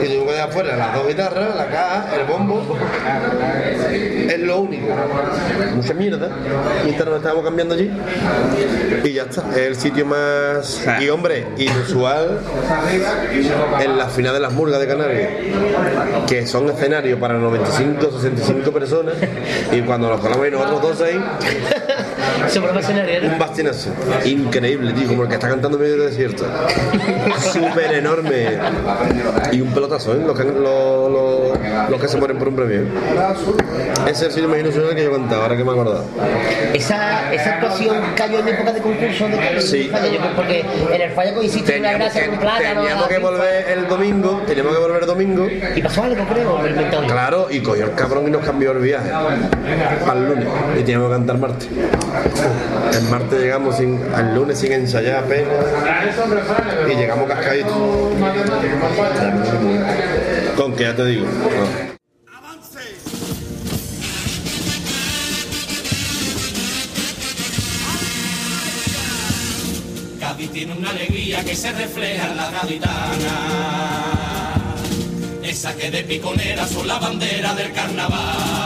[0.02, 2.76] Y luego de afuera las dos guitarras, la caja, el bombo.
[3.90, 4.86] Es lo único.
[5.74, 6.30] Mucha mierda.
[6.84, 7.90] Mientras nos estábamos cambiando allí.
[9.04, 9.44] Y ya está.
[9.52, 10.77] Es el sitio más.
[11.00, 12.40] Y hombre, inusual
[13.80, 15.30] en la final de las murgas de Canarias.
[16.26, 19.14] Que son escenarios para 95, 65 personas.
[19.72, 21.20] Y cuando nos colamos ahí nosotros dos ahí.
[22.46, 23.32] Escenario, ¿no?
[23.32, 23.90] Un bastinazo.
[24.24, 26.44] Increíble, tío, como el que está cantando en medio del desierto.
[27.52, 28.58] Súper enorme.
[29.52, 30.22] Y un pelotazo, ¿eh?
[30.26, 30.54] Los que, los,
[31.10, 31.58] los-
[31.90, 32.82] los que se mueren por un premio.
[34.04, 36.04] Ese es el sitio más que yo he cantado, ahora que me he acordado.
[36.74, 39.88] Esa, esa actuación cayó en época de concurso de Sí.
[39.90, 42.80] Falla, yo porque en el fallo coincide una gracia que, con plátano.
[42.80, 45.46] teníamos que volver el domingo, teníamos que volver el domingo.
[45.74, 47.06] Y pasó algo, creo, yo.
[47.06, 49.10] Claro, y cogió el cabrón y nos cambió el viaje
[50.06, 50.46] para el lunes.
[50.74, 51.68] Y teníamos que cantar martes.
[52.92, 55.54] El martes llegamos sin, al lunes sin ensayar apenas.
[56.90, 57.72] Y llegamos cascaditos.
[60.56, 61.26] Con que ya te digo.
[61.26, 61.88] no.
[70.58, 73.34] Tiene una alegría que se refleja en la gaditana.
[75.40, 78.57] Esa que de piconera son la bandera del carnaval.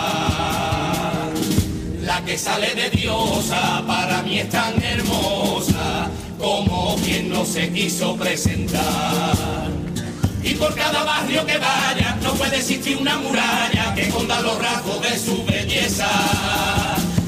[2.02, 8.16] La que sale de diosa para mí es tan hermosa como quien no se quiso
[8.16, 9.70] presentar.
[10.42, 15.00] Y por cada barrio que vaya no puede existir una muralla que esconda los rasgos
[15.00, 16.08] de su belleza.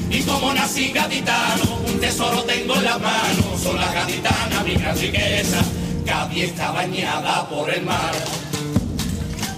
[0.09, 4.97] Y como nací gaditano, un tesoro tengo en las manos, son las gaditanas mi gran
[4.99, 5.57] riqueza.
[6.05, 8.13] Cádiz está bañada por el mar,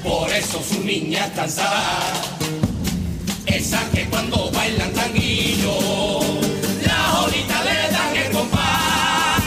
[0.04, 2.37] por eso sus niñas están saladas.
[3.48, 6.20] Esas que cuando bailan tanguillo,
[6.86, 9.42] las olitas le dan el compás.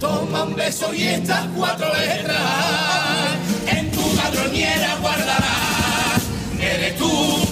[0.00, 3.36] Toman besos y estas cuatro letras
[3.66, 6.22] en tu madroniera guardarás.
[6.60, 7.48] Eres tú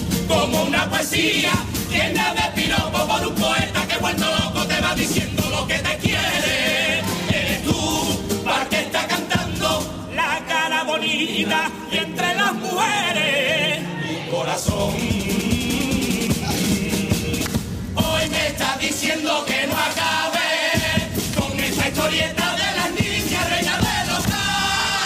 [0.89, 1.51] poesía,
[1.89, 5.97] llena de piropo por un poeta que vuelto loco te va diciendo lo que te
[5.97, 6.99] quiere.
[7.29, 15.46] Eres tú, para que está cantando la cara bonita y entre las mujeres tu corazón.
[19.07, 24.23] Diciendo que no acabe con esa historieta de las niñas reinas de los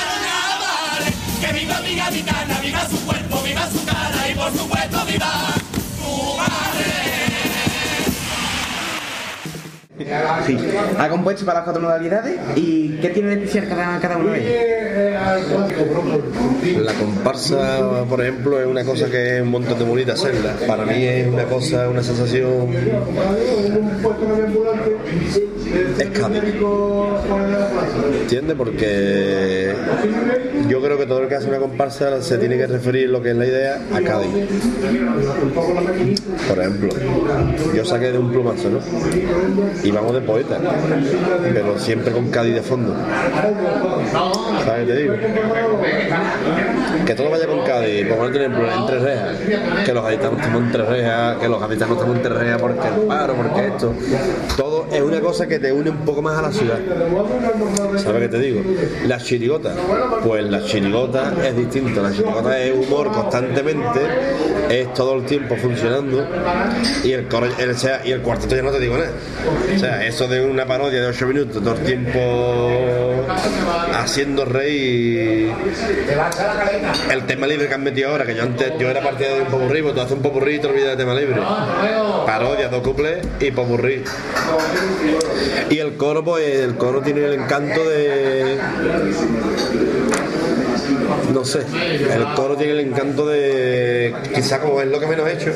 [0.09, 1.13] carnavales.
[1.39, 5.60] Que viva mi gaditana, viva su cuerpo, viva su cara y por supuesto viva
[10.45, 10.57] Sí.
[10.97, 14.39] Ha compuesto para las cuatro modalidades y ¿qué tiene de especial cada, cada una de
[14.39, 14.81] ellas?
[16.83, 20.53] La comparsa, por ejemplo, es una cosa que es un montón de bonita hacerla.
[20.67, 22.69] Para mí es una cosa, una sensación
[25.99, 26.41] escape.
[28.21, 28.55] ¿Entiendes?
[28.57, 29.73] Porque
[30.67, 33.31] yo creo que todo el que hace una comparsa se tiene que referir lo que
[33.31, 34.29] es la idea a Cádiz.
[36.47, 36.89] Por ejemplo,
[37.75, 38.79] yo saqué de un plumazo, ¿no?
[40.09, 40.57] De poeta,
[41.53, 42.95] pero siempre con Cádiz de fondo.
[44.65, 45.13] ¿Sabes te digo?
[47.05, 49.37] Que todo vaya con Cádiz, por ejemplo, en tres rejas,
[49.85, 52.87] que los gaditanos estamos en tres rejas, que los gaditanos estamos en tres rejas porque
[52.87, 53.93] el paro, porque esto.
[54.57, 56.77] Todo es una cosa que te une un poco más a la ciudad.
[57.97, 58.61] ¿Sabes qué te digo?
[59.07, 59.71] La chirigota,
[60.23, 62.01] pues la chirigota es distinta.
[62.01, 63.99] La chirigota es humor constantemente,
[64.69, 66.25] es todo el tiempo funcionando
[67.03, 67.75] y el, coro- el-
[68.05, 69.11] y el cuarteto ya no te digo nada.
[69.99, 73.25] Eso de una parodia de 8 minutos, todo el tiempo
[73.93, 75.51] haciendo reír.
[77.11, 79.47] El tema libre que han metido ahora, que yo antes yo era partidario de un
[79.49, 81.41] popurrí, pues tú haces un popurrí y te olvidas del tema libre.
[82.25, 84.03] Parodia, dos cuplés y popurrí.
[85.69, 88.57] Y el coro, pues el coro tiene el encanto de.
[91.33, 94.13] No sé, el coro tiene el encanto de.
[94.33, 95.53] Quizá como es lo que menos he hecho.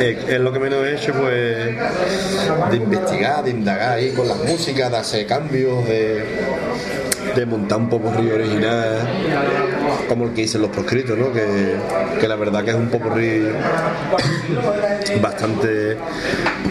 [0.00, 1.76] Eh, Es lo que menos he hecho, pues.
[2.70, 6.24] De investigar, de indagar ahí con las músicas, de hacer cambios, de.
[7.36, 8.98] De montar un popurrí original,
[10.08, 11.32] como el que dicen los proscritos, ¿no?
[11.32, 11.76] Que,
[12.20, 13.46] que la verdad que es un popurrí
[15.20, 15.96] bastante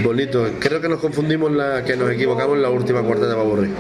[0.04, 0.46] bonito.
[0.60, 3.74] Creo que nos confundimos, la, que nos equivocamos en la última cuarta de Popurrí.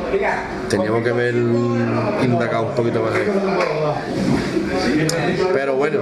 [0.70, 3.14] Teníamos que haber indagado un poquito más.
[3.16, 4.51] ahí.
[5.54, 6.02] Pero bueno,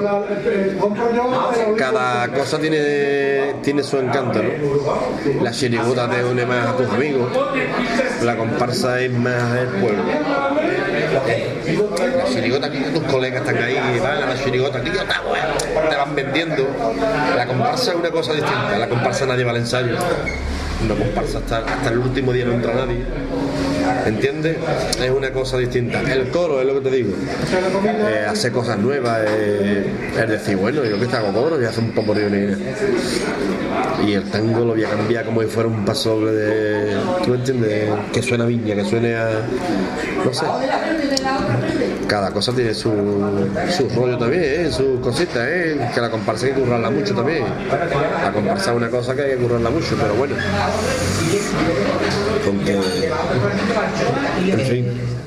[1.78, 5.44] cada cosa tiene, tiene su encanto, ¿no?
[5.44, 7.32] La chirigota te une más a tus amigos,
[8.24, 10.04] la comparsa es más el pueblo.
[12.18, 16.16] La chirigota aquí tus colegas están ahí, van a la chirigota está bueno, te van
[16.16, 16.68] vendiendo.
[17.36, 19.96] La comparsa es una cosa distinta, la comparsa nadie va al ensayo.
[20.84, 23.04] Una comparsa hasta, hasta el último día no entra nadie.
[24.06, 24.58] ¿Entiendes?
[25.02, 26.02] Es una cosa distinta.
[26.02, 27.14] El coro es lo que te digo.
[27.84, 29.86] Eh, hace cosas nuevas, eh,
[30.18, 32.58] es decir, bueno, yo que te hago coro, voy a hacer un poco de
[34.06, 36.98] Y el tango lo voy a cambiar como si fuera un paso de.
[37.26, 37.90] ¿Tú entiendes?
[38.14, 39.30] Que suena viña, que suene a.
[40.24, 40.46] No sé.
[42.10, 42.92] Cada cosa tiene su,
[43.70, 44.72] su rollo también, ¿eh?
[44.72, 45.92] sus cositas, ¿eh?
[45.94, 47.44] que la comparsa hay que currarla mucho también.
[48.24, 50.36] La comparsa es una cosa que hay que currarla mucho, pero bueno.
[54.48, 55.19] En fin.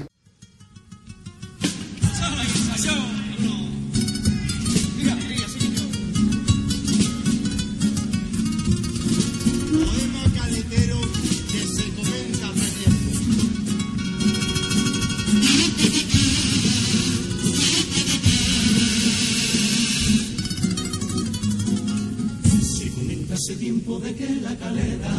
[24.01, 25.11] De que la calera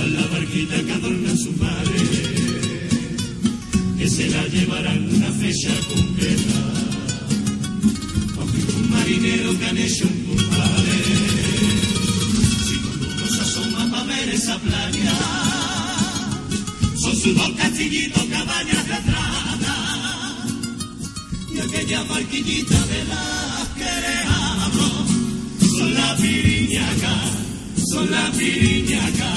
[0.00, 1.98] a la barquita que adorna su madre,
[3.98, 6.60] que se la llevarán una fecha concreta.
[8.38, 10.96] Aunque un marinero que han hecho un compadre
[12.66, 15.12] si cuando uno se asoma para ver esa playa,
[16.96, 20.46] son sus dos castillitos, cabañas de atrada,
[21.54, 24.49] y aquella barquillita de las que le hablo, son
[26.10, 27.14] la piriñaca,
[27.76, 29.30] son la piriñaca.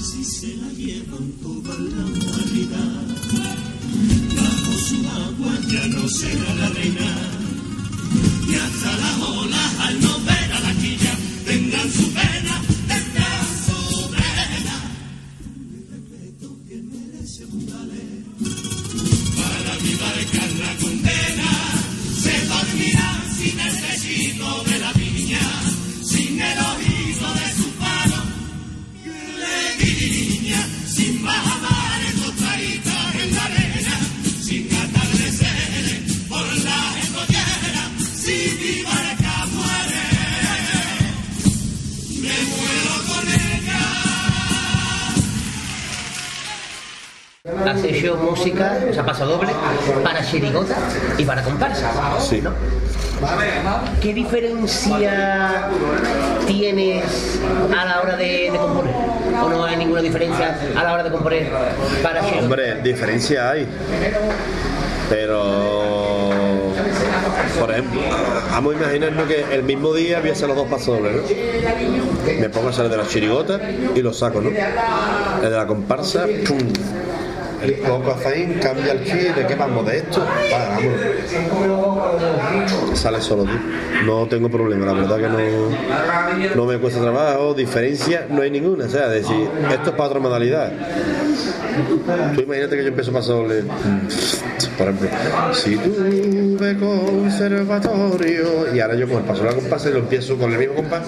[0.00, 3.06] Si se la llevan toda la humanidad,
[4.36, 7.10] bajo su agua ya no será la reina
[8.48, 10.41] y hasta las olas al no ver
[48.02, 49.50] hecho música, o sea, paso doble,
[50.02, 50.76] para chirigota
[51.16, 51.90] y para comparsa.
[52.20, 52.40] Sí.
[52.40, 52.50] ¿no?
[54.00, 55.68] ¿Qué diferencia
[56.46, 57.38] tienes
[57.76, 58.94] a la hora de, de componer?
[59.42, 61.50] ¿O no hay ninguna diferencia a la hora de componer
[62.02, 62.44] para chirigota?
[62.44, 63.66] Hombre, diferencia hay.
[65.08, 66.72] Pero,
[67.60, 68.00] por ejemplo,
[68.50, 72.40] vamos a imaginarnos que el mismo día voy a hacer los dos pasos dobles, ¿no?
[72.40, 73.60] Me pongo a hacer el de la chirigota
[73.94, 74.48] y lo saco, ¿no?
[74.48, 76.58] El de la comparsa, ¡pum!
[77.62, 79.86] El coco azaín cambia el chi, ¿de qué vamos?
[79.86, 80.20] ¿De esto?
[80.52, 80.92] Va, vamos.
[82.98, 83.60] Sale solo, tío.
[84.04, 88.86] No tengo problema, la verdad que no, no me cuesta trabajo, diferencia no hay ninguna.
[88.86, 90.72] O sea, decir, esto es para otra modalidad.
[92.34, 93.62] Tú imagínate que yo empiezo a pasar doble.
[94.76, 95.08] Por ejemplo,
[95.52, 98.74] si tuve conservatorio.
[98.74, 101.02] Y ahora yo con el paso de la compás lo empiezo con el mismo compás.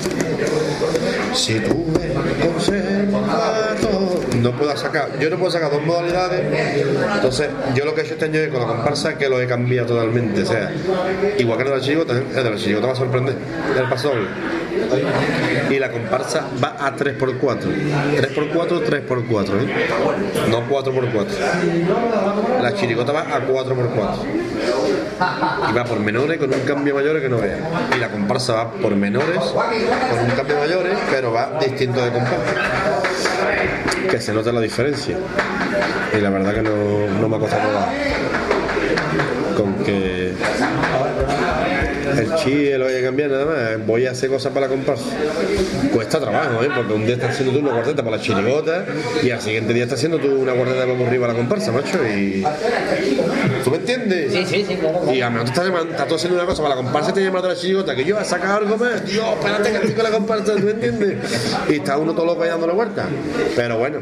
[1.34, 2.14] Si tuve.
[4.40, 6.42] No puedo sacar, yo no puedo sacar dos modalidades.
[7.14, 9.46] Entonces, yo lo que he hecho este año con la comparsa es que lo he
[9.46, 10.42] cambiado totalmente.
[10.42, 10.70] O sea,
[11.38, 12.24] igual que el la chirigota, ¿eh?
[12.36, 13.36] el de la chirigota va a sorprender.
[13.76, 14.12] El paso.
[15.70, 17.38] Y la comparsa va a 3x4.
[17.40, 19.88] 3x4, 3x4, ¿eh?
[20.50, 22.60] No 4x4.
[22.62, 24.53] La chirigota va a 4x4.
[25.70, 27.60] Y va por menores con un cambio mayores que no veas.
[27.94, 32.34] Y la comparsa va por menores con un cambio mayores, pero va distinto de compás.
[34.10, 35.16] Que se nota la diferencia.
[36.16, 37.92] Y la verdad que no, no me ha costado nada.
[39.56, 40.34] Con que
[42.18, 43.86] el chi lo voy a cambiar nada más.
[43.86, 45.04] Voy a hacer cosas para la comparsa.
[45.92, 46.68] Cuesta trabajo, ¿eh?
[46.74, 48.84] Porque un día estás haciendo tú una guardeta para la chirigota
[49.22, 51.98] y al siguiente día estás haciendo tú una guardeta para arriba a la comparsa, macho.
[52.06, 52.44] Y.
[53.62, 54.32] ¿Tú me entiendes?
[54.32, 55.12] Sí, sí, sí, claro.
[55.12, 57.14] Y a lo mejor tú estás, estás tú haciendo una cosa para la comparsa y
[57.14, 59.04] te llamas a la chirigota, que yo a sacar algo más.
[59.06, 61.16] Dios, espérate que estoy con la comparsa, ¿tú me entiendes?
[61.68, 63.06] Y está uno todo loco ahí dándole vuelta.
[63.56, 64.00] Pero bueno.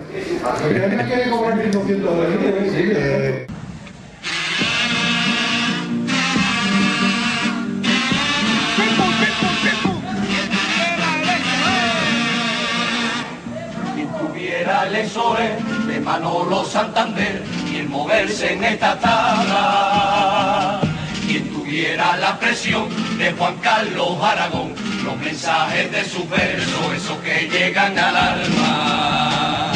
[14.73, 20.81] Tuviera el exoe de Manolo Santander y el moverse en esta tabla.
[21.27, 22.89] Quien tuviera la presión
[23.19, 24.74] de Juan Carlos Aragón,
[25.05, 29.73] los mensajes de sus versos, esos que llegan al alma.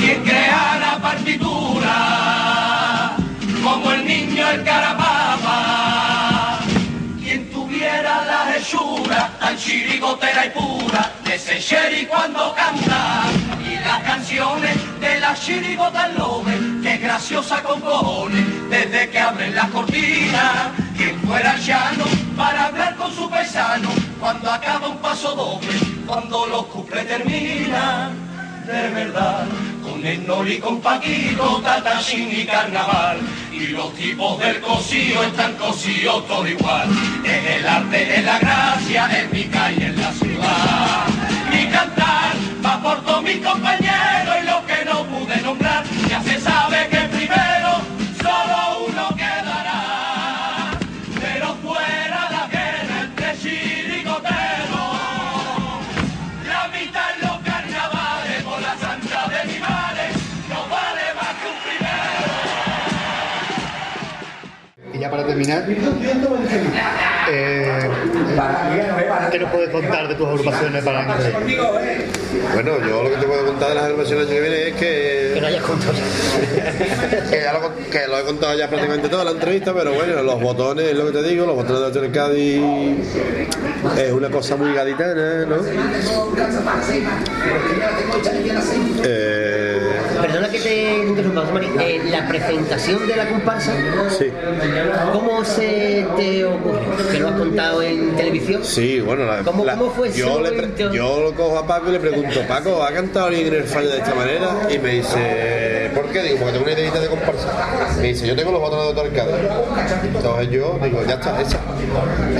[0.00, 1.96] Quien creara partitura,
[3.62, 6.60] como el niño el carapapa.
[7.22, 13.24] Quien tuviera la hechura tan chirigotera y pura de ese cuando canta
[13.92, 20.70] las canciones de la chirigota lobe que graciosa con cojones desde que abren las cortinas
[20.96, 22.04] quien fuera llano
[22.34, 28.16] para hablar con su paisano cuando acaba un paso doble cuando los cuples terminan
[28.66, 29.44] de verdad
[29.82, 33.18] con el Nori, con Paquito, Tatachín y Carnaval.
[33.52, 36.88] Y los tipos del cosío están cosíos todo igual.
[37.24, 41.31] En el arte, en la gracia, en mi calle, en la ciudad.
[42.62, 47.82] Mi todos mis compañeros y lo que no pude nombrar, ya se sabe que primero
[48.22, 50.70] solo uno quedará.
[51.20, 54.96] Pero fuera la guerra entre chirigoteros.
[56.46, 60.12] La mitad en los carnavales por la santa de mi madre
[60.48, 62.30] no vale más que un primero.
[64.94, 65.66] Y ya para terminar,
[67.34, 67.90] eh,
[69.30, 72.06] ¿qué nos puedes contar de tus agrupaciones para el año que viene?
[72.52, 75.30] Bueno, yo lo que te puedo contar de las agrupaciones que viene es que.
[75.34, 75.92] Que no hayas contado.
[77.30, 80.40] que, ya lo, que lo he contado ya prácticamente toda la entrevista, pero bueno, los
[80.40, 82.62] botones, es lo que te digo, los botones de Hotel Cádiz
[83.98, 85.56] es una cosa muy gaditana, ¿no?
[89.04, 89.71] Eh,
[91.14, 91.68] que Mari.
[91.80, 93.72] Eh, la presentación de la comparsa,
[94.18, 94.26] sí.
[95.12, 96.80] ¿cómo se te ocurre?
[97.10, 98.64] ¿Que lo has contado en televisión?
[98.64, 100.92] Sí, bueno, la, ¿Cómo- la- cómo fue yo, le pre- momento?
[100.92, 103.90] yo lo cojo a Paco y le pregunto, Paco, ¿ha cantado alguien en el fallo
[103.90, 104.48] de esta manera?
[104.72, 106.22] Y me dice, ¿por qué?
[106.22, 107.48] Digo, porque tengo una ideita de comparsa.
[108.00, 109.34] Me dice, yo tengo los botones de Cádiz.
[110.14, 111.58] Entonces yo digo, ya está, esa.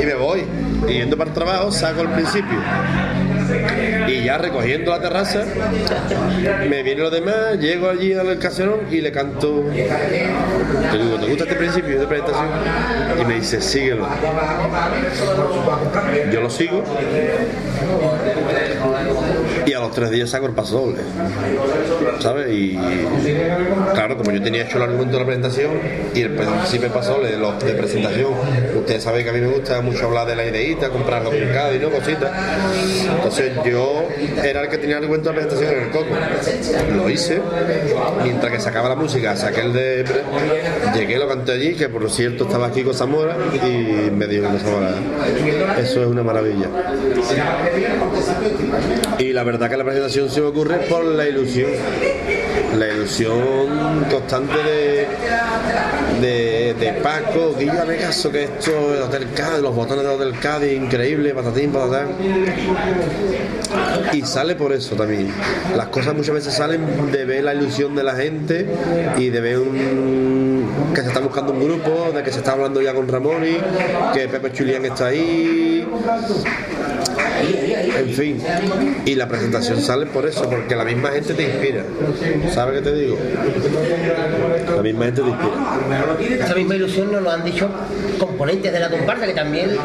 [0.01, 0.45] Y me voy.
[0.89, 2.59] Y yendo para el trabajo, saco el principio.
[4.09, 5.45] Y ya recogiendo la terraza,
[6.69, 9.65] me viene lo demás, llego allí al caserón y le canto.
[9.73, 12.47] Te digo, ¿te gusta este principio de presentación?
[13.21, 14.07] Y me dice, síguelo.
[16.33, 16.83] Yo lo sigo.
[19.67, 20.99] Y a los tres días saco el paso doble.
[22.21, 22.49] ¿Sabes?
[22.53, 22.79] Y
[23.95, 25.71] claro, como yo tenía hecho el argumento de la presentación
[26.15, 28.29] y el principio paso de, los- de presentación
[28.83, 31.75] ustedes saben que a mí me gusta mucho hablar de la ideita, comprarlo con cada
[31.75, 32.31] y no cositas.
[33.09, 34.05] Entonces yo
[34.43, 36.15] era el que tenía el cuento de presentación en el coco.
[36.95, 37.41] Lo hice,
[38.23, 40.05] mientras que sacaba la música, saqué el de
[40.95, 44.59] llegué, lo canté allí, que por cierto estaba aquí con Zamora y me dijo que
[44.59, 44.95] Zamora.
[45.79, 46.69] Eso es una maravilla.
[49.19, 51.71] Y la verdad que la presentación se me ocurre por la ilusión.
[52.79, 55.07] La ilusión constante de,
[56.23, 60.73] de, de Paco, me caso que esto, el Hotel Cádiz, los botones del Hotel Cádiz,
[60.73, 62.09] increíble, patatín, patatán.
[64.13, 65.33] Y sale por eso también.
[65.77, 68.67] Las cosas muchas veces salen de ver la ilusión de la gente
[69.19, 72.81] y de ver un, que se está buscando un grupo, de que se está hablando
[72.81, 73.59] ya con Ramón y
[74.15, 75.87] que Pepe Chulián está ahí.
[78.03, 78.43] En fin,
[79.05, 81.85] y la presentación sale por eso, porque la misma gente te inspira.
[82.53, 83.19] ¿Sabes qué te digo?
[84.77, 86.45] La misma gente te inspira.
[86.45, 87.69] Esa misma ilusión nos lo han dicho
[88.19, 89.77] componentes de la comparsa, que también,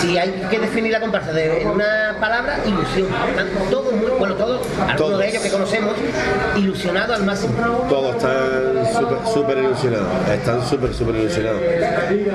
[0.00, 3.08] si hay que definir la comparsa de, en una palabra, ilusión.
[3.30, 5.18] Están todos muy, bueno, todos, algunos Todos.
[5.18, 5.94] de ellos que conocemos,
[6.56, 7.54] ilusionados al máximo.
[7.88, 11.60] Todos están súper súper ilusionados, están súper súper ilusionados.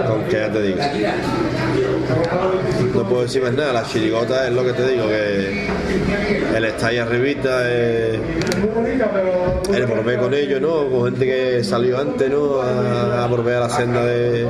[0.07, 0.79] Con que ya te digo.
[2.93, 5.67] No puedo decir más nada, la chirigota es lo que te digo, que
[6.55, 8.19] el estar ahí arribita, eh,
[9.73, 10.89] el volver con ellos, ¿no?
[10.89, 12.61] Con gente que salió antes, ¿no?
[12.61, 14.47] A, a volver a la senda de,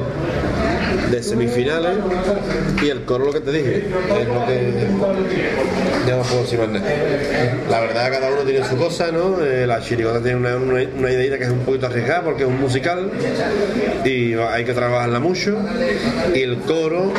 [1.11, 1.97] de semifinales
[2.81, 4.87] y el coro lo que te dije, es lo que
[6.07, 6.85] ya no puedo decir más nada.
[7.69, 9.43] La verdad cada uno tiene su cosa, ¿no?
[9.43, 12.59] Eh, la chirigota tiene una, una, idea que es un poquito arriesgada porque es un
[12.59, 13.11] musical
[14.05, 15.57] y hay que trabajarla mucho
[16.33, 17.11] y el coro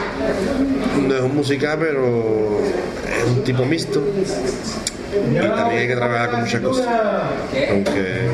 [1.06, 4.02] no es un musical pero es un tipo mixto
[5.56, 6.86] también hay que trabajar con muchas cosas
[7.70, 8.26] aunque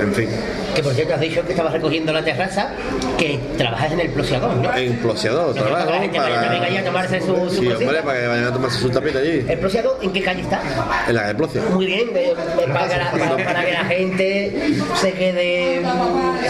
[0.00, 0.28] en fin
[0.74, 2.70] Que por cierto has dicho que estabas recogiendo la terraza,
[3.16, 4.74] que trabajas en el Plosiagón, ¿no?
[4.76, 8.52] en Plosiador trabajo también allí a tomarse su, su Sí, hombre, para que vayan a
[8.52, 10.60] tomarse su tapita allí, ¿El Plosiagón en qué calle está?
[11.08, 11.62] en la de Plocia.
[11.72, 14.52] Muy bien, eh, eh, para, para- para que la gente
[15.00, 15.82] se quede,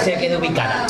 [0.05, 0.87] se quede ubicada.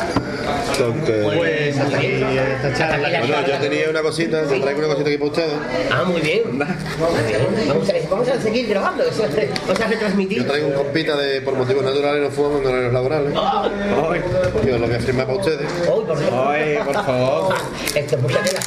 [0.83, 1.79] Aunque- Pues.
[1.79, 5.53] Hasta aquí la Bueno, yo tenía una cosita, te traigo una cosita aquí para ustedes.
[5.91, 6.43] Ah, muy bien.
[6.59, 10.39] Vamos, a, vamos a seguir grabando, eso es- vamos a retransmitir.
[10.39, 13.33] Yo traigo un compita de por motivos naturales no fumamos en horarios laborales.
[13.35, 15.69] Yo lo voy a firmar para ustedes.
[15.95, 16.33] Uy, por Dios.
[16.33, 17.55] Ay, por favor.
[17.95, 18.61] Esto es mucha tela.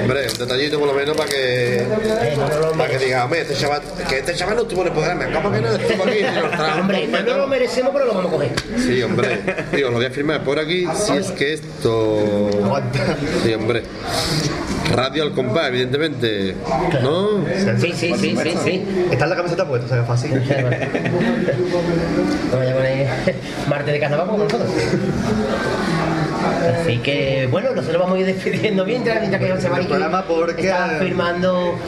[0.00, 1.86] Hombre, un detallito por lo menos para que Eh,
[2.36, 4.86] no, no, no, para que diga, hombre, este chaval, que este chaval no estuvo en
[4.88, 6.18] el programa, ¿cómo que no estuvo aquí?
[6.80, 8.50] Hombre, no lo merecemos, pero lo vamos a coger.
[8.78, 9.38] Sí, hombre.
[9.72, 12.50] Digo, lo voy a firmar por aquí si es que esto.
[13.44, 13.82] Sí, hombre.
[14.94, 16.54] Radio al compás, evidentemente.
[17.02, 17.44] ¿No?
[17.78, 18.84] Sí, sí, sí, sí, sí.
[19.10, 20.32] Está en la camiseta puesta, o sea, fácil.
[22.52, 23.08] Vamos a poner
[23.68, 24.70] martes de carnaval como nosotros.
[26.82, 30.24] Así que, bueno, nosotros vamos a ir despidiendo mientras, mientras que José Mari El programa
[30.26, 31.78] porque- está firmando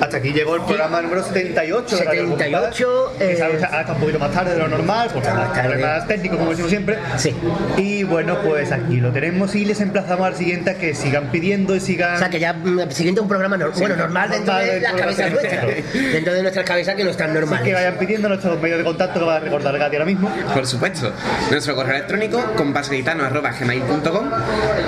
[0.00, 1.96] Hasta aquí llegó el programa número 78.
[1.96, 4.68] de Radio 78, Compás, que eh, sale- ahora está un poquito más tarde de lo
[4.68, 5.28] normal, porque
[5.62, 6.98] problemas técnicos, como decimos siempre.
[7.16, 7.34] Sí.
[7.76, 11.74] Y bueno, pues aquí lo tenemos y les emplazamos al siguiente a que sigan pidiendo
[11.76, 12.14] y sigan.
[12.16, 14.66] O sea, que ya mm, el siguiente es un programa nor- bueno, normal dentro normal
[14.66, 15.92] de dentro las de lo cabezas nuestras.
[16.12, 17.74] Dentro de nuestras cabezas que no están Así que normales.
[17.74, 20.30] vayan pidiendo nuestros medios de contacto que va a recordar Gati ahora mismo.
[20.52, 21.12] Por supuesto.
[21.50, 24.01] Nuestro correo electrónico compasgaitano.gmail.com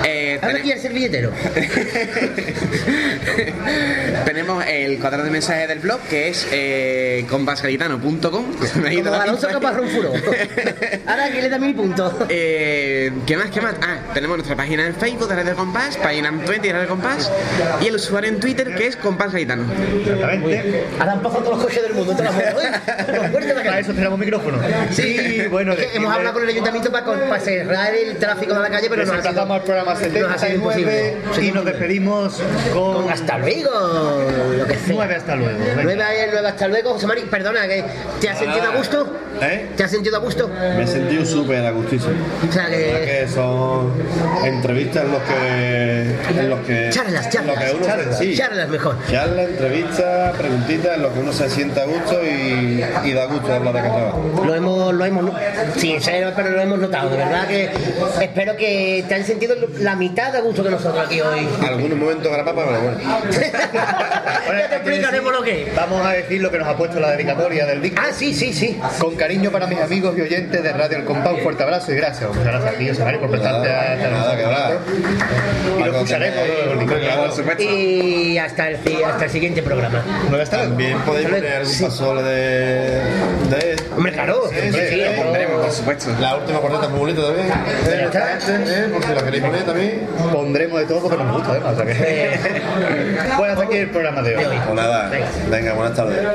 [0.03, 1.31] eh, Ahora aquí el servilletero.
[4.25, 7.25] Tenemos el cuadro de mensajes del blog que es eh,
[9.21, 9.47] Alonso.
[9.47, 10.11] Caparrón Furo.
[11.07, 12.13] Ahora que le da mil puntos.
[12.29, 13.49] Eh, ¿Qué más?
[13.51, 13.75] ¿Qué más?
[13.81, 17.31] Ah, tenemos nuestra página en Facebook de Radio Compás, página en Twitter de Radio Compás
[17.81, 19.65] y el usuario en Twitter que es Compás Gaitano.
[19.99, 20.83] Exactamente.
[20.99, 22.71] Ahora han pasado todos los coches del mundo, todas las motos, ¿eh?
[23.43, 24.59] Los Para eso tenemos micrófono.
[24.91, 28.59] Sí, bueno, Es que decirle- hemos hablado con el ayuntamiento para cerrar el tráfico de
[28.59, 31.47] la calle, pero nos emplazamos al programa nos ha sido 79 imposible.
[31.47, 32.41] y nos despedimos
[32.73, 33.69] con, Con hasta luego,
[34.57, 34.93] lo que sea.
[34.95, 35.59] 9 hasta luego.
[35.59, 35.83] Venga.
[35.83, 37.21] Nueve, nueve hasta luego, José Mari.
[37.21, 37.83] Perdona, que
[38.21, 39.07] ¿te has sentido a gusto?
[39.41, 39.69] ¿Eh?
[39.75, 40.47] ¿Te has sentido a gusto?
[40.49, 42.13] Me he sentido súper a gustísimo.
[42.47, 43.27] O sea, que...
[43.33, 43.91] son
[44.43, 46.39] entrevistas en los que.
[46.39, 47.71] En los que Charlas, en los charlas.
[47.71, 48.35] que uno se- sí.
[48.37, 48.95] Charlas mejor.
[49.09, 53.53] Charlas, entrevistas, preguntitas en los que uno se sienta a gusto y, y da gusto
[53.53, 54.13] hablar de carnaval.
[54.45, 55.31] Lo hemos, lo hemos,
[55.77, 57.09] sin ser, pero lo hemos notado.
[57.09, 57.69] De verdad que
[58.21, 61.47] espero que eh, te han sentido la mitad de gusto que nosotros aquí hoy.
[61.67, 62.99] Algunos momentos garapapa, pero bueno.
[63.31, 65.75] ya te explicaremos lo que es.
[65.75, 67.99] Vamos a decir lo que nos ha puesto la dedicatoria del disco.
[67.99, 68.79] Ah, sí, sí, sí.
[68.99, 71.95] Con cariño para mis amigos y oyentes de Radio El Compás, un fuerte abrazo y
[71.95, 72.29] gracias.
[72.29, 74.71] Muchas gracias a ti, Osvaldo, por prestarte a nada,
[75.79, 76.43] Y lo escucharemos.
[77.59, 80.03] Y hasta el, hasta el siguiente programa.
[80.29, 80.59] ¿No está?
[80.59, 83.01] También podéis poner un pasole de...
[83.49, 83.75] de...
[83.95, 84.43] Hombre, claro.
[84.51, 86.11] Sí, lo pondremos, por supuesto.
[86.19, 87.47] La última corneta es muy bonita también
[88.83, 90.07] poner, la queréis poner también.
[90.31, 91.73] Pondremos de todo porque nos gusta, además.
[93.33, 94.45] O bueno, hasta aquí el programa de hoy.
[94.73, 95.11] Nada,
[95.49, 96.27] venga, buenas tardes.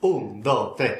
[0.00, 0.92] Un, dos, tres.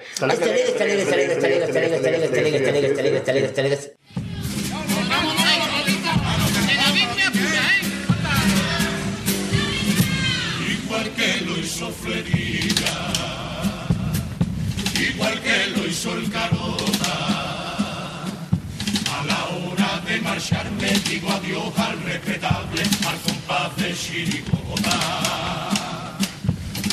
[21.14, 24.98] digo adiós al respetable, al compás de Chiribogotá.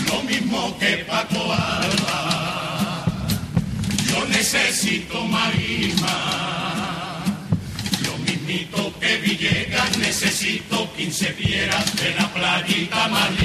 [0.06, 3.06] Lo mismo que Paco Alba,
[4.10, 6.18] yo necesito marima.
[8.06, 13.41] Lo mismito que Villegas, necesito 15 fieras de la playita marina.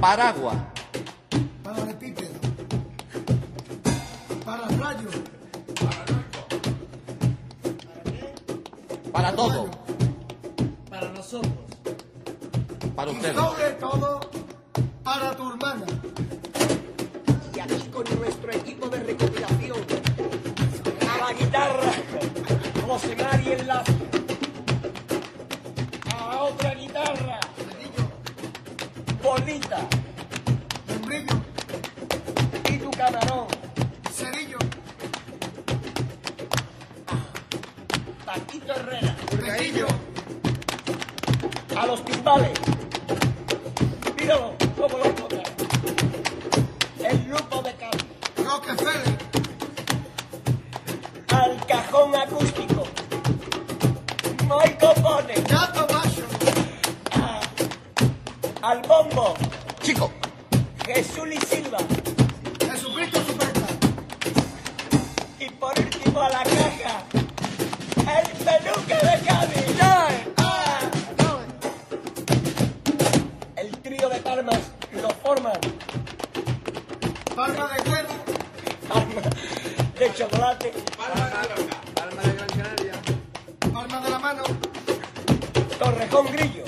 [0.00, 0.79] Parágua.
[58.62, 59.34] Al bombo.
[59.82, 60.12] Chico.
[60.84, 61.78] Jesús y Silva.
[62.60, 63.70] Jesucristo Superstar.
[65.38, 67.04] Y por último a la caja.
[67.96, 69.60] El peluque de Cami.
[73.56, 74.60] El trío de palmas
[75.00, 75.60] lo forman.
[77.34, 78.08] Palma de cuero.
[78.88, 79.22] Palma
[79.98, 80.72] de chocolate.
[80.96, 81.69] Palma de
[86.22, 86.59] con grillo.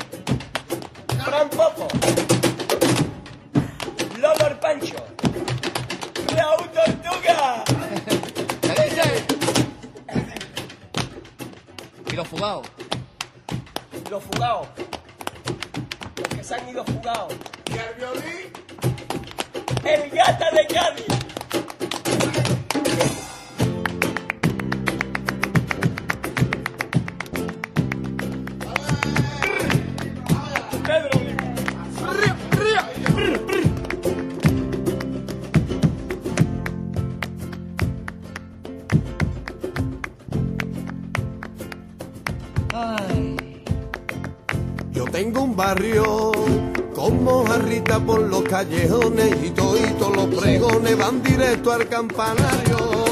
[51.92, 53.04] campanario.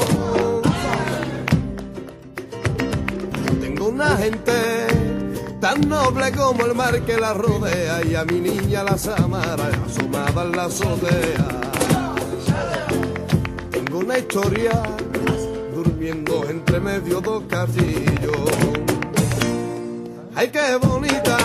[3.61, 4.53] Tengo una gente
[5.59, 10.43] tan noble como el mar que la rodea y a mi niña la samara asomada
[10.45, 11.47] en la azotea.
[13.69, 14.71] Tengo una historia
[15.75, 18.49] durmiendo entre medio dos castillos.
[20.33, 21.40] Ay, qué bonita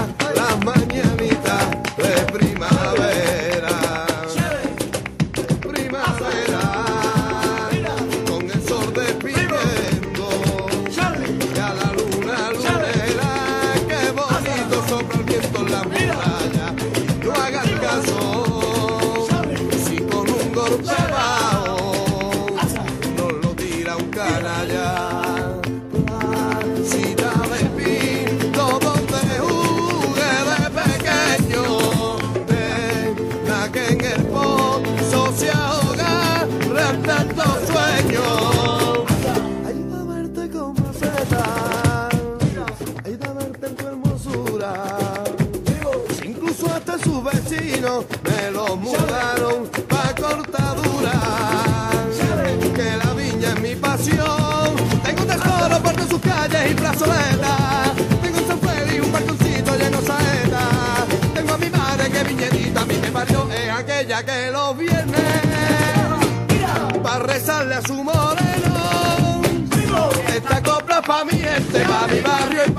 [71.17, 72.76] pa' mi gente, pa' mi barrio